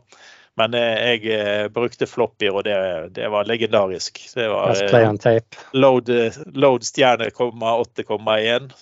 men 0.60 0.76
eh, 0.78 0.94
jeg 1.10 1.34
eh, 1.34 1.66
brukte 1.74 2.08
floppy, 2.08 2.48
og 2.48 2.64
det, 2.64 2.76
det, 3.18 3.28
var 3.32 3.44
legendarisk. 3.50 4.22
Det 4.34 4.48
var 4.48 4.72
eh, 4.80 5.38
load, 5.76 6.10
load 6.54 6.88
stjerne 6.88 7.28
8,1. 7.34 8.72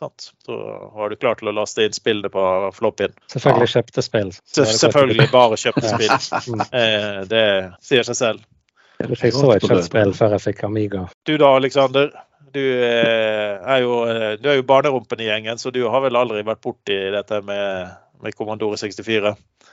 Så 0.47 0.63
var 0.95 1.11
du 1.11 1.19
klar 1.19 1.41
til 1.41 1.51
å 1.51 1.57
laste 1.59 1.87
inn 1.87 1.97
spillene 1.97 2.31
på 2.33 2.47
floppyen. 2.77 3.19
Selvfølgelig 3.35 3.71
kjøpte 3.75 4.07
spill. 4.07 4.35
Selvfølgelig 4.55 5.31
bare 5.33 5.59
kjøpte 5.59 5.95
spill. 5.95 6.67
det 7.33 7.47
sier 7.83 8.07
seg 8.07 8.21
selv. 8.21 8.51
Jeg 9.03 9.19
fikk 9.21 9.39
så 9.39 9.55
et 9.55 9.65
kjøttspill 9.67 10.15
før 10.17 10.37
jeg 10.37 10.45
fikk 10.49 10.63
Amiga. 10.69 11.07
Du 11.29 11.35
da, 11.41 11.55
Aleksander. 11.59 12.13
Du 12.53 12.61
eh, 12.61 13.57
er 13.57 13.81
jo, 13.81 14.03
eh, 14.09 14.35
du 14.41 14.51
er 14.51 14.59
jo 14.59 14.67
barnerumpen 14.69 15.21
i 15.25 15.29
gjengen, 15.31 15.59
så 15.59 15.73
du 15.73 15.81
har 15.89 16.03
vel 16.05 16.19
aldri 16.21 16.43
vært 16.45 16.61
borti 16.65 16.99
dette 17.15 17.41
med, 17.47 17.95
med 18.21 18.37
Kommandore 18.37 18.77
64? 18.77 19.33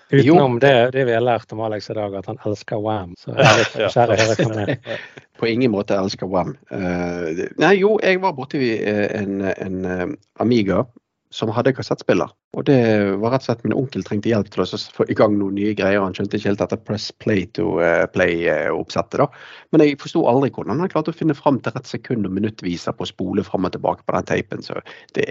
Utenom 0.09 0.55
det, 0.63 0.73
det, 0.95 1.03
vi 1.05 1.13
har 1.13 1.21
lært 1.21 1.51
om 1.53 1.59
Alex 1.67 1.91
i 1.91 1.97
dag, 1.97 2.15
at 2.17 2.29
han 2.31 2.39
elsker 2.47 2.79
Wam. 2.81 3.11
Så 3.19 3.35
jeg 3.35 3.45
er 3.45 3.59
litt 3.59 3.75
nysgjerrig 3.81 4.17
på 4.39 4.47
hva 4.47 4.55
det 4.55 4.77
er. 4.77 5.03
På 5.39 5.49
ingen 5.51 5.73
måte 5.75 5.99
elsker 5.99 6.31
Wam. 6.31 6.55
Uh, 6.71 7.45
nei, 7.61 7.75
jo, 7.83 7.93
jeg 8.01 8.23
var 8.23 8.33
borti 8.39 8.71
en, 8.81 9.43
en 9.51 10.17
Amiga 10.41 10.81
som 11.29 11.51
hadde 11.53 11.75
kassettspiller. 11.77 12.31
Og 12.57 12.65
det 12.65 12.79
var 13.21 13.35
rett 13.35 13.43
og 13.43 13.45
slett 13.45 13.59
min 13.61 13.75
onkel 13.77 14.01
trengte 14.01 14.31
hjelp 14.31 14.47
til 14.49 14.63
å 14.63 14.77
få 14.95 15.05
i 15.05 15.15
gang 15.17 15.35
noen 15.37 15.53
nye 15.53 15.75
greier. 15.77 16.01
Han 16.01 16.15
skjønte 16.17 16.39
ikke 16.39 16.49
helt 16.49 16.61
dette 16.63 16.79
press 16.81 17.11
play 17.21 17.43
to 17.53 17.75
eh, 17.85 18.07
play-oppsettet. 18.09 19.21
da. 19.21 19.27
Men 19.69 19.83
jeg 19.85 19.99
forsto 20.01 20.23
aldri 20.25 20.49
hvordan 20.55 20.81
han 20.81 20.89
klarte 20.89 21.13
å 21.13 21.17
finne 21.19 21.35
fram 21.37 21.59
til 21.61 21.75
rett 21.75 21.85
sekund 21.85 22.25
og 22.25 22.33
minuttviser 22.33 22.95
på 22.97 23.05
å 23.05 23.09
spole 23.11 23.45
fram 23.45 23.69
og 23.69 23.75
tilbake 23.75 24.01
på 24.01 24.15
den 24.15 24.29
teipen. 24.31 24.65
Så 24.65 24.79
det, 25.13 25.27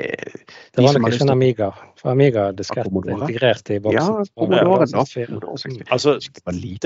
det 0.77 0.85
var 0.85 0.95
nok 0.95 1.17
ikke 1.17 1.27
en 1.27 1.35
Amiga. 1.35 1.73
For 1.99 2.13
Amiga 2.15 2.45
er 2.53 2.61
diskett 2.61 2.87
integrert 2.87 3.75
i 3.75 3.81
boksen. 3.83 4.23
Ja, 4.23 4.29
Commodore, 4.39 4.87
da. 4.87 5.03
Altså, 5.91 6.15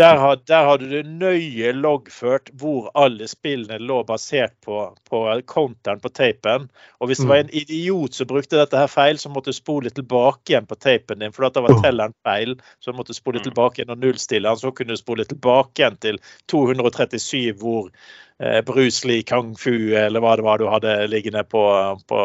der, 0.01 0.25
der 0.49 0.71
hadde 0.71 0.89
du 0.89 1.13
nøye 1.13 1.75
loggført 1.77 2.49
hvor 2.57 2.89
alle 2.97 3.29
spillene 3.29 3.77
lå 3.85 4.01
basert 4.09 4.57
på, 4.65 4.87
på 5.13 5.23
counteren 5.45 6.01
på 6.01 6.09
teipen. 6.17 6.71
Og 7.05 7.13
hvis 7.13 7.21
det 7.21 7.29
var 7.29 7.45
mm. 7.45 7.45
en 7.51 7.55
idiot 7.61 8.17
som 8.17 8.33
brukte 8.33 8.57
dette 8.57 8.81
her 8.81 8.89
feil, 8.89 9.21
så 9.21 9.29
måtte 9.29 9.53
du 9.53 9.61
spole 9.61 9.93
tilbake 9.93 10.22
tilbake 10.23 10.53
igjen 10.53 10.67
på 10.67 10.75
tapen 10.75 11.19
din, 11.19 11.33
for 11.33 11.49
da 11.51 11.61
var 11.61 11.83
telleren 11.83 12.13
feil. 12.25 12.61
Så 12.79 12.91
du 12.91 12.97
måtte 12.97 13.15
spole 13.15 13.39
mm. 13.39 13.45
tilbake 13.45 13.81
igjen 13.81 13.91
og 13.91 13.99
nullstille 13.99 14.49
den. 14.49 14.59
Så 14.59 14.71
kunne 14.71 14.93
du 14.93 14.97
spole 14.97 15.25
tilbake 15.25 15.83
igjen 15.83 15.97
til 15.97 16.19
237, 16.51 17.53
hvor 17.59 17.91
eh, 18.39 18.61
Bruce 18.63 19.07
Lee, 19.09 19.23
Kung 19.23 19.57
Fu 19.59 19.95
eller 19.95 20.21
hva 20.21 20.37
det 20.37 20.47
var 20.47 20.59
du 20.59 20.69
hadde 20.71 21.07
liggende 21.11 21.45
på, 21.45 21.65
på, 22.09 22.21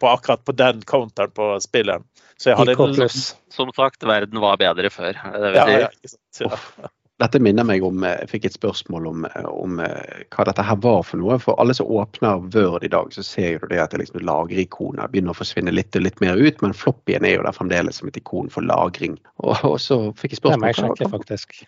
på 0.00 0.08
akkurat 0.08 0.44
på 0.44 0.52
den 0.52 0.82
counteren 0.82 1.30
på 1.30 1.56
spilleren. 1.60 2.04
Så 2.36 2.50
jeg 2.50 2.58
hadde 2.58 3.08
Som 3.08 3.72
sagt, 3.76 4.04
verden 4.04 4.40
var 4.40 4.56
bedre 4.60 4.90
før. 4.90 5.16
Det 5.16 5.52
vil 5.52 5.62
si. 5.64 6.44
Ja, 6.44 6.48
ja, 6.48 6.50
ja. 6.52 6.94
Dette 7.16 7.38
minner 7.40 7.64
meg 7.64 7.84
om 7.86 8.02
eh, 8.04 8.18
Jeg 8.20 8.28
fikk 8.28 8.46
et 8.50 8.56
spørsmål 8.58 9.06
om, 9.08 9.22
eh, 9.24 9.46
om, 9.48 9.78
eh, 9.80 10.24
hva 10.34 10.44
dette 10.44 10.64
her 10.68 10.76
var 10.84 11.00
for 11.08 11.16
noe. 11.16 11.38
For 11.40 11.56
alle 11.62 11.72
som 11.76 11.88
åpner 11.88 12.42
Word 12.52 12.84
i 12.84 12.90
dag, 12.92 13.08
så 13.14 13.24
ser 13.24 13.62
du 13.62 13.70
det 13.70 13.78
at 13.80 13.94
det 13.94 14.02
liksom 14.02 14.20
lagerikoner 14.20 15.08
begynner 15.08 15.32
å 15.32 15.38
forsvinne 15.38 15.72
litt 15.72 15.96
og 15.96 16.04
litt 16.04 16.20
mer 16.20 16.36
ut. 16.36 16.60
Men 16.60 16.76
floppyen 16.76 17.24
er 17.24 17.38
jo 17.38 17.46
der 17.46 17.56
fremdeles 17.56 18.02
som 18.02 18.10
et 18.10 18.18
ikon 18.20 18.52
for 18.52 18.66
lagring. 18.68 19.16
Og, 19.46 19.52
og 19.68 19.76
så 19.80 19.96
fikk 20.16 20.32
jeg 20.32 20.40
spørsmål 20.40 20.96
om, 20.96 21.10
hva, 21.12 21.18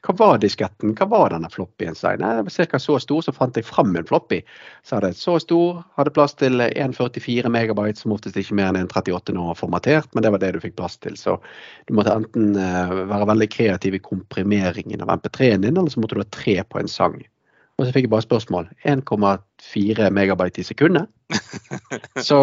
hva 0.08 0.14
var 0.16 0.38
disketten? 0.42 0.94
Hva 0.96 1.06
var 1.12 1.34
denne 1.34 1.50
floppyen? 1.52 1.94
Nei, 2.18 2.30
det 2.38 2.46
var 2.48 2.68
ca. 2.72 2.80
så 2.80 2.96
stor, 3.04 3.20
så 3.22 3.34
fant 3.36 3.56
jeg 3.60 3.66
fram 3.68 3.92
en 3.96 4.08
floppy. 4.08 4.40
Så 4.88 4.96
hadde 4.96 5.12
så 5.14 5.36
stor, 5.42 5.82
hadde 6.00 6.14
plass 6.16 6.34
til 6.40 6.64
1,44 6.64 7.52
megabyte, 7.52 8.00
som 8.00 8.16
oftest 8.16 8.40
ikke 8.40 8.56
mer 8.58 8.72
enn 8.72 8.88
1,38 8.88 9.36
når 9.36 9.60
formatert, 9.60 10.08
men 10.16 10.24
det 10.24 10.32
var 10.32 10.42
det 10.42 10.54
du 10.56 10.60
fikk 10.64 10.78
plass 10.80 10.96
til. 11.04 11.14
Så 11.20 11.36
du 11.86 11.94
måtte 11.94 12.16
enten 12.16 12.56
være 12.56 13.28
veldig 13.30 13.50
kreativ 13.52 14.00
i 14.00 14.02
komprimeringen 14.08 15.04
av 15.04 15.12
MP3 15.20 15.37
3-en 15.38 15.66
din, 15.66 15.76
eller 15.76 15.92
så 15.92 16.02
måtte 16.02 16.18
du 16.18 16.24
ha 16.24 16.30
tre 16.34 16.60
på 16.66 16.80
en 16.82 16.90
sang. 16.90 17.18
Og 17.78 17.86
så 17.86 17.94
fikk 17.94 18.08
jeg 18.08 18.10
bare 18.10 18.26
spørsmål. 18.26 18.66
1,4 18.90 20.10
megabyte 20.10 20.62
i 20.62 20.66
sekundet. 20.66 21.06
Så, 22.28 22.38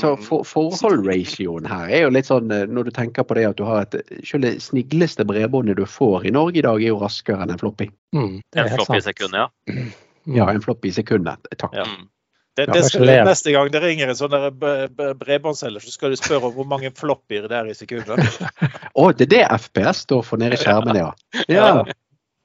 så 0.00 0.14
for, 0.16 0.40
forholdratioen 0.48 1.66
her 1.68 1.90
er 1.92 2.00
jo 2.06 2.12
litt 2.16 2.26
sånn 2.26 2.48
eh, 2.50 2.64
når 2.64 2.88
du 2.88 2.90
tenker 2.96 3.26
på 3.28 3.36
det 3.36 3.44
at 3.50 3.58
du 3.58 3.66
har 3.68 3.84
et 3.84 3.98
Selv 4.24 4.46
det 4.46 4.54
snigleste 4.64 5.26
bredbåndet 5.28 5.76
du 5.76 5.84
får 5.86 6.24
i 6.26 6.32
Norge 6.32 6.58
i 6.58 6.64
dag, 6.64 6.80
er 6.80 6.94
jo 6.94 6.96
raskere 7.02 7.44
enn 7.44 7.52
en 7.52 7.60
floppy. 7.60 7.90
Mm, 8.16 8.40
en 8.40 8.72
floppy 8.72 8.96
i 8.98 9.04
sekundet, 9.04 9.44
ja. 9.44 9.84
Ja, 10.32 10.48
en 10.48 10.64
floppy 10.64 10.88
i 10.88 10.96
sekundet. 10.96 11.44
Takk. 11.60 11.76
Ja. 11.76 11.84
Mm. 11.86 12.08
Det, 12.56 12.66
det 12.72 12.82
skal, 12.84 13.08
neste 13.24 13.52
gang 13.54 13.70
det 13.72 13.80
ringer 13.80 14.10
en 14.12 14.16
sånn 14.18 14.34
bredbåndsselger, 14.60 15.80
så 15.80 15.94
skal 15.94 16.12
du 16.12 16.18
spørre 16.20 16.50
om 16.50 16.56
hvor 16.56 16.66
mange 16.68 16.90
floppyer 16.92 17.46
det 17.48 17.56
er 17.56 17.70
i 17.72 17.76
sekundet. 17.76 18.18
Å, 18.20 19.06
oh, 19.06 19.12
det 19.16 19.28
er 19.28 19.32
det 19.32 19.44
FPS 19.68 20.02
står 20.04 20.26
for 20.26 20.42
nede 20.42 20.58
i 20.58 20.60
skjermen, 20.60 20.98
ja. 20.98 21.12
ja. 21.52 21.70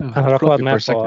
Jeg 0.04 0.24
har 0.24 0.34
akkurat 0.38 0.62
med 0.62 0.82
på 0.86 0.98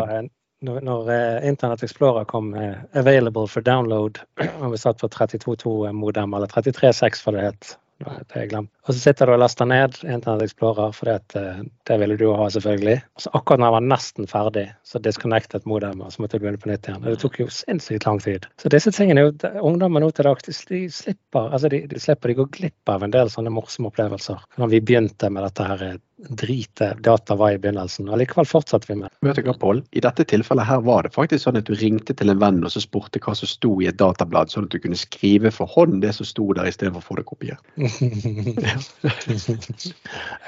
når, 0.66 0.81
når 0.85 1.11
eh, 1.14 1.48
Internet 1.48 1.83
Explorer 1.87 2.26
kom 2.29 2.53
eh, 2.55 2.76
available 2.98 3.48
for 3.48 3.64
download, 3.64 4.20
og 4.62 4.74
vi 4.74 4.81
satt 4.81 5.00
på 5.00 5.09
32.2-modem, 5.14 6.35
eller 6.37 6.50
33.6 6.53 7.22
for 7.24 7.37
det 7.37 7.46
het, 7.46 7.70
det 8.00 8.11
har 8.11 8.42
jeg 8.44 8.53
glemt. 8.53 8.72
Og 8.90 8.96
så 8.96 9.05
sitter 9.05 9.31
du 9.31 9.37
og 9.37 9.38
laster 9.38 9.68
ned 9.70 10.00
Internet 10.03 10.42
Explorer, 10.48 10.90
for 10.96 11.07
det, 11.07 11.37
eh, 11.38 11.61
det 11.87 11.98
ville 12.00 12.16
du 12.18 12.24
ha, 12.35 12.48
selvfølgelig. 12.50 12.96
Og 13.14 13.22
så 13.22 13.31
akkurat 13.38 13.62
når 13.62 13.68
den 13.70 13.76
var 13.76 13.87
nesten 13.92 14.26
ferdig, 14.26 14.64
så 14.83 14.98
disconnected 14.98 15.68
modemet, 15.70 16.09
og 16.09 16.12
så 16.16 16.24
måtte 16.24 16.40
du 16.40 16.42
begynne 16.42 16.59
på 16.59 16.72
nytt 16.72 16.88
igjen. 16.88 16.98
Og 17.05 17.12
det 17.12 17.20
tok 17.22 17.38
jo 17.38 17.46
sinnssykt 17.55 18.09
lang 18.09 18.18
tid. 18.18 18.50
Så 18.59 18.72
disse 18.74 18.90
tingene, 18.90 19.29
jo- 19.29 19.55
ungdommen 19.62 20.03
nå 20.03 20.11
til 20.11 20.26
dags, 20.26 20.42
de 20.42 20.83
slipper, 20.90 21.53
altså 21.55 21.70
de, 21.70 21.85
de 21.87 22.03
slipper, 22.03 22.35
de 22.35 22.40
går 22.42 22.50
glipp 22.59 22.88
av 22.90 23.07
en 23.07 23.14
del 23.14 23.31
sånne 23.31 23.55
morsomme 23.55 23.94
opplevelser. 23.94 24.42
Når 24.59 24.74
vi 24.74 24.83
begynte 24.90 25.31
med 25.31 25.46
dette 25.46 25.70
her 25.70 25.87
drite 26.29 26.70
dritet 26.81 27.03
data 27.03 27.35
var 27.35 27.53
i 27.53 27.59
begynnelsen, 27.59 28.09
og 28.09 28.18
likevel 28.20 28.46
fortsatte 28.48 28.88
vi 28.90 28.96
med. 29.00 29.12
Vet 29.24 29.37
du 29.37 29.46
hva, 29.46 29.55
Pål? 29.61 29.83
I 29.96 30.03
dette 30.05 30.24
tilfellet 30.29 30.66
her 30.68 30.83
var 30.85 31.05
det 31.07 31.14
faktisk 31.14 31.44
sånn 31.44 31.59
at 31.61 31.68
du 31.68 31.74
ringte 31.74 32.14
til 32.16 32.33
en 32.33 32.40
venn 32.40 32.61
og 32.64 32.72
så 32.72 32.83
spurte 32.83 33.20
hva 33.24 33.35
som 33.37 33.48
sto 33.48 33.72
i 33.81 33.88
et 33.88 33.98
datablad, 34.00 34.53
sånn 34.53 34.66
at 34.68 34.74
du 34.74 34.79
kunne 34.83 34.98
skrive 34.98 35.53
for 35.55 35.70
hånd 35.70 36.00
det 36.05 36.12
som 36.16 36.29
sto 36.29 36.50
der, 36.57 36.68
istedenfor 36.68 37.00
å 37.00 37.09
få 37.09 37.18
det 37.20 37.26
kopiert. 37.29 37.62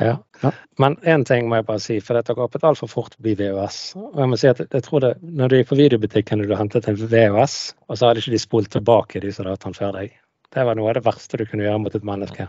ja. 0.01 0.15
ja. 0.43 0.51
Men 0.83 0.97
én 1.09 1.25
ting 1.29 1.49
må 1.49 1.59
jeg 1.59 1.67
bare 1.69 1.83
si, 1.83 1.99
for 2.05 2.19
dette 2.19 2.33
har 2.33 2.39
gått 2.41 2.65
altfor 2.67 2.91
fort 2.91 3.17
forbi 3.19 3.35
VHS. 3.39 3.79
Og 4.01 4.19
jeg 4.23 4.33
må 4.33 4.39
si 4.41 4.51
at 4.51 4.63
jeg 4.65 4.87
tror 4.87 5.05
det, 5.05 5.13
når 5.23 5.53
du 5.53 5.59
gikk 5.59 5.71
på 5.73 5.81
videobutikken 5.81 6.43
og 6.45 6.51
du 6.51 6.57
hentet 6.59 6.89
en 6.91 6.99
VHS, 6.99 7.57
og 7.89 7.99
så 7.99 8.09
hadde 8.09 8.25
ikke 8.25 8.35
de 8.35 8.43
spolt 8.43 8.73
tilbake 8.75 9.23
disse 9.25 9.47
dataene 9.47 9.79
før 9.79 9.97
deg. 10.01 10.19
Det 10.53 10.67
var 10.69 10.77
noe 10.77 10.91
av 10.91 10.99
det 10.99 11.07
verste 11.07 11.41
du 11.41 11.47
kunne 11.49 11.65
gjøre 11.65 11.81
mot 11.85 11.95
et 11.97 12.05
menneske. 12.07 12.49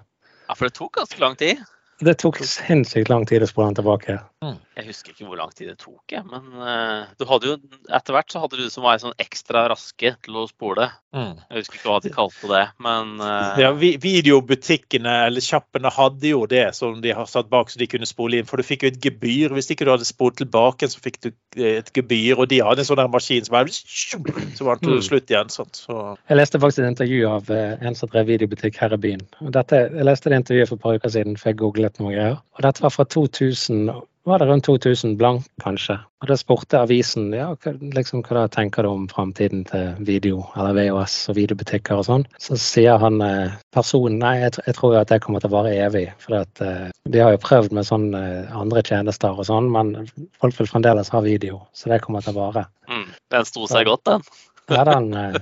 Ja, 0.49 0.57
for 0.57 0.67
det 0.67 0.75
tok 0.75 0.97
ganske 0.99 1.23
lang 1.23 1.37
tid. 1.39 1.61
Det 2.03 2.17
tok 2.21 2.39
sinnssykt 2.43 3.09
lang 3.11 3.25
tid 3.29 3.43
å 3.45 3.47
spole 3.49 3.69
han 3.71 3.77
tilbake. 3.77 4.19
Jeg 4.73 4.87
husker 4.89 5.13
ikke 5.13 5.27
hvor 5.29 5.37
lang 5.37 5.51
tid 5.55 5.69
det 5.69 5.77
tok, 5.79 6.01
jeg, 6.11 6.23
men 6.27 6.47
eh, 6.59 7.03
du 7.19 7.23
hadde 7.29 7.47
jo 7.47 7.53
etter 7.93 8.15
hvert 8.15 8.33
så 8.33 8.41
hadde 8.41 8.57
du 8.57 8.65
som 8.73 8.83
var 8.83 8.97
sånn 8.99 9.13
ekstra 9.21 9.67
raske 9.71 10.15
til 10.25 10.39
å 10.41 10.47
spole. 10.49 10.87
Mm. 11.13 11.35
Jeg 11.45 11.61
husker 11.61 11.77
ikke 11.77 11.91
hva 11.91 11.99
de 12.03 12.11
kalte 12.11 12.49
det, 12.49 12.63
men 12.81 13.13
eh, 13.21 13.61
Ja, 13.61 13.69
videobutikkene 13.77 15.13
eller 15.27 15.45
kjappene 15.45 15.91
hadde 15.93 16.31
jo 16.31 16.41
det 16.49 16.65
som 16.75 16.97
de 17.03 17.13
har 17.15 17.29
satt 17.29 17.51
bak 17.53 17.69
så 17.71 17.79
de 17.79 17.87
kunne 17.91 18.09
spole 18.09 18.39
inn. 18.41 18.47
For 18.49 18.57
du 18.59 18.65
fikk 18.67 18.83
jo 18.87 18.91
et 18.91 18.99
gebyr. 19.03 19.53
Hvis 19.55 19.69
ikke 19.73 19.85
du 19.87 19.93
hadde 19.93 20.07
spolt 20.09 20.39
tilbake, 20.41 20.89
så 20.89 20.99
fikk 21.03 21.21
du 21.23 21.29
eh, 21.29 21.77
et 21.83 21.93
gebyr. 21.95 22.41
Og 22.41 22.49
de 22.51 22.59
hadde 22.65 22.83
en 22.83 22.89
sånn 22.89 22.99
der 23.03 23.11
maskin 23.13 23.45
som 23.45 23.55
bare 23.55 23.71
Så 24.57 24.65
var 24.67 24.81
det 24.81 24.89
Mm. 24.93 24.99
slutt 25.05 25.31
igjen. 25.31 25.49
Sant? 25.53 25.77
Så, 25.79 25.95
Jeg 26.29 26.37
leste 26.37 26.59
faktisk 26.59 26.83
et 26.83 26.89
intervju 26.91 27.21
av 27.29 27.47
en 27.53 27.95
som 27.95 28.09
drev 28.11 28.27
videobutikk 28.27 28.75
her 28.81 28.93
i 28.93 28.99
byen. 28.99 29.21
Dette, 29.53 29.79
jeg 29.93 30.05
leste 30.05 30.29
det 30.29 30.41
intervjuet 30.41 30.69
for 30.69 30.75
et 30.77 30.83
par 30.83 30.97
uker 30.99 31.13
siden, 31.13 31.37
for 31.39 31.49
jeg 31.49 31.57
googlet 31.61 31.92
noe 32.01 32.15
greier. 32.15 32.41
Og 32.57 32.65
dette 32.65 32.83
var 32.83 32.93
fra 32.93 33.05
2000, 33.05 33.89
var 34.23 34.39
det 34.39 34.47
rundt 34.47 34.65
2000 34.65 35.17
blank, 35.19 35.47
kanskje. 35.63 35.97
Og 36.23 36.29
da 36.31 36.37
spurte 36.39 36.79
avisen 36.79 37.33
ja, 37.35 37.49
hva, 37.59 37.73
liksom, 37.97 38.21
hva 38.23 38.45
tenker 38.51 38.85
du 38.85 38.91
om 38.93 39.07
framtiden 39.11 39.65
til 39.67 39.97
video, 40.07 40.45
eller 40.55 40.77
VHS 40.77 41.17
og 41.33 41.37
videobutikker 41.41 41.99
og 41.99 42.07
sånn. 42.07 42.23
Så 42.39 42.55
sier 42.61 43.01
han 43.01 43.19
eh, 43.25 43.57
personen 43.75 44.21
nei, 44.23 44.37
jeg, 44.45 44.55
jeg 44.69 44.77
tror 44.77 44.95
jo 44.95 45.01
at 45.01 45.11
det 45.11 45.19
kommer 45.25 45.43
til 45.43 45.51
å 45.51 45.57
vare 45.57 45.75
evig. 45.89 46.05
For 46.23 46.39
at, 46.39 46.63
eh, 46.63 46.87
de 47.11 47.23
har 47.25 47.35
jo 47.35 47.43
prøvd 47.43 47.75
med 47.75 47.89
sånn 47.89 48.09
eh, 48.17 48.55
andre 48.55 48.85
tjenester 48.87 49.35
og 49.35 49.49
sånn, 49.51 49.69
men 49.75 49.93
folk 50.39 50.57
vil 50.61 50.71
fremdeles 50.71 51.11
ha 51.13 51.23
video. 51.25 51.59
Så 51.75 51.91
det 51.91 52.01
kommer 52.05 52.23
til 52.23 52.37
å 52.37 52.45
vare. 52.45 52.67
mm, 52.87 53.07
den 53.35 53.51
sto 53.51 53.67
seg 53.67 53.91
godt, 53.91 54.07
den. 54.07 54.27
Ja, 54.71 54.83
den, 54.87 55.13
eh, 55.13 55.33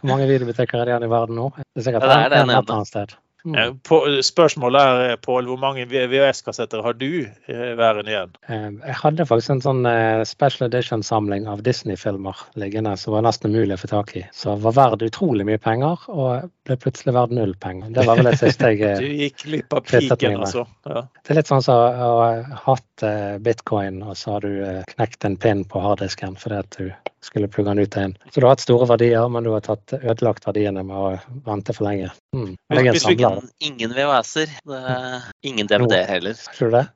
hvor 0.00 0.08
mange 0.14 0.28
videobutikker 0.30 0.80
er 0.80 0.88
det 0.88 0.94
igjen 0.94 1.04
i 1.04 1.12
verden 1.12 1.36
nå? 1.36 1.50
Det 1.60 1.82
er 1.82 1.90
sikkert 1.90 2.06
Ja, 2.06 2.08
det 2.08 2.16
er 2.16 2.24
en, 2.24 2.48
den 2.48 2.56
en 2.56 2.62
et 2.62 2.72
annet 2.72 2.88
sted. 2.88 3.18
Mm. 3.44 3.54
eh, 3.56 3.72
på, 3.88 4.00
spørsmålet 4.24 4.80
er, 4.80 5.16
Pål, 5.24 5.46
hvor 5.48 5.60
mange 5.60 5.86
VHS-kassetter 5.88 6.82
har 6.84 6.96
du 7.00 7.24
eh, 7.24 7.72
værende 7.78 8.12
igjen? 8.12 8.34
Eh, 8.48 8.66
Jeg 8.86 8.96
hadde 9.02 9.26
faktisk 9.28 9.54
en 9.54 9.62
sånn 9.64 9.88
eh, 9.88 10.22
special 10.28 10.68
edition-samling 10.68 11.48
av 11.50 11.62
Disney-filmer 11.66 12.36
liggende 12.60 12.96
som 13.00 13.16
var 13.16 13.24
nesten 13.26 13.54
umulig 13.54 13.78
å 13.78 13.82
få 13.84 13.92
tak 13.94 14.14
i. 14.20 14.24
Så 14.36 14.56
var 14.60 14.76
verdt 14.76 15.06
utrolig 15.06 15.46
mye 15.48 15.60
penger, 15.62 16.04
og 16.12 16.50
ble 16.68 16.78
plutselig 16.80 17.14
verdt 17.16 17.36
null 17.36 17.54
penger. 17.62 17.92
Det 17.96 18.06
var 18.08 18.20
vel 18.20 18.30
det 18.30 18.38
siste 18.42 18.72
jeg 18.74 18.80
Du 19.00 19.06
eh, 19.06 19.26
gikk 19.26 19.46
glipp 19.46 19.76
av 19.76 19.86
piken, 19.88 20.40
altså. 20.40 20.66
Ja. 20.88 21.06
Det 21.20 21.34
er 21.34 21.40
litt 21.40 21.50
sånn 21.50 21.64
som 21.64 21.80
å 21.80 22.10
ha 22.20 22.30
hatt 22.66 23.06
eh, 23.06 23.38
bitcoin, 23.42 24.02
og 24.04 24.18
så 24.18 24.36
har 24.36 24.46
du 24.46 24.52
eh, 24.66 24.82
knekt 24.94 25.24
en 25.28 25.38
pin 25.40 25.64
på 25.64 25.82
harddisken 25.84 26.36
fordi 26.40 26.60
at 26.60 26.76
du 26.76 26.90
skulle 27.24 27.48
plugge 27.52 27.74
den 27.74 27.82
ut 27.84 27.96
igjen. 27.96 28.14
Så 28.32 28.40
du 28.40 28.46
har 28.46 28.54
hatt 28.54 28.62
store 28.64 28.86
verdier, 28.88 29.26
men 29.28 29.44
du 29.44 29.50
har 29.52 29.60
tatt 29.64 29.92
ødelagt 29.98 30.46
verdiene 30.48 30.84
med 30.86 30.96
å 30.96 31.10
vente 31.46 31.74
for 31.76 31.84
lenge. 31.88 32.10
Mm. 32.36 32.54
Hvis 32.72 33.04
vi 33.06 33.16
samler. 33.20 33.50
Ingen, 33.60 33.92
VHS-er. 33.96 34.54
det- 34.64 35.22
Ingen 35.42 35.66
DVD 35.68 36.04
heller. 36.08 36.34
Tror 36.56 36.70
du 36.70 36.76
det? 36.78 36.86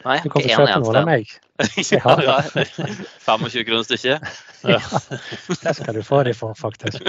Nei, 0.00 0.14
Du 0.24 0.30
kan 0.32 0.40
få 0.40 0.48
ikke 0.48 0.56
kjøpe 0.56 0.76
noen 0.80 0.96
av 0.96 1.04
meg. 1.04 1.26
ja, 1.92 2.12
ja. 2.24 2.36
25 3.20 3.64
kroner 3.68 3.84
stykket. 3.84 4.22
Det 4.64 5.74
skal 5.76 5.94
du 5.98 6.02
få 6.06 6.22
de 6.24 6.32
for, 6.36 6.54
faktisk. 6.56 7.02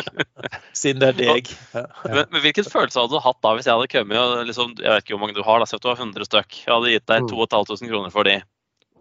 Siden 0.76 1.00
det 1.00 1.12
er 1.14 1.20
deg. 1.20 1.52
Ja. 1.72 1.86
Men, 2.04 2.26
men 2.32 2.44
hvilken 2.44 2.68
følelse 2.68 3.00
hadde 3.00 3.16
du 3.16 3.24
hatt 3.24 3.40
da 3.44 3.54
hvis 3.56 3.70
jeg 3.70 3.78
hadde 3.80 3.92
kommet 3.94 4.20
og 4.20 4.44
liksom, 4.50 4.74
jeg 4.80 4.92
vet 4.92 5.06
ikke 5.06 5.16
hvor 5.16 5.24
mange 5.24 5.38
du 5.38 5.44
har, 5.48 5.64
da, 5.64 5.80
du 5.80 5.88
har 5.88 6.02
100 6.04 6.28
stykk. 6.28 6.58
Jeg 6.66 6.74
hadde 6.74 6.92
gitt 6.98 7.08
deg 7.14 7.24
Mm. 7.24 7.32
2500 7.32 7.92
kroner 7.94 8.12
for 8.12 8.28
de. 8.28 8.36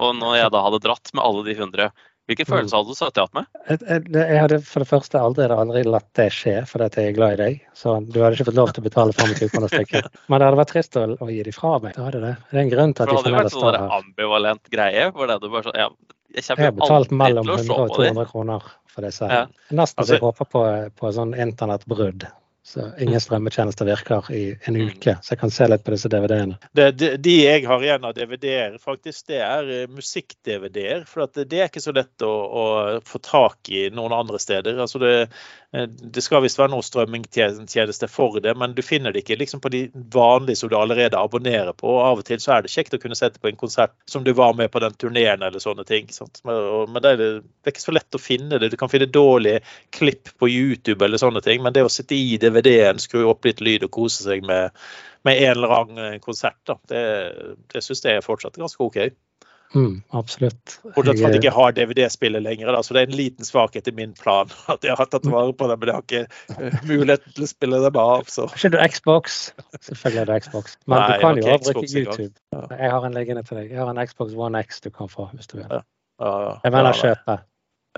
Og 0.00 0.14
når 0.16 0.36
jeg 0.38 0.52
da 0.54 0.62
hadde 0.64 0.82
dratt 0.86 1.10
med 1.14 1.24
alle 1.26 1.42
de 1.50 1.54
100, 1.58 1.90
hvilken 2.30 2.48
følelser 2.48 2.78
hadde 2.78 2.94
du 2.94 2.98
satt 2.98 3.16
deg 3.18 3.24
opp 3.26 3.34
med? 3.36 3.48
Jeg, 3.68 4.38
hadde 4.40 4.58
for 4.66 4.84
det 4.84 4.88
første 4.90 5.20
aldri, 5.20 5.48
aldri 5.50 5.82
latt 5.88 6.06
det 6.18 6.28
skje, 6.34 6.54
fordi 6.70 6.88
jeg 6.94 7.10
er 7.10 7.16
glad 7.18 7.34
i 7.34 7.40
deg. 7.40 7.58
Så 7.76 7.96
du 8.06 8.20
hadde 8.22 8.38
ikke 8.38 8.46
fått 8.52 8.60
lov 8.60 8.72
til 8.74 8.84
å 8.84 8.86
betale 8.86 9.16
25 9.18 9.50
kroner 9.54 9.72
stykket. 9.74 10.08
Men 10.30 10.40
det 10.42 10.48
hadde 10.48 10.60
vært 10.62 10.72
trist 10.76 11.00
å, 11.00 11.04
å 11.18 11.30
gi 11.30 11.42
de 11.48 11.54
fra 11.56 11.74
meg. 11.82 11.96
Det 11.98 12.06
hadde 12.06 12.22
det. 12.24 12.32
Det 12.50 12.58
er 12.58 12.62
en 12.64 12.72
grunn 12.74 12.94
til 12.94 13.10
For 13.10 13.10
at 13.10 13.26
det 13.26 13.30
de 13.30 13.36
hadde 13.36 13.42
vært 13.42 13.50
fremdeles 13.50 13.56
sånn 13.58 13.66
står 13.66 13.80
her. 13.80 13.94
ambivalent 14.00 14.72
greie. 14.76 15.06
hvor 15.16 15.30
det 15.32 15.38
du 15.42 15.48
bare 15.50 15.66
sånn, 15.68 15.78
ja, 15.82 15.88
jeg 16.30 16.44
Jeg 16.46 16.62
har 16.62 16.76
betalt 16.78 17.10
mellom 17.10 17.48
100 17.50 17.74
og 17.74 17.94
200 17.96 18.28
kroner 18.30 18.68
for 18.90 19.06
disse. 19.06 19.26
Ja. 19.26 19.46
Nesten 19.70 19.98
så 19.98 20.04
Altså- 20.04 20.14
jeg 20.14 20.22
håper 20.22 20.50
på, 20.54 20.62
på 21.00 21.12
sånn 21.16 21.34
internettbrudd. 21.34 22.26
Så 22.62 22.90
ingen 23.00 23.20
strømmetjenester 23.20 23.88
virker 23.88 24.26
i 24.36 24.42
en 24.68 24.76
Mm. 24.76 24.88
uke, 24.92 25.16
så 25.22 25.32
jeg 25.32 25.38
kan 25.40 25.50
se 25.50 25.66
litt 25.66 25.84
på 25.84 25.94
disse 25.94 26.10
DVD-ene. 26.12 26.58
De, 26.76 26.90
de 27.16 27.36
jeg 27.40 27.64
har 27.66 27.82
igjen 27.82 28.04
av 28.04 28.12
DVD-er, 28.14 28.76
faktisk, 28.78 29.26
det 29.32 29.40
er 29.40 29.70
eh, 29.72 29.86
musikk-DVD-er. 29.88 31.06
For 31.08 31.24
det, 31.26 31.48
er 31.56 31.70
ikke 31.70 31.80
så 31.80 31.94
lett 31.96 32.20
å, 32.22 32.28
å 32.30 32.64
få 33.06 33.18
tak 33.24 33.72
i 33.72 33.88
noen 33.94 34.12
andre 34.12 34.38
steder. 34.38 34.76
Altså 34.76 35.00
det, 35.00 35.14
det 35.70 36.22
skal 36.24 36.42
visst 36.42 36.58
være 36.58 36.72
noe 36.72 36.82
strømmingtjeneste 36.82 38.08
for 38.10 38.40
det, 38.42 38.56
men 38.58 38.72
du 38.74 38.80
finner 38.82 39.14
det 39.14 39.22
ikke 39.22 39.36
liksom 39.38 39.60
på 39.62 39.70
de 39.70 39.84
vanlige 40.10 40.58
som 40.58 40.70
du 40.70 40.74
allerede 40.74 41.18
abonnerer 41.18 41.70
på. 41.78 41.86
og 41.94 42.00
Av 42.08 42.22
og 42.22 42.26
til 42.26 42.40
så 42.42 42.56
er 42.56 42.64
det 42.64 42.72
kjekt 42.72 42.96
å 42.96 42.98
kunne 43.02 43.18
sette 43.18 43.38
på 43.38 43.52
en 43.52 43.60
konsert 43.60 43.94
som 44.10 44.24
du 44.26 44.32
var 44.34 44.56
med 44.58 44.72
på 44.74 44.82
den 44.82 44.96
turneen 44.98 45.46
eller 45.46 45.62
sånne 45.62 45.86
ting. 45.86 46.10
Sant? 46.10 46.42
Men, 46.48 46.98
det 47.04 47.12
er 47.14 47.38
ikke 47.70 47.84
så 47.84 47.94
lett 47.94 48.18
å 48.18 48.22
finne 48.22 48.58
det. 48.58 48.72
Du 48.72 48.78
kan 48.80 48.90
finne 48.90 49.06
dårlige 49.06 49.62
klipp 49.94 50.34
på 50.42 50.50
YouTube 50.50 51.06
eller 51.06 51.22
sånne 51.22 51.44
ting, 51.46 51.62
men 51.62 51.76
det 51.76 51.86
å 51.86 51.92
sitte 51.92 52.18
i 52.18 52.34
DVD-en, 52.42 52.98
skru 52.98 53.28
opp 53.30 53.46
litt 53.46 53.62
lyd 53.62 53.86
og 53.86 53.94
kose 53.94 54.26
seg 54.26 54.42
med, 54.46 54.74
med 55.22 55.38
en 55.38 55.54
eller 55.54 55.76
annen 55.78 56.22
konsert, 56.24 56.58
da, 56.66 56.80
det, 56.90 57.04
det 57.70 57.86
syns 57.86 58.02
jeg 58.02 58.18
er 58.18 58.26
fortsatt 58.26 58.58
ganske 58.58 58.82
OK. 58.90 59.04
Mm, 59.74 60.02
absolutt. 60.10 60.80
Bortsett 60.82 61.20
fra 61.20 61.28
at 61.28 61.36
jeg 61.36 61.44
ikke 61.44 61.52
har 61.54 61.74
DVD-spillet 61.76 62.42
lenger, 62.42 62.72
da, 62.74 62.80
så 62.82 62.94
det 62.96 63.02
er 63.04 63.10
en 63.12 63.18
liten 63.20 63.46
svakhet 63.46 63.86
i 63.86 63.94
min 63.94 64.16
plan. 64.18 64.50
At 64.72 64.82
jeg 64.86 64.96
har 64.98 65.10
tatt 65.12 65.28
vare 65.30 65.54
på 65.54 65.68
det, 65.70 65.76
men 65.78 65.92
jeg 65.92 65.98
har 65.98 66.06
ikke 66.06 66.22
muligheten 66.88 67.10
mulighet 67.10 67.28
til 67.36 67.46
å 67.46 67.50
spille 67.50 67.82
dem 67.84 68.00
av. 68.02 68.24
Så. 68.30 68.48
ikke 68.56 68.72
du 68.74 68.80
Xbox? 68.94 69.38
Selvfølgelig 69.78 70.22
er 70.22 70.30
du 70.30 70.34
Xbox. 70.46 70.74
Men 70.86 70.98
Nei, 70.98 71.06
du 71.06 71.22
kan 71.22 71.38
jo 71.42 71.58
bruke 71.68 71.86
YouTube. 71.86 72.34
Ja. 72.54 72.64
Jeg 72.74 72.94
har 72.96 73.06
en 73.06 73.14
liggende 73.14 73.44
til 73.46 73.60
deg. 73.60 73.70
Jeg 73.70 73.82
har 73.82 73.92
en 73.94 74.02
Xbox 74.10 74.34
One 74.34 74.64
X 74.66 74.82
du 74.82 74.90
kan 74.94 75.12
få 75.12 75.28
hvis 75.34 75.50
du 75.52 75.60
vil. 75.60 75.70
Ja, 75.70 75.84
ja, 76.20 76.56
Jeg 76.64 76.74
mener 76.74 76.90
ja, 76.90 76.98
kjøpe. 77.04 77.38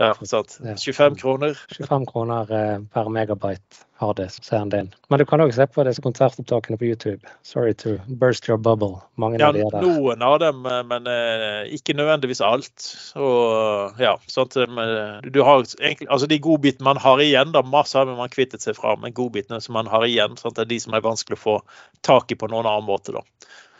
Ja, 0.01 0.13
sant. 0.25 0.59
25 0.61 1.17
kroner. 1.21 1.57
25 1.73 2.07
kroner 2.09 2.53
eh, 2.57 2.77
per 2.93 3.09
megabyte 3.13 3.85
harddisk, 4.03 4.43
det 4.45 4.59
den 4.59 4.73
din. 4.75 4.91
Men 5.11 5.23
du 5.23 5.25
kan 5.29 5.41
også 5.45 5.63
se 5.63 5.67
på 5.73 5.85
disse 5.87 6.03
konsertopptakene 6.05 6.79
på 6.81 6.89
YouTube. 6.91 7.33
Sorry 7.47 7.73
to 7.83 7.97
burst 8.21 8.49
your 8.51 8.59
bubble. 8.59 9.01
Mange 9.17 9.39
Ja, 9.41 9.49
av 9.49 9.55
de 9.57 9.63
er 9.65 9.71
der. 9.71 9.87
noen 9.87 10.23
av 10.27 10.39
dem, 10.43 10.63
men 10.91 11.07
eh, 11.11 11.71
ikke 11.77 11.95
nødvendigvis 11.99 12.43
alt. 12.45 12.89
Og 13.17 14.01
ja, 14.03 14.17
sånt, 14.27 14.57
eh, 14.57 15.31
du 15.31 15.43
har 15.47 15.63
altså 15.63 16.27
De 16.27 16.39
godbitene 16.43 16.85
man 16.91 17.01
har 17.03 17.23
igjen, 17.23 17.53
da, 17.55 17.63
masse 17.63 17.99
har 17.99 18.07
man 18.11 18.33
kvittet 18.33 18.63
seg 18.65 18.77
fra, 18.79 18.97
men 19.01 19.15
godbitene 19.17 19.61
som 19.63 19.79
man 19.79 19.87
har 19.91 20.05
igjen, 20.07 20.35
det 20.43 20.59
er 20.67 20.71
de 20.71 20.81
som 20.83 20.95
er 20.95 21.05
vanskelig 21.05 21.39
å 21.39 21.45
få 21.47 21.59
tak 22.03 22.33
i 22.33 22.39
på 22.39 22.49
noen 22.51 22.67
annen 22.67 22.89
måte. 22.89 23.13
da. 23.17 23.23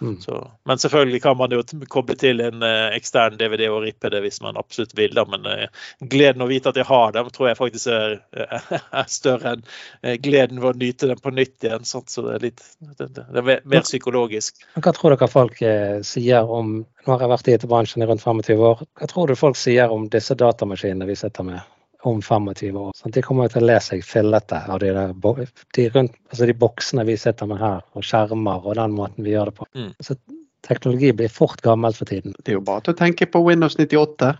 Mm. 0.03 0.17
Så, 0.21 0.51
men 0.67 0.79
selvfølgelig 0.83 1.21
kan 1.23 1.37
man 1.39 1.53
jo 1.55 1.61
koble 1.89 2.17
til 2.19 2.41
en 2.43 2.63
eh, 2.67 2.89
ekstern 2.97 3.37
DVD 3.39 3.69
og 3.71 3.85
rippe 3.85 4.11
det 4.11 4.19
hvis 4.25 4.41
man 4.43 4.59
absolutt 4.59 4.97
vil. 4.99 5.15
da, 5.15 5.23
Men 5.31 5.47
gleden 6.11 6.43
å 6.43 6.49
vite 6.51 6.73
at 6.73 6.81
jeg 6.81 6.89
har 6.89 7.13
dem, 7.15 7.31
tror 7.31 7.53
jeg 7.53 7.61
faktisk 7.61 7.87
er, 7.95 8.17
er 9.03 9.07
større 9.07 9.53
enn 9.55 9.63
gleden 10.19 10.61
ved 10.61 10.75
å 10.75 10.79
nyte 10.79 11.09
den 11.11 11.21
på 11.23 11.31
nytt 11.35 11.65
igjen. 11.65 11.85
Sant? 11.89 12.11
Så 12.13 12.23
det 12.27 12.35
er 12.35 12.45
litt 12.49 12.63
det, 12.99 13.09
det 13.15 13.25
er 13.41 13.47
mer- 13.65 13.85
psykologisk. 13.87 14.65
Hva 14.77 14.93
tror 14.97 15.15
dere 15.17 15.29
folk 15.33 15.63
eh, 15.63 16.01
sier 16.07 16.45
om 16.51 16.81
Nå 17.03 17.11
har 17.17 17.25
jeg 17.25 17.31
vært 17.33 17.49
i 17.49 17.55
IT-bransjen 17.57 18.03
i 18.05 18.07
rundt 18.07 18.23
25 18.23 18.61
år. 18.63 18.83
Hva 19.01 19.07
tror 19.11 19.27
du 19.27 19.35
folk 19.35 19.57
sier 19.59 19.91
om 19.91 20.05
disse 20.13 20.37
datamaskinene 20.39 21.07
vi 21.09 21.17
sitter 21.19 21.43
med 21.49 21.59
om 22.07 22.21
25 22.23 22.77
år? 22.79 22.93
Sånn, 22.95 23.11
De 23.17 23.23
kommer 23.27 23.49
til 23.51 23.63
å 23.65 23.67
le 23.73 23.81
seg 23.83 24.05
fillete 24.07 24.61
av 24.71 24.79
de, 24.85 24.93
der, 24.95 25.13
bo- 25.15 25.35
de, 25.39 25.89
rundt, 25.97 26.15
altså 26.31 26.47
de 26.47 26.55
boksene 26.55 27.03
vi 27.09 27.17
sitter 27.19 27.51
med 27.51 27.59
her, 27.59 27.83
og 27.99 28.07
skjermer 28.07 28.63
og 28.71 28.77
den 28.79 28.95
måten 28.95 29.27
vi 29.27 29.35
gjør 29.35 29.51
det 29.51 29.57
på. 29.59 29.67
Mm. 29.75 29.91
Så 29.99 30.15
teknologi 30.63 31.11
blir 31.19 31.29
fort 31.35 31.59
gammelt 31.67 31.99
for 31.99 32.07
tiden. 32.07 32.37
Det 32.39 32.53
er 32.55 32.61
jo 32.61 32.65
bare 32.71 32.85
til 32.87 32.95
å 32.95 32.99
tenke 33.03 33.27
på 33.27 33.43
Windows 33.43 33.75
98. 33.79 34.31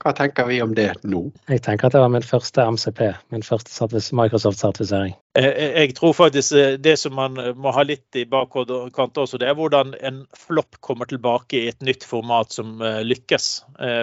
Hva 0.00 0.14
tenker 0.16 0.46
vi 0.48 0.62
om 0.64 0.72
det 0.74 0.88
nå? 1.04 1.26
Jeg 1.50 1.60
tenker 1.66 1.88
at 1.88 1.94
det 1.96 2.00
var 2.00 2.12
min 2.12 2.24
første 2.24 2.64
MCP, 2.72 3.00
min 3.34 3.44
første 3.44 4.14
Microsoft-sertifisering. 4.16 5.12
Jeg, 5.36 5.52
jeg, 5.76 5.94
tror 5.98 6.14
faktisk 6.16 6.56
eh, 6.56 6.78
det 6.80 6.96
som 7.02 7.14
man 7.18 7.36
må 7.60 7.74
ha 7.76 7.84
litt 7.84 8.16
i 8.16 8.24
bakkant 8.24 9.20
også, 9.20 9.40
det 9.40 9.50
er 9.50 9.58
hvordan 9.58 9.92
en 10.00 10.22
flopp 10.36 10.80
kommer 10.80 11.10
tilbake 11.10 11.60
i 11.60 11.68
et 11.74 11.84
nytt 11.84 12.06
format 12.08 12.56
som 12.56 12.80
lykkes. 12.80 13.50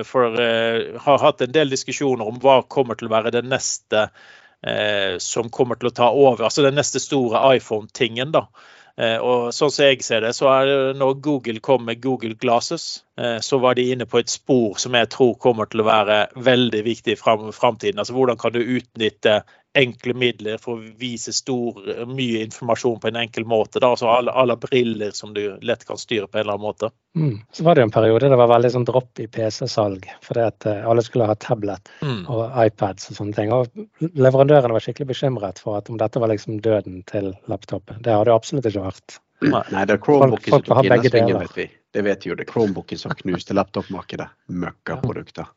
For 0.08 0.38
jeg 0.38 1.02
har 1.04 1.24
hatt 1.24 1.42
en 1.44 1.56
del 1.56 1.74
diskusjoner 1.74 2.30
om 2.30 2.38
hva 2.44 2.62
kommer 2.70 3.00
til 3.00 3.10
å 3.10 3.16
være 3.18 3.34
det 3.34 3.46
neste 3.48 4.08
som 5.22 5.52
kommer 5.54 5.78
til 5.78 5.90
å 5.92 5.98
ta 5.98 6.08
over. 6.10 6.46
Altså 6.48 6.66
den 6.66 6.78
neste 6.78 7.02
store 7.02 7.42
iPhone-tingen. 7.58 8.34
da. 8.34 8.48
Eh, 8.98 9.18
og 9.22 9.52
sånn 9.54 9.70
som 9.70 9.86
jeg 9.86 10.02
ser 10.02 10.24
det, 10.26 10.32
så 10.34 10.50
er 10.50 10.64
det 10.66 10.78
når 10.98 11.20
Google 11.22 11.62
kom 11.62 11.84
med 11.86 12.02
Google 12.02 12.34
Glasses, 12.42 13.04
eh, 13.22 13.38
så 13.46 13.60
var 13.62 13.78
de 13.78 13.86
inne 13.94 14.08
på 14.10 14.18
et 14.18 14.32
spor 14.34 14.80
som 14.82 14.98
jeg 14.98 15.12
tror 15.14 15.36
kommer 15.44 15.70
til 15.70 15.84
å 15.84 15.90
være 15.90 16.24
veldig 16.48 16.82
viktig 16.88 17.14
i 17.14 17.20
framtiden. 17.22 18.02
Altså 18.02 18.18
hvordan 18.18 18.42
kan 18.42 18.56
du 18.56 18.64
utnytte 18.64 19.44
enkle 19.78 20.14
midler 20.18 20.58
for 20.62 20.78
å 20.78 20.96
vise 21.00 21.34
stor, 21.36 21.78
mye 22.10 22.44
informasjon 22.46 23.00
på 23.02 23.10
en 23.12 23.20
enkel 23.22 23.46
måte. 23.50 23.80
Da. 23.80 23.92
Altså 23.94 24.10
alle, 24.12 24.34
alle, 24.34 24.58
briller 24.58 25.12
som 25.16 25.34
du 25.36 25.44
lett 25.62 25.86
kan 25.88 26.00
styre 26.02 26.28
på 26.28 26.40
en 26.40 26.46
eller 26.46 26.58
annen 26.58 26.66
måte. 26.66 26.90
Mm. 27.18 27.38
Så 27.54 27.66
var 27.66 27.78
det 27.78 27.86
en 27.86 27.94
periode 27.94 28.30
det 28.30 28.40
var 28.40 28.52
veldig 28.52 28.72
sånn 28.74 28.88
dropp 28.88 29.22
i 29.24 29.28
PC-salg, 29.32 30.10
fordi 30.26 30.44
at 30.46 30.68
uh, 30.70 30.90
alle 30.90 31.06
skulle 31.06 31.30
ha 31.30 31.38
tablet 31.42 31.94
mm. 32.02 32.26
og 32.34 32.58
iPads 32.66 33.12
og 33.12 33.22
sånne 33.22 33.38
ting. 33.38 33.54
Og 33.54 34.12
leverandørene 34.18 34.76
var 34.76 34.86
skikkelig 34.86 35.12
bekymret 35.14 35.62
for 35.64 35.80
at 35.80 35.90
om 35.94 36.02
dette 36.02 36.22
var 36.22 36.34
liksom 36.34 36.62
døden 36.66 37.02
til 37.10 37.34
laptopen. 37.52 38.02
Det 38.06 38.14
har 38.14 38.28
det 38.28 38.36
absolutt 38.36 38.70
ikke 38.70 38.86
vært. 38.90 39.22
Nei, 39.46 39.84
det 39.86 39.94
er 39.94 40.02
Chromebooken 40.02 40.50
som 40.50 40.64
tok 40.66 40.88
innersvingen, 40.88 41.38
vet 41.44 41.58
vi. 41.58 41.68
Det 41.94 42.04
vet 42.06 42.26
jo. 42.26 42.36
Det 42.38 42.48
er 42.48 42.52
Chromebooken 42.52 43.00
som 43.00 43.14
knuste 43.18 43.54
laptopmarkedet. 43.54 44.28
Møkkaprodukter. 44.50 45.52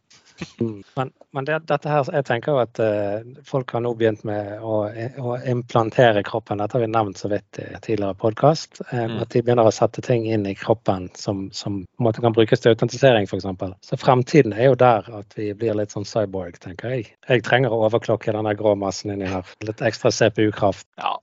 Mm. 0.60 0.82
Men, 0.96 1.10
men 1.36 1.46
det, 1.48 1.58
dette 1.70 1.90
her, 1.90 2.08
jeg 2.14 2.26
tenker 2.28 2.54
jo 2.54 2.60
at 2.62 2.80
uh, 2.82 3.42
folk 3.46 3.72
har 3.74 3.84
nå 3.84 3.92
begynt 3.98 4.22
med 4.28 4.60
å, 4.60 4.82
å, 5.20 5.36
implantere 5.48 6.22
kroppen. 6.26 6.62
Dette 6.62 6.78
har 6.78 6.84
vi 6.84 6.90
nevnt 6.92 7.20
så 7.20 7.30
vidt 7.32 7.60
i 7.62 7.68
tidligere 7.78 8.16
podkast. 8.20 8.82
Um, 8.90 9.16
mm. 9.16 9.18
At 9.24 9.34
de 9.34 9.44
begynner 9.44 9.68
å 9.68 9.74
sette 9.74 10.04
ting 10.04 10.26
inn 10.30 10.46
i 10.48 10.56
kroppen 10.58 11.10
som, 11.18 11.46
som 11.56 11.82
måte 12.02 12.24
kan 12.24 12.36
brukes 12.36 12.62
til 12.62 12.74
autentisering 12.74 13.28
f.eks. 13.28 13.48
Så 13.86 14.00
fremtiden 14.00 14.56
er 14.56 14.70
jo 14.70 14.80
der 14.80 15.06
at 15.20 15.38
vi 15.38 15.50
blir 15.56 15.78
litt 15.78 15.94
sånn 15.94 16.08
cyborg, 16.08 16.58
tenker 16.62 16.96
jeg. 16.96 17.10
Jeg 17.28 17.46
trenger 17.46 17.74
å 17.74 17.84
overklokke 17.88 18.34
denne 18.36 18.56
grå 18.58 18.76
massen 18.78 19.14
inni 19.14 19.30
her. 19.30 19.46
Litt 19.66 19.84
ekstra 19.84 20.12
CPU-kraft. 20.14 20.88
Ja, 21.00 21.16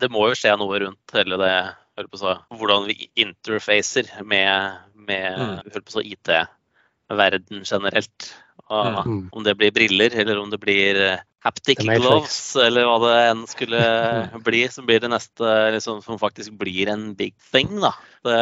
det 0.00 0.10
må 0.12 0.28
jo 0.30 0.38
skje 0.38 0.56
noe 0.60 0.82
rundt 0.82 1.16
hele 1.16 1.38
det 1.40 1.54
hvordan 1.96 2.86
vi 2.86 3.10
interfacer 3.14 4.08
med, 4.24 4.76
med 4.94 5.62
mm. 5.64 6.02
IT-verden 6.04 7.64
generelt. 7.64 8.34
Og 8.72 9.06
mm. 9.06 9.22
Om 9.32 9.44
det 9.44 9.56
blir 9.60 9.74
briller, 9.74 10.14
eller 10.22 10.40
om 10.40 10.50
det 10.52 10.60
blir 10.62 11.00
eh, 11.00 11.22
haptic 11.42 11.80
gloves, 11.82 12.56
eller 12.56 12.86
hva 12.86 12.98
det 13.02 13.14
enn 13.26 13.42
skulle 13.50 13.82
bli, 14.46 14.62
som 14.70 14.86
blir 14.86 15.02
det 15.02 15.10
neste 15.10 15.54
liksom, 15.74 16.02
som 16.04 16.20
faktisk 16.20 16.54
blir 16.60 16.90
en 16.92 17.12
big 17.18 17.34
thing. 17.50 17.80
da. 17.82 17.92
Det... 18.22 18.38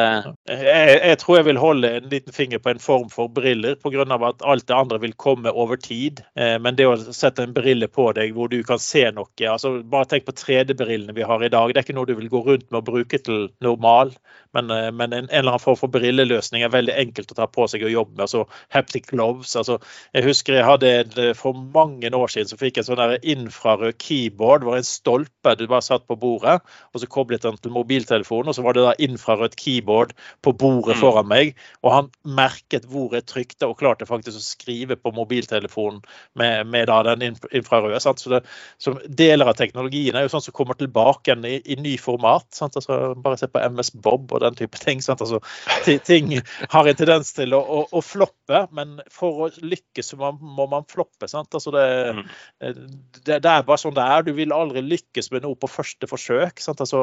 Jeg, 0.51 0.97
jeg, 1.09 1.19
tror 1.23 1.39
jeg 1.39 1.47
vil 1.49 1.61
holde 1.61 1.91
en 1.97 2.09
liten 2.13 2.35
finger 2.37 2.61
på 2.61 2.75
en 2.75 2.83
form 2.83 3.09
for 3.13 3.33
briller, 3.33 3.79
pga. 3.81 4.05
at 4.29 4.45
alt 4.45 4.67
det 4.69 4.77
andre 4.77 5.01
vil 5.01 5.15
komme 5.17 5.51
over 5.51 5.81
tid. 5.81 6.21
Eh, 6.37 6.59
men 6.61 6.77
det 6.77 6.89
å 6.89 6.99
sette 7.01 7.47
en 7.47 7.55
brille 7.57 7.89
på 7.89 8.11
deg 8.17 8.35
hvor 8.37 8.53
du 8.53 8.61
kan 8.67 8.81
se 8.83 9.07
noe 9.15 9.29
altså 9.49 9.79
Bare 9.91 10.09
tenk 10.11 10.27
på 10.27 10.35
3D-brillene 10.37 11.15
vi 11.17 11.25
har 11.25 11.43
i 11.45 11.49
dag. 11.53 11.73
Det 11.73 11.81
er 11.81 11.87
ikke 11.87 11.97
noe 11.97 12.09
du 12.09 12.17
vil 12.19 12.29
gå 12.33 12.43
rundt 12.45 12.69
med 12.69 12.83
og 12.83 12.91
bruke 12.91 13.21
til 13.25 13.49
normal, 13.65 14.13
men, 14.57 14.71
eh, 14.75 14.91
men 14.93 15.15
en, 15.15 15.25
en, 15.25 15.33
eller 15.33 15.55
annen 15.55 15.65
form 15.65 15.81
for 15.81 15.93
brilleløsning 15.93 16.67
er 16.67 16.75
veldig 16.75 16.99
enkelt 17.07 17.33
å 17.33 17.41
ta 17.41 17.49
på 17.49 17.65
seg 17.71 17.87
og 17.87 17.95
jobbe 17.95 18.19
med. 18.19 18.27
altså 18.29 18.45
Haptic 18.77 19.09
gloves. 19.09 19.57
altså 19.57 19.81
Jeg 20.13 20.29
husker 20.29 20.61
jeg 20.61 20.69
hadde 20.69 20.93
en, 21.01 21.19
for 21.39 21.57
mange 21.57 22.13
år 22.13 22.33
siden 22.33 22.53
så 22.53 22.61
fikk 22.61 22.77
jeg 22.77 22.85
en 22.85 22.90
sånn 22.91 23.17
infrarød 23.33 23.97
keyboard. 24.01 24.63
Det 24.63 24.69
var 24.69 24.81
en 24.81 24.87
stolpe 24.87 25.55
du 25.59 25.67
bare 25.71 25.85
satt 25.85 26.07
på 26.09 26.17
bordet, 26.21 26.59
og 26.93 27.03
så 27.03 27.09
koblet 27.11 27.45
den 27.45 27.59
til 27.61 27.75
mobiltelefonen. 27.75 28.51
Og 28.51 28.57
så 28.57 28.65
var 28.65 28.77
det 28.77 28.85
da 28.87 28.95
infrarødt 29.03 29.57
keyboard 29.61 30.15
på 30.45 30.53
bordet 30.59 30.97
mm. 30.97 31.01
foran 31.01 31.31
meg, 31.31 31.55
og 31.85 31.95
han 31.95 32.11
merket 32.25 32.89
hvor 32.91 33.15
jeg 33.17 33.27
trykte, 33.31 33.69
og 33.69 33.79
klarte 33.81 34.09
faktisk 34.09 34.41
å 34.41 34.45
skrive 34.45 34.99
på 35.01 35.13
mobiltelefonen 35.17 36.03
med, 36.39 36.67
med 36.71 36.91
den 36.91 37.27
infrarøde. 37.31 38.01
Sant? 38.03 38.23
Så, 38.23 38.33
det, 38.35 38.43
så 38.83 38.97
deler 39.07 39.51
av 39.51 39.59
teknologien 39.59 40.17
er 40.17 40.27
jo 40.27 40.35
sånn 40.35 40.45
som 40.45 40.57
kommer 40.57 40.79
tilbake 40.79 41.37
i, 41.47 41.61
i 41.73 41.79
ny 41.81 41.97
format. 42.01 42.49
Altså, 42.67 43.15
bare 43.21 43.39
se 43.41 43.51
på 43.51 43.63
MS 43.71 43.95
Bob 44.03 44.33
og 44.35 44.45
den 44.45 44.59
type 44.59 44.81
ting. 44.83 45.03
Altså, 45.11 45.41
ting 46.07 46.37
har 46.71 46.89
en 46.89 46.99
tendens 46.99 47.33
til 47.37 47.55
å, 47.57 47.61
å, 47.61 47.83
å 47.97 48.05
floppe, 48.05 48.65
men 48.77 48.99
for 49.13 49.47
å 49.47 49.51
lykkes 49.63 50.13
så 50.13 50.33
må 50.41 50.67
man 50.71 50.89
floppe. 50.91 51.29
Altså, 51.31 51.73
det, 51.75 51.87
mm 52.17 52.25
det, 53.25 53.39
det, 53.45 53.51
er 53.51 53.65
bare 53.67 53.81
sånn 53.81 53.97
det 53.97 54.05
er. 54.05 54.25
Du 54.27 54.33
vil 54.37 54.55
aldri 54.55 54.83
lykkes 54.85 55.31
med 55.35 55.45
noe 55.45 55.59
på 55.59 55.71
første 55.71 56.09
forsøk. 56.11 56.63
Altså, 56.73 57.03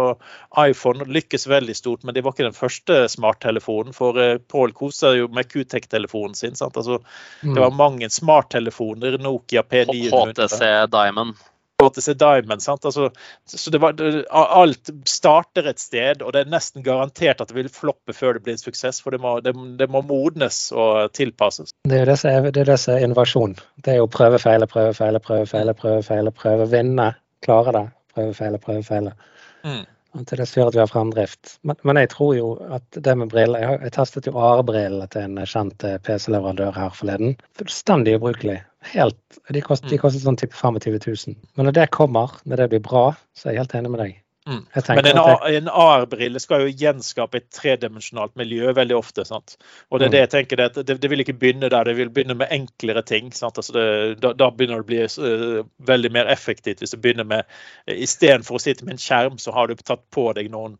iPhone 0.59 1.07
lykkes 1.09 1.47
veldig 1.49 1.75
stort, 1.77 2.05
men 2.07 2.15
det 2.15 2.23
var 2.25 2.35
ikke 2.35 2.47
den 2.47 2.57
første 2.57 3.03
smarttelefonen. 3.11 3.95
For 3.97 4.17
uh, 4.17 4.37
Pål 4.51 4.73
koser 4.77 5.19
jo 5.19 5.29
med 5.33 5.49
QTech-telefonen 5.51 6.37
sin. 6.37 6.57
Altså, 6.57 7.01
mm. 7.43 7.53
Det 7.53 7.61
var 7.63 7.77
mange 7.77 8.09
smarttelefoner. 8.13 9.19
Nokia 9.21 9.65
P900. 9.67 10.33
HTC 10.33 10.73
Diamond. 10.93 11.37
Diamond. 11.77 12.61
Sant? 12.61 12.85
Altså, 12.85 13.09
så 13.45 13.71
det 13.71 13.77
var, 13.77 13.93
det, 13.93 14.25
alt 14.31 14.89
starter 15.05 15.67
et 15.69 15.79
sted, 15.79 16.21
og 16.21 16.33
det 16.33 16.41
er 16.41 16.49
nesten 16.49 16.83
garantert 16.83 17.41
at 17.41 17.51
det 17.51 17.55
vil 17.55 17.69
floppe 17.69 18.13
før 18.17 18.33
det 18.33 18.43
blir 18.43 18.57
en 18.57 18.61
suksess. 18.61 19.01
For 19.01 19.13
det 19.13 19.21
må, 19.21 19.39
det, 19.45 19.53
det 19.77 19.89
må 19.93 20.01
modnes 20.01 20.71
og 20.73 21.13
tilpasses. 21.13 21.69
Det 21.87 22.01
er 22.01 22.09
det 22.09 22.17
som 22.17 22.31
er, 22.31 22.49
det 22.51 22.65
er, 22.67 23.03
innovasjon. 23.05 23.57
Det 23.85 23.93
er 23.93 24.01
jo 24.01 24.07
prøve, 24.09 24.39
feile, 24.41 24.67
prøve, 24.67 24.95
feile, 24.97 25.21
prøve, 25.21 25.45
feile, 25.45 25.77
prøve, 25.77 26.01
feile, 26.03 26.33
prøve, 26.33 26.69
vinne. 26.71 27.11
Klare 27.45 27.75
det. 27.75 27.85
Prøve, 28.15 28.33
feile, 28.33 28.57
prøve, 28.57 28.83
feile. 28.83 29.13
Mm. 29.61 29.85
Til 30.27 30.39
det 30.39 30.47
gjør 30.49 30.71
at 30.71 30.77
vi 30.77 30.81
har 30.81 30.89
fremdrift. 30.91 31.57
Men, 31.67 31.77
men, 31.87 31.99
jeg 32.01 32.09
tror 32.13 32.31
jo 32.37 32.47
at 32.73 32.99
det 33.03 33.15
med 33.19 33.29
briller 33.33 33.63
Jeg, 33.63 33.79
jeg 33.85 33.93
testet 33.97 34.29
jo 34.29 34.37
AR-brillene 34.39 35.07
til 35.13 35.27
en 35.27 35.41
kjent 35.43 35.85
eh, 35.85 35.99
PC-leverandør 36.03 36.73
her 36.77 36.95
forleden. 36.95 37.35
Fullstendig 37.59 38.17
ubrukelig 38.17 38.61
helt 38.93 39.39
De 39.51 39.61
koster, 39.61 39.89
de 39.91 39.99
kostet 39.99 40.23
sånn 40.23 40.39
type 40.39 40.55
25 40.55 40.99
000. 41.03 41.35
Men 41.57 41.69
når 41.69 41.75
det 41.79 41.89
kommer, 41.95 42.39
når 42.45 42.63
det 42.63 42.69
blir 42.73 42.85
bra, 42.85 43.09
så 43.35 43.49
er 43.49 43.55
jeg 43.57 43.65
helt 43.65 43.75
enig 43.79 43.93
med 43.93 44.03
deg. 44.05 44.15
Mm. 44.47 44.61
Men 44.95 45.05
en, 45.11 45.17
en 45.51 45.67
AR-brille 45.67 46.39
skal 46.39 46.63
jo 46.63 46.71
gjenskape 46.71 47.41
et 47.41 47.47
tredimensjonalt 47.51 48.31
miljø 48.39 48.71
veldig 48.77 48.95
ofte. 48.95 49.25
Sant? 49.27 49.57
Og 49.91 49.99
det 49.99 50.07
er 50.07 50.13
det 50.13 50.21
jeg 50.21 50.31
tenker, 50.35 50.61
det, 50.61 50.85
det, 50.87 50.95
det, 51.03 51.09
vil 51.11 51.23
ikke 51.23 51.35
begynne 51.41 51.67
der, 51.73 51.89
det 51.89 51.97
vil 51.97 52.11
begynne 52.13 52.37
med 52.39 52.53
enklere 52.55 53.03
ting. 53.03 53.33
Altså 53.35 53.75
det, 53.75 53.87
da, 54.23 54.31
da, 54.37 54.49
begynner 54.55 54.79
det 54.79 54.85
å 54.85 54.87
bli 54.87 55.01
uh, 55.03 55.67
veldig 55.89 56.13
mer 56.15 56.31
effektivt 56.31 56.83
hvis 56.83 56.95
du 56.95 57.01
begynner 57.03 57.27
med 57.27 57.43
uh, 57.43 57.95
Istedenfor 58.07 58.55
å 58.55 58.63
sitte 58.63 58.87
med 58.87 58.95
en 58.95 59.03
skjerm, 59.03 59.35
så 59.41 59.51
har 59.55 59.67
du 59.67 59.75
tatt 59.81 60.05
på 60.15 60.29
deg 60.37 60.47
noen 60.53 60.77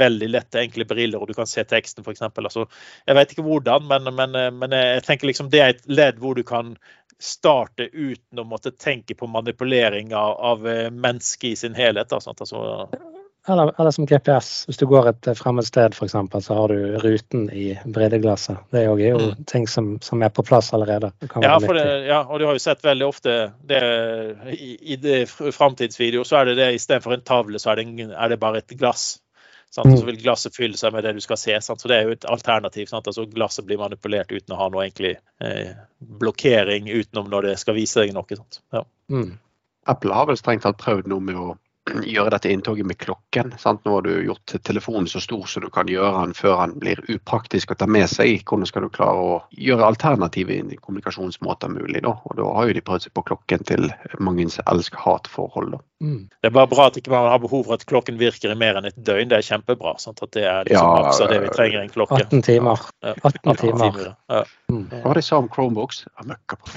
veldig 0.00 0.30
lette, 0.30 0.62
enkle 0.62 0.86
briller, 0.88 1.20
og 1.20 1.28
du 1.28 1.36
kan 1.36 1.48
se 1.50 1.64
teksten 1.68 2.06
f.eks. 2.06 2.24
Altså, 2.30 2.66
jeg 3.04 3.18
vet 3.18 3.34
ikke 3.34 3.44
hvordan, 3.46 3.84
men, 3.90 4.08
men, 4.16 4.38
eh, 4.38 4.48
men 4.54 4.74
jeg 4.76 5.04
tenker 5.06 5.28
liksom 5.28 5.52
det 5.52 5.60
er 5.60 5.74
et 5.74 5.84
ledd 5.90 6.20
hvor 6.22 6.38
du 6.38 6.44
kan 6.46 6.74
starte 7.20 7.88
uten 7.92 8.40
å 8.40 8.44
måtte 8.48 8.72
tenke 8.72 9.14
på 9.14 9.28
manipulering 9.30 10.14
av, 10.14 10.36
av 10.52 10.68
eh, 10.68 10.90
mennesket 10.90 11.50
i 11.50 11.56
sin 11.56 11.74
helhet. 11.76 12.12
Altså, 12.12 12.34
eller, 13.48 13.72
eller, 13.78 13.90
som 13.90 14.06
GPS. 14.06 14.64
Hvis 14.68 14.80
du 14.80 14.86
går 14.86 15.08
et 15.10 15.28
fremmed 15.38 15.66
sted 15.66 15.94
f.eks., 15.96 16.16
så 16.44 16.56
har 16.56 16.72
du 16.72 16.98
ruten 17.04 17.48
i 17.50 17.72
bredeglasset. 17.84 18.60
Det 18.72 18.84
er 18.84 18.90
jo 18.90 19.20
mm. 19.20 19.44
ting 19.50 19.68
som, 19.68 19.94
som, 20.04 20.22
er 20.22 20.32
på 20.32 20.44
plass 20.46 20.72
allerede. 20.76 21.12
Ja, 21.40 21.56
det, 21.58 21.86
ja, 22.08 22.20
og 22.26 22.40
du 22.40 22.46
har 22.48 22.56
jo 22.56 22.62
sett 22.62 22.84
veldig 22.84 23.08
ofte 23.08 23.38
det, 23.68 23.80
i, 24.56 24.76
i 24.94 25.24
framtidsvideoer, 25.26 26.28
så 26.28 26.40
er 26.40 26.50
det 26.50 26.60
det 26.60 26.70
istedenfor 26.76 27.16
en 27.16 27.26
tavle, 27.26 27.60
så 27.62 27.72
er 27.72 27.82
det, 27.82 28.10
er 28.12 28.32
det 28.32 28.40
bare 28.40 28.64
et 28.64 28.76
glass. 28.80 29.18
Sant? 29.70 29.86
Og 29.86 30.00
så 30.00 30.02
mm. 30.02 30.08
vil 30.10 30.20
glasset 30.24 30.56
fylle 30.56 30.78
seg 30.78 30.94
med 30.94 31.06
det 31.06 31.14
du 31.14 31.20
skal 31.22 31.38
se. 31.38 31.54
Sant? 31.62 31.82
Så 31.82 31.90
Det 31.90 31.96
er 31.96 32.08
jo 32.08 32.16
et 32.16 32.26
alternativ. 32.26 32.88
Sant? 32.90 33.06
Altså 33.06 33.26
Glasset 33.30 33.66
blir 33.68 33.78
manipulert 33.78 34.32
uten 34.34 34.56
å 34.56 34.58
ha 34.58 34.66
noe 34.72 34.82
egentlig 34.88 35.14
eh, 35.46 35.76
blokkering 36.22 36.90
utenom 36.90 37.30
når 37.30 37.50
det 37.50 37.56
skal 37.62 37.78
vise 37.78 38.02
deg 38.02 38.14
noe. 38.16 38.26
Sant? 38.40 38.62
Ja. 38.74 38.82
Mm. 39.14 39.36
Apple 39.90 40.16
har 40.16 40.26
vel 40.30 40.38
strengt 40.40 40.66
tatt 40.66 40.80
prøvd 40.82 41.10
noe 41.10 41.24
med 41.24 41.38
å 41.38 41.52
gjøre 42.06 42.32
dette 42.34 42.50
inntoget 42.52 42.86
med 42.86 42.98
klokken. 43.00 43.52
Sant? 43.58 43.82
Nå 43.84 43.96
har 43.96 44.06
du 44.06 44.12
gjort 44.24 44.54
telefonen 44.66 45.08
så 45.10 45.22
stor 45.22 45.46
så 45.50 45.62
du 45.62 45.68
kan 45.72 45.90
gjøre 45.90 46.24
den 46.24 46.34
før 46.36 46.56
den 46.62 46.76
blir 46.82 47.02
upraktisk 47.12 47.72
å 47.74 47.78
ta 47.80 47.88
med 47.90 48.08
seg. 48.10 48.42
Hvordan 48.48 48.68
skal 48.68 48.86
du 48.86 48.90
klare 48.94 49.20
å 49.20 49.36
gjøre 49.56 49.88
alternative 49.88 50.60
kommunikasjonsmåter 50.80 51.72
mulig? 51.72 52.02
Da? 52.06 52.14
Og 52.24 52.36
da 52.38 52.48
har 52.56 52.70
jo 52.70 52.76
de 52.76 52.84
prøvd 52.86 53.06
seg 53.06 53.14
på 53.16 53.24
klokken 53.32 53.66
til 53.68 53.88
mangens 54.18 54.60
elsk-hat-forhold. 54.66 55.78
Mm. 56.00 56.28
Det 56.40 56.48
er 56.48 56.54
bare 56.56 56.70
bra 56.70 56.86
at 56.88 56.96
ikke 56.96 57.12
man 57.12 57.28
har 57.28 57.42
behov 57.42 57.66
for 57.68 57.76
at 57.76 57.84
klokken 57.88 58.20
virker 58.20 58.54
i 58.54 58.58
mer 58.58 58.78
enn 58.80 58.88
et 58.88 58.96
døgn. 58.96 59.28
Det 59.32 59.40
er 59.40 59.48
kjempebra. 59.50 59.96
Sant? 60.00 60.22
At 60.24 60.32
det 60.36 60.46
er 60.48 60.68
liksom 60.68 60.86
ja, 60.86 61.02
maks 61.04 61.20
av 61.20 61.32
det 61.32 61.42
vi 61.44 61.50
trenger 61.56 61.80
i 61.80 61.82
en 61.88 61.92
klokke. 61.92 62.22
18 62.24 62.46
timer. 62.46 62.86
Ja. 63.04 63.16
18 63.18 63.40
18 63.44 63.60
timer. 63.64 64.14
Ja. 64.32 64.44
Mm. 64.72 64.86
Hva 64.94 65.02
var 65.08 65.18
det 65.18 65.24
jeg 65.24 65.30
sa 65.32 65.42
om 65.42 65.50
Chromebooks? 65.52 66.04
Møkka 66.24 66.60
på 66.60 66.72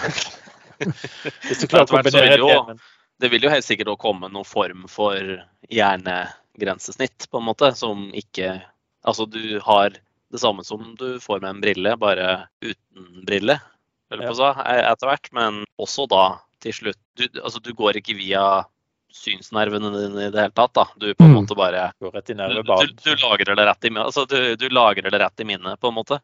Hvis 0.84 1.62
du 1.62 1.70
klarer 1.70 1.86
å 1.86 1.92
kombinere 1.94 2.38
det 2.42 2.60
men 2.68 2.82
det 3.22 3.30
vil 3.32 3.44
jo 3.46 3.50
helt 3.54 3.66
sikkert 3.66 3.98
komme 4.02 4.30
noen 4.32 4.46
form 4.48 4.88
for 4.92 5.18
hjernegrensesnitt, 5.70 7.30
på 7.32 7.38
en 7.42 7.48
måte, 7.52 7.74
som 7.78 8.10
ikke 8.14 8.62
Altså 9.06 9.26
du 9.28 9.60
har 9.60 9.90
det 10.32 10.40
samme 10.40 10.64
som 10.64 10.94
du 10.96 11.20
får 11.20 11.42
med 11.44 11.50
en 11.50 11.62
brille, 11.62 11.98
bare 12.00 12.48
uten 12.64 13.26
brille. 13.28 13.58
si, 14.10 14.44
e- 14.64 14.86
etter 14.94 15.10
hvert. 15.10 15.28
Men 15.36 15.66
også 15.78 16.06
da, 16.08 16.38
til 16.64 16.72
slutt 16.72 16.98
Du, 17.20 17.26
altså, 17.44 17.60
du 17.60 17.74
går 17.74 18.00
ikke 18.00 18.16
via 18.16 18.64
synsnervene 19.14 19.92
dine 19.92 20.24
i 20.28 20.32
det 20.32 20.40
hele 20.40 20.56
tatt. 20.56 20.72
da. 20.74 20.86
Du 20.96 21.14
på 21.14 21.24
en 21.26 21.34
Mm. 21.34 21.36
måte 21.42 21.56
bare 21.58 21.92
du, 22.56 22.64
du, 22.80 22.88
du 23.04 23.16
lagrer 23.28 23.56
det 23.56 23.66
rett 23.68 23.84
i 23.86 23.90
minnet. 23.90 24.06
Altså, 24.06 24.26
du, 24.26 24.56
du 24.56 24.70
lagrer 24.70 25.12
det 25.12 25.20
rett 25.20 25.40
i 25.40 25.44
minnet, 25.44 25.80
på 25.82 25.88
en 25.92 25.94
måte. 26.00 26.22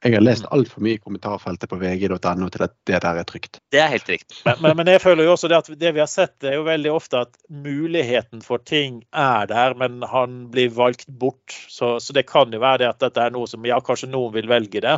Jeg 0.00 0.16
har 0.16 0.22
lest 0.24 0.46
altfor 0.48 0.80
mye 0.80 0.96
i 0.96 1.00
kommentarfeltet 1.00 1.68
på 1.68 1.76
vg.no 1.80 2.46
til 2.48 2.62
at 2.64 2.72
det 2.88 3.00
der 3.04 3.18
er 3.20 3.26
trygt. 3.28 3.58
Det 3.72 3.82
er 3.82 3.90
helt 3.92 4.08
riktig. 4.08 4.38
Men, 4.46 4.62
men, 4.64 4.76
men 4.78 4.90
jeg 4.94 5.02
føler 5.02 5.26
jo 5.26 5.34
også 5.34 5.50
det 5.52 5.58
at 5.58 5.68
det 5.82 5.92
vi 5.92 6.00
har 6.00 6.08
sett, 6.08 6.38
det 6.40 6.52
er 6.52 6.56
jo 6.56 6.64
veldig 6.68 6.92
ofte 6.94 7.20
at 7.26 7.36
muligheten 7.52 8.40
for 8.44 8.64
ting 8.64 9.02
er 9.12 9.50
der, 9.50 9.76
men 9.76 10.00
han 10.08 10.46
blir 10.54 10.72
valgt 10.72 11.04
bort. 11.20 11.52
Så, 11.68 11.98
så 12.00 12.16
det 12.16 12.24
kan 12.30 12.52
jo 12.52 12.62
være 12.62 12.84
det 12.84 12.88
at 12.94 13.04
dette 13.04 13.26
er 13.26 13.34
noe 13.34 13.50
som 13.50 13.66
ja, 13.68 13.76
kanskje 13.84 14.08
noen 14.08 14.32
vil 14.38 14.48
velge 14.48 14.80
det. 14.86 14.96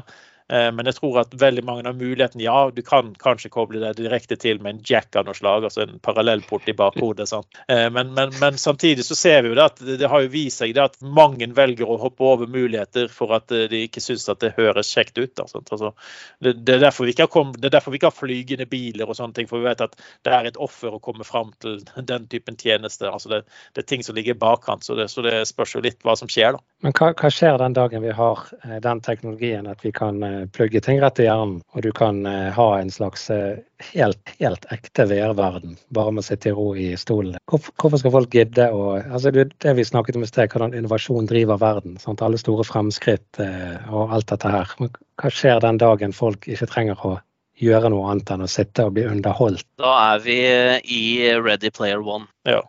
Eh, 0.48 0.72
Men 0.72 0.86
jeg 0.86 0.98
tror 0.98 1.20
at 1.22 1.34
veldig 1.38 1.64
mange 1.64 1.88
av 1.88 1.98
mulighetene 1.98 2.44
Ja, 2.44 2.70
du 2.70 2.82
kan 2.82 3.14
kanskje 3.18 3.50
koble 3.52 3.80
det 3.82 3.96
direkte 4.00 4.36
til 4.36 4.60
med 4.62 4.76
en 4.76 4.82
jack 4.86 5.16
av 5.16 5.26
noe 5.26 5.36
slag, 5.36 5.64
altså 5.64 5.84
en 5.84 5.98
parallellport 6.02 6.68
i 6.68 6.76
bakhodet. 6.76 7.28
Eh, 7.68 7.88
Men, 7.90 8.14
men, 8.14 8.32
men 8.40 8.58
samtidig 8.58 9.04
så 9.06 9.14
ser 9.18 9.42
vi 9.42 9.52
jo 9.52 9.58
det 9.58 9.64
at 9.64 9.82
det 10.00 10.08
har 10.08 10.24
jo 10.24 10.32
vist 10.32 10.62
seg 10.62 10.74
det 10.74 10.84
at 10.84 10.98
mange 11.02 11.46
velger 11.54 11.88
å 11.88 11.98
hoppe 12.00 12.24
over 12.24 12.50
muligheter 12.50 13.08
for 13.12 13.34
at 13.36 13.52
eh, 13.52 13.68
de 13.70 13.84
ikke 13.86 14.02
syns 14.02 14.28
at 14.28 14.40
det 14.40 14.54
høres 14.56 14.90
kjekt 14.92 15.18
ut. 15.18 15.34
Da? 15.36 15.46
Altså, 15.46 15.92
det, 16.40 16.56
det, 16.66 16.76
er 16.76 16.86
derfor 16.86 17.06
vi 17.06 17.14
ikke 17.14 17.28
har 17.28 18.02
har 18.02 18.14
flygende 18.16 18.66
biler 18.66 19.08
og 19.08 19.16
sånne 19.16 19.36
ting, 19.36 19.48
for 19.48 19.62
vi 19.62 19.70
vet 19.70 19.84
at 19.84 19.96
det 20.26 20.32
er 20.34 20.50
et 20.50 20.58
offer 20.60 20.94
å 20.94 21.00
komme 21.02 21.24
fram 21.24 21.52
til 21.62 21.80
den 21.96 22.26
typen 22.28 22.56
tjeneste. 22.56 23.08
altså 23.10 23.28
Det, 23.28 23.42
det 23.74 23.84
er 23.84 23.88
ting 23.88 24.02
som 24.04 24.16
ligger 24.16 24.38
bakkant, 24.38 24.84
så 24.84 24.96
det, 24.98 25.08
så 25.10 25.24
det 25.24 25.46
spørs 25.48 25.76
jo 25.76 25.84
litt 25.84 26.02
hva 26.02 26.16
som 26.18 26.30
skjer. 26.30 26.56
da. 26.56 26.62
Men 26.82 26.96
hva, 26.98 27.12
hva 27.14 27.30
skjer 27.30 27.58
den 27.62 27.76
dagen 27.78 28.02
vi 28.02 28.14
har 28.16 28.46
den 28.82 29.00
teknologien 29.00 29.68
at 29.70 29.84
vi 29.84 29.92
kan 29.94 30.22
plugge 30.52 30.80
ting 30.84 31.00
rett 31.02 31.20
i 31.22 31.26
hjernen, 31.26 31.60
og 31.74 31.84
du 31.84 31.90
kan 31.96 32.22
eh, 32.28 32.50
ha 32.54 32.66
en 32.78 32.90
slags 32.92 33.28
eh, 33.34 33.60
helt, 33.92 34.34
helt 34.40 34.66
ekte 34.74 35.06
VR-verden 35.10 35.76
bare 35.94 36.14
med 36.14 36.24
å 36.24 36.26
sitte 36.26 36.50
i 36.50 36.54
ro 36.56 36.68
i 36.78 36.90
stolen? 37.00 37.36
Hvorfor, 37.50 37.98
skal 38.00 38.14
folk 38.14 38.36
gidde 38.36 38.68
å 38.72 38.96
altså 39.00 39.32
det, 39.34 39.48
det 39.64 39.76
vi 39.78 39.86
snakket 39.86 40.18
om 40.18 40.26
i 40.26 40.30
sted, 40.30 40.52
hvordan 40.52 40.76
innovasjon 40.78 41.28
driver 41.30 41.60
verden. 41.62 41.98
Sant? 42.02 42.24
Alle 42.24 42.40
store 42.40 42.66
fremskritt 42.68 43.42
eh, 43.42 43.78
og 43.90 44.14
alt 44.16 44.30
dette 44.32 44.52
her. 44.52 44.74
Men 44.80 44.92
hva 45.20 45.32
skjer 45.32 45.62
den 45.64 45.80
dagen 45.82 46.16
folk 46.16 46.48
ikke 46.50 46.70
trenger 46.70 47.06
å 47.08 47.16
gjøre 47.62 47.92
noe 47.92 48.10
annet 48.10 48.30
enn 48.34 48.46
å 48.46 48.50
sitte 48.50 48.88
og 48.88 48.96
bli 48.98 49.06
underholdt? 49.10 49.66
Da 49.82 49.96
er 50.12 50.22
vi 50.24 50.38
i 50.82 51.02
Ready 51.38 51.70
Player 51.74 52.02
One. 52.02 52.30
Ja. 52.48 52.62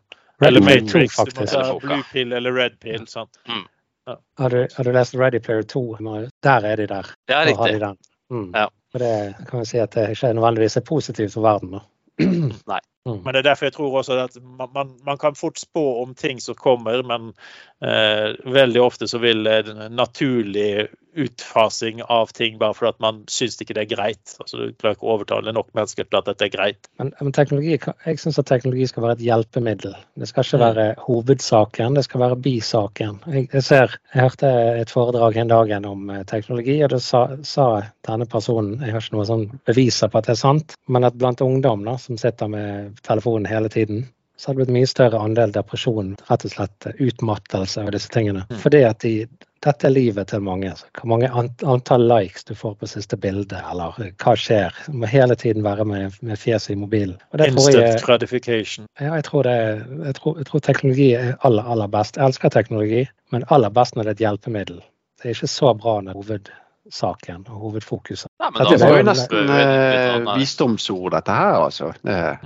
Eller 0.44 0.62
Player 0.62 0.82
2, 0.82 0.86
Matrix. 0.86 1.16
Faktisk. 1.16 1.56
blue 1.82 2.04
pill 2.12 2.34
eller 2.34 2.54
red 2.54 2.80
pill. 2.84 3.08
sant? 3.08 3.40
Har 4.38 4.50
du, 4.50 4.68
har 4.76 4.84
du 4.84 4.92
lest 4.92 5.16
Ready 5.16 5.40
Player 5.40 5.62
2? 5.62 5.98
Der 6.44 6.66
er 6.66 6.76
de 6.76 6.88
der. 6.88 7.14
Ja, 7.30 7.44
riktig. 7.46 7.58
har 7.58 7.68
de 7.68 7.80
den. 7.80 7.98
Mm. 8.32 8.52
Ja. 8.56 8.68
Og 8.94 9.00
det 9.00 9.36
kan 9.50 9.60
vi 9.60 9.66
si 9.66 9.78
at 9.78 9.94
det 9.96 10.10
ikke 10.10 10.34
nødvendigvis 10.34 10.78
er 10.78 10.82
positivt 10.82 11.34
for 11.34 11.42
verden. 11.42 11.72
Da. 11.72 11.80
Nei. 12.74 12.80
Mm. 13.10 13.20
Men 13.24 13.34
det 13.34 13.42
er 13.42 13.50
derfor 13.50 13.66
jeg 13.66 13.74
tror 13.74 13.98
også 14.00 14.18
at 14.24 14.38
man, 14.44 14.70
man, 14.74 14.92
man 15.06 15.18
kan 15.18 15.36
fort 15.36 15.60
spå 15.60 16.02
om 16.04 16.14
ting 16.16 16.42
som 16.42 16.56
kommer, 16.56 17.02
men 17.04 17.34
eh, 17.84 18.36
veldig 18.54 18.82
ofte 18.82 19.08
så 19.08 19.20
vil 19.20 19.48
en 19.48 19.92
naturlig 19.92 20.88
utfasing 21.16 22.02
av 22.12 22.32
ting 22.38 22.58
bare 22.62 22.76
fordi 22.78 23.04
man 23.04 23.22
syns 23.32 23.60
ikke 23.62 23.76
det 23.78 23.86
er 23.86 23.92
greit. 23.96 24.36
Altså 24.42 24.60
Du 24.60 24.78
klarer 24.80 24.98
ikke 24.98 25.08
å 25.08 25.16
overtale 25.18 25.54
nok 25.56 25.70
mennesker 25.78 26.08
til 26.08 26.20
at 26.20 26.30
dette 26.30 26.48
er 26.48 26.54
greit. 26.54 26.90
Men, 27.02 27.12
men 27.22 27.36
teknologi, 27.36 27.78
jeg 27.78 28.22
syns 28.22 28.40
at 28.42 28.50
teknologi 28.50 28.88
skal 28.90 29.06
være 29.06 29.18
et 29.20 29.26
hjelpemiddel. 29.28 29.96
Det 30.20 30.30
skal 30.30 30.48
ikke 30.48 30.62
være 30.64 30.88
hovedsaken, 31.06 31.98
det 31.98 32.06
skal 32.08 32.24
være 32.26 32.40
bisaken. 32.48 33.20
Jeg 33.34 33.66
ser, 33.66 33.98
jeg 34.14 34.26
hørte 34.26 34.54
et 34.82 34.94
foredrag 34.94 35.40
en 35.42 35.54
dag 35.54 35.76
om 35.90 36.10
eh, 36.14 36.26
teknologi, 36.30 36.80
og 36.86 36.94
da 36.94 37.02
sa, 37.04 37.24
sa 37.48 37.68
denne 38.08 38.28
personen 38.30 38.82
Jeg 38.84 38.96
har 38.96 39.04
ikke 39.04 39.18
noe 39.18 39.28
sånn 39.28 39.46
beviser 39.68 40.12
på 40.12 40.20
at 40.20 40.30
det 40.30 40.36
er 40.36 40.42
sant, 40.44 40.76
men 40.92 41.08
at 41.08 41.18
blant 41.20 41.42
ungdom 41.44 41.86
da, 41.88 41.98
som 42.02 42.20
sitter 42.20 42.52
med 42.52 43.00
telefonen 43.06 43.50
hele 43.50 43.72
tiden, 43.74 44.06
så 44.38 44.50
har 44.50 44.54
det 44.54 44.64
blitt 44.64 44.74
mye 44.76 44.90
større 44.90 45.20
andel 45.22 45.54
depresjon, 45.54 46.14
rett 46.30 46.46
og 46.48 46.54
slett 46.56 46.88
eh, 46.90 47.02
utmattelse 47.06 47.84
og 47.86 47.92
disse 47.96 48.12
tingene. 48.14 48.46
Mm. 48.50 48.62
Fordi 48.64 48.82
at 48.88 49.04
de, 49.06 49.12
dette 49.64 49.88
er 49.88 49.94
livet 49.94 50.32
til 50.32 50.42
mange. 50.44 50.72
Så 50.80 50.90
hvor 50.98 51.12
mange 51.14 51.30
antall 51.30 52.08
likes 52.10 52.48
du 52.50 52.56
får 52.58 52.76
på 52.80 52.90
siste 52.90 53.20
bilde, 53.20 53.62
eller 53.72 54.00
eh, 54.02 54.14
hva 54.24 54.36
skjer. 54.40 54.74
Du 54.88 54.98
må 55.04 55.12
hele 55.12 55.38
tiden 55.40 55.66
være 55.66 55.86
med, 55.90 56.18
med 56.22 56.42
fjeset 56.42 56.74
i 56.74 56.80
mobilen. 56.80 57.20
Tror 57.32 57.46
jeg, 57.46 57.54
Instant 57.54 58.08
gratification. 58.08 58.90
ja, 59.00 59.14
jeg, 59.14 59.28
tror 59.30 59.46
det, 59.48 59.58
jeg, 60.08 60.18
tror, 60.20 60.40
jeg 60.42 60.50
tror 60.50 60.66
teknologi 60.66 61.12
er 61.20 61.36
aller, 61.46 61.70
aller 61.76 61.94
best. 61.94 62.18
Jeg 62.18 62.34
elsker 62.34 62.58
teknologi, 62.58 63.06
men 63.32 63.46
aller 63.54 63.74
best 63.74 63.96
når 63.96 64.10
det 64.10 64.16
er 64.16 64.20
et 64.20 64.28
hjelpemiddel. 64.28 64.84
Det 65.22 65.30
er 65.30 65.38
ikke 65.38 65.54
så 65.54 65.72
bra 65.78 66.00
når 66.04 66.20
det 66.28 66.42
hovedsaken 66.84 67.46
og 67.50 67.60
hovedfokuset. 67.62 68.30
Nei, 68.40 68.50
men 68.52 68.68
Dette 68.68 68.84
var 68.84 68.98
jo 68.98 69.06
nesten 69.08 69.50
eh, 69.50 70.36
visdomsord, 70.38 71.12
dette 71.14 71.32
her, 71.32 71.56
altså. 71.64 71.94
Det, 72.04 72.38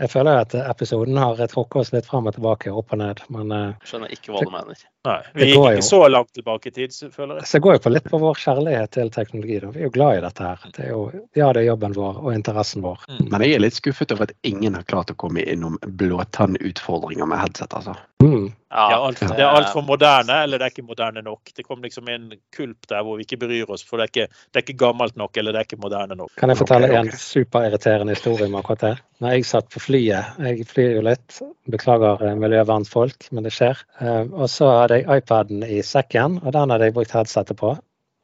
Jeg 0.00 0.10
føler 0.10 0.40
at 0.42 0.54
episoden 0.54 1.16
har 1.16 1.36
tråkket 1.46 1.80
oss 1.80 1.92
litt 1.92 2.06
fram 2.06 2.26
og 2.26 2.34
tilbake, 2.34 2.72
opp 2.72 2.92
og 2.92 2.98
ned. 2.98 3.22
Men 3.30 3.52
eh, 3.52 3.74
Skjønner 3.84 4.10
ikke 4.14 4.32
hva 4.34 4.42
du 4.42 4.50
mener. 4.50 4.82
Nei, 5.06 5.18
vi 5.32 5.40
går 5.40 5.46
gikk 5.46 5.56
jo. 5.56 5.78
ikke 5.78 5.86
så 5.86 6.00
langt 6.10 6.32
tilbake 6.34 6.68
i 6.68 6.72
tid, 6.74 6.92
så 6.92 7.06
føler 7.10 7.38
jeg. 7.38 7.46
så 7.46 7.60
går 7.62 7.76
jo 7.76 7.82
på 7.84 7.92
litt 7.92 8.08
på 8.10 8.18
vår 8.18 8.40
kjærlighet 8.42 8.90
til 8.96 9.12
teknologi. 9.14 9.60
Da. 9.62 9.70
Vi 9.70 9.80
er 9.80 9.86
jo 9.86 9.92
glad 9.94 10.18
i 10.18 10.22
dette 10.24 10.42
her. 10.42 10.64
Det 10.74 10.84
er 10.84 10.90
jo, 10.90 11.02
ja, 11.38 11.52
det 11.54 11.62
er 11.62 11.68
jobben 11.68 11.94
vår 11.94 12.18
og 12.24 12.34
interessen 12.34 12.82
vår. 12.82 13.04
men 13.20 13.44
jeg 13.46 13.54
er 13.54 13.62
litt 13.62 13.78
skuffet 13.78 14.12
over 14.16 14.26
at 14.26 14.34
ingen 14.42 14.74
har 14.74 14.86
klart 14.88 15.12
å 15.14 15.16
komme 15.18 15.44
innom 15.46 15.78
blåtannutfordringer 16.02 17.30
med 17.30 17.42
headset, 17.44 17.78
altså. 17.78 17.94
Mm. 18.22 18.48
Det 18.50 18.84
er 18.84 18.98
alt- 18.98 19.20
det 19.22 19.40
er 19.40 19.54
altfor 19.54 19.84
moderne, 19.86 20.42
eller 20.42 20.58
det 20.58 20.66
er 20.66 20.74
ikke 20.74 20.88
moderne 20.88 21.22
nok. 21.22 21.52
Det 21.56 21.64
kom 21.64 21.82
liksom 21.82 22.08
en 22.08 22.32
kulp 22.56 22.88
der 22.90 23.02
hvor 23.06 23.16
vi 23.16 23.24
ikke 23.24 23.38
bryr 23.46 23.70
oss, 23.70 23.84
for 23.86 23.96
det 23.96 24.08
er 24.08 24.12
ikke, 24.12 24.34
det 24.50 24.60
er 24.60 24.66
ikke 24.66 24.78
gammelt 24.82 25.16
nok 25.16 25.36
eller 25.36 25.52
det 25.52 25.62
er 25.62 25.68
ikke 25.70 25.80
moderne 25.80 26.18
nok. 26.18 26.34
Kan 26.36 26.50
jeg 26.50 26.58
fortelle 26.58 26.90
okay, 26.90 26.98
okay. 26.98 27.14
en 27.14 27.22
superirriterende 27.22 28.18
historie 28.18 28.50
om 28.50 28.58
akkurat 28.58 28.80
det? 28.80 28.96
Når 29.18 29.34
jeg 29.34 29.46
satt 29.48 29.70
på 29.74 29.80
flyet, 29.82 30.36
jeg 30.46 30.66
flyr 30.70 30.92
jo 30.94 31.02
litt, 31.02 31.40
beklager 31.72 32.20
eh, 32.22 32.36
miljøvernfolk, 32.38 33.26
men 33.34 33.48
det 33.48 33.50
skjer. 33.56 33.80
Eh, 33.98 34.30
Og 34.30 34.46
så 34.52 34.68
hadde 34.70 35.00
jeg 35.00 35.24
iPaden 35.24 35.64
i 35.66 35.80
sekken, 35.82 36.38
og 36.44 36.54
den 36.54 36.70
hadde 36.70 36.86
jeg 36.86 36.94
brukt 36.94 37.16
headsetet 37.16 37.58
på. 37.58 37.74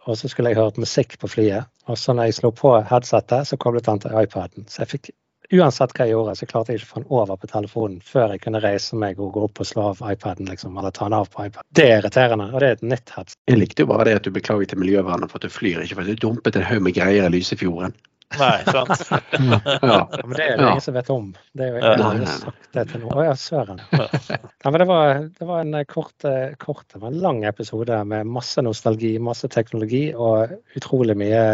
Og 0.05 0.20
så 0.20 0.28
skulle 0.28 0.53
jeg 0.53 0.61
hørt 0.61 0.78
musikk 0.78 1.16
på 1.18 1.30
flyet. 1.32 1.66
Og 1.90 1.99
så 1.99 2.14
når 2.14 2.28
jeg 2.28 2.38
slo 2.38 2.53
på 2.55 2.76
headsetet, 2.86 3.49
så 3.49 3.59
koblet 3.59 3.88
den 3.88 4.05
til 4.05 4.14
iPaden. 4.22 4.68
Så 4.70 4.84
jeg 4.84 4.92
fikk 4.95 5.14
Uansett 5.53 5.92
hva 5.92 6.07
jeg 6.07 6.14
gjorde, 6.14 6.32
så 6.38 6.47
klarte 6.49 6.72
jeg 6.72 6.80
ikke 6.80 6.86
å 6.86 6.92
få 6.95 7.01
den 7.03 7.11
over 7.12 7.36
på 7.36 7.49
telefonen 7.51 7.99
før 8.01 8.32
jeg 8.32 8.40
kunne 8.47 8.62
reise 8.64 8.97
meg 8.97 9.18
og 9.20 9.34
gå 9.34 9.42
opp 9.45 9.61
og 9.61 9.68
slå 9.68 9.82
av 9.90 10.01
iPaden, 10.09 10.49
liksom, 10.49 10.78
eller 10.80 10.95
ta 10.95 11.05
den 11.05 11.16
av 11.18 11.28
på 11.28 11.45
iPaden. 11.45 11.68
Det 11.76 11.84
er 11.84 11.99
irriterende, 12.01 12.47
og 12.49 12.64
det 12.64 12.70
er 12.70 12.78
et 12.78 12.86
nytt 12.95 13.12
headset. 13.12 13.36
Jeg 13.51 13.61
likte 13.61 13.84
jo 13.84 13.90
bare 13.90 14.09
det 14.09 14.16
at 14.18 14.24
du 14.24 14.32
beklaget 14.32 14.72
til 14.72 14.80
Miljøvernet 14.80 15.30
for 15.30 15.38
at 15.38 15.45
du 15.45 15.53
flyr, 15.53 15.84
ikke 15.84 15.99
for 15.99 16.07
at 16.07 16.14
du 16.16 16.24
dumpet 16.24 16.57
en 16.57 16.64
haug 16.64 16.80
med 16.86 16.97
greier 16.97 17.28
i 17.28 17.34
Lysefjorden. 17.36 17.92
Nei, 18.39 18.64
sant? 18.66 19.03
Ja. 19.11 19.59
Ja, 19.85 19.99
men 20.25 20.33
det 20.35 20.45
er 20.47 20.57
det 20.57 20.64
Ja. 20.64 20.70
ingen 20.72 20.81
som 20.83 20.95
vet 20.97 21.11
om. 21.12 21.29
Det 21.55 21.66
er 21.66 21.70
jo 21.70 21.77
ingen 21.79 21.99
som 22.01 22.25
har 22.25 22.41
sagt 22.41 22.72
det 22.75 22.85
til 22.91 23.01
noen. 23.05 23.14
Å 23.20 23.25
ja, 23.29 23.35
søren. 23.39 23.81
Nei, 23.95 24.72
men 24.72 24.79
det 24.83 24.87
var, 24.91 25.14
det 25.39 25.49
var 25.51 25.61
en 25.62 25.75
eh, 25.79 25.85
kort, 25.91 26.27
eh, 26.27 26.55
kort, 26.59 26.97
men 27.03 27.20
lang 27.22 27.45
episode 27.47 28.01
med 28.11 28.27
masse 28.27 28.62
nostalgi, 28.64 29.14
masse 29.22 29.49
teknologi 29.55 30.09
og 30.16 30.57
utrolig 30.81 31.16
mye 31.20 31.45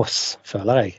oss, 0.00 0.38
føler 0.48 0.84
jeg. 0.86 0.98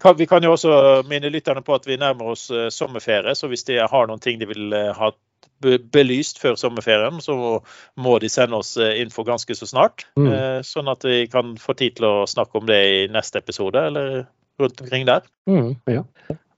Kan- 0.00 0.16
Vi 0.16 0.26
kan 0.26 0.42
jo 0.46 0.54
også 0.54 1.02
minne 1.08 1.28
lytterne 1.32 1.60
på 1.66 1.74
at 1.74 1.84
vi 1.88 1.98
nærmer 2.00 2.30
oss 2.36 2.46
eh, 2.50 2.68
sommerferie, 2.72 3.34
så 3.36 3.48
hvis 3.50 3.64
de 3.68 3.80
har 3.82 4.06
noen 4.08 4.22
ting 4.22 4.38
de 4.40 4.46
vil 4.48 4.72
ha 4.96 5.10
be- 5.62 5.78
belyst 5.78 6.40
før 6.42 6.56
sommerferien, 6.60 7.20
så 7.24 7.36
må 7.96 8.16
de 8.22 8.30
sende 8.32 8.58
oss 8.60 8.76
eh, 8.76 9.00
info 9.02 9.24
ganske 9.26 9.54
så 9.56 9.68
snart. 9.68 10.06
Mm. 10.18 10.30
eh, 10.32 10.58
Sånn 10.66 10.88
at 10.92 11.04
vi 11.06 11.26
kan 11.32 11.54
få 11.60 11.76
tid 11.78 11.96
til 11.98 12.08
å 12.08 12.16
snakke 12.30 12.60
om 12.60 12.66
det 12.68 12.80
i 12.86 13.06
neste 13.12 13.42
episode, 13.42 13.86
eller 13.90 14.26
rundt 14.60 14.80
omkring 14.80 15.06
der. 15.08 15.26
Mm. 15.50 15.74
Ja. 15.90 16.02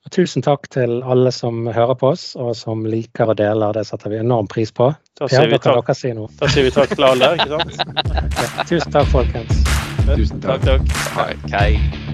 Og 0.09 0.12
tusen 0.14 0.41
takk 0.47 0.68
til 0.72 1.03
alle 1.05 1.32
som 1.34 1.66
hører 1.66 1.99
på 1.99 2.12
oss, 2.14 2.30
og 2.39 2.55
som 2.57 2.86
liker 2.89 3.28
og 3.28 3.36
deler. 3.41 3.74
Det 3.76 3.84
setter 3.91 4.14
vi 4.14 4.22
enorm 4.22 4.49
pris 4.49 4.72
på. 4.72 4.93
Da 5.20 5.28
sier 5.28 5.51
vi 5.51 5.59
takk, 5.61 5.93
si 5.99 6.14
da 6.14 6.49
sier 6.49 6.64
vi 6.68 6.72
takk 6.72 6.95
til 6.95 7.05
alle, 7.11 7.34
ikke 7.36 7.59
sant? 7.59 7.97
Ja, 8.39 8.68
tusen 8.70 8.95
takk, 8.95 9.11
folkens. 9.12 9.64
Tusen 10.09 10.41
takk. 10.41 10.64
Takk, 10.64 10.95
takk. 11.12 11.43
OK. 11.45 12.07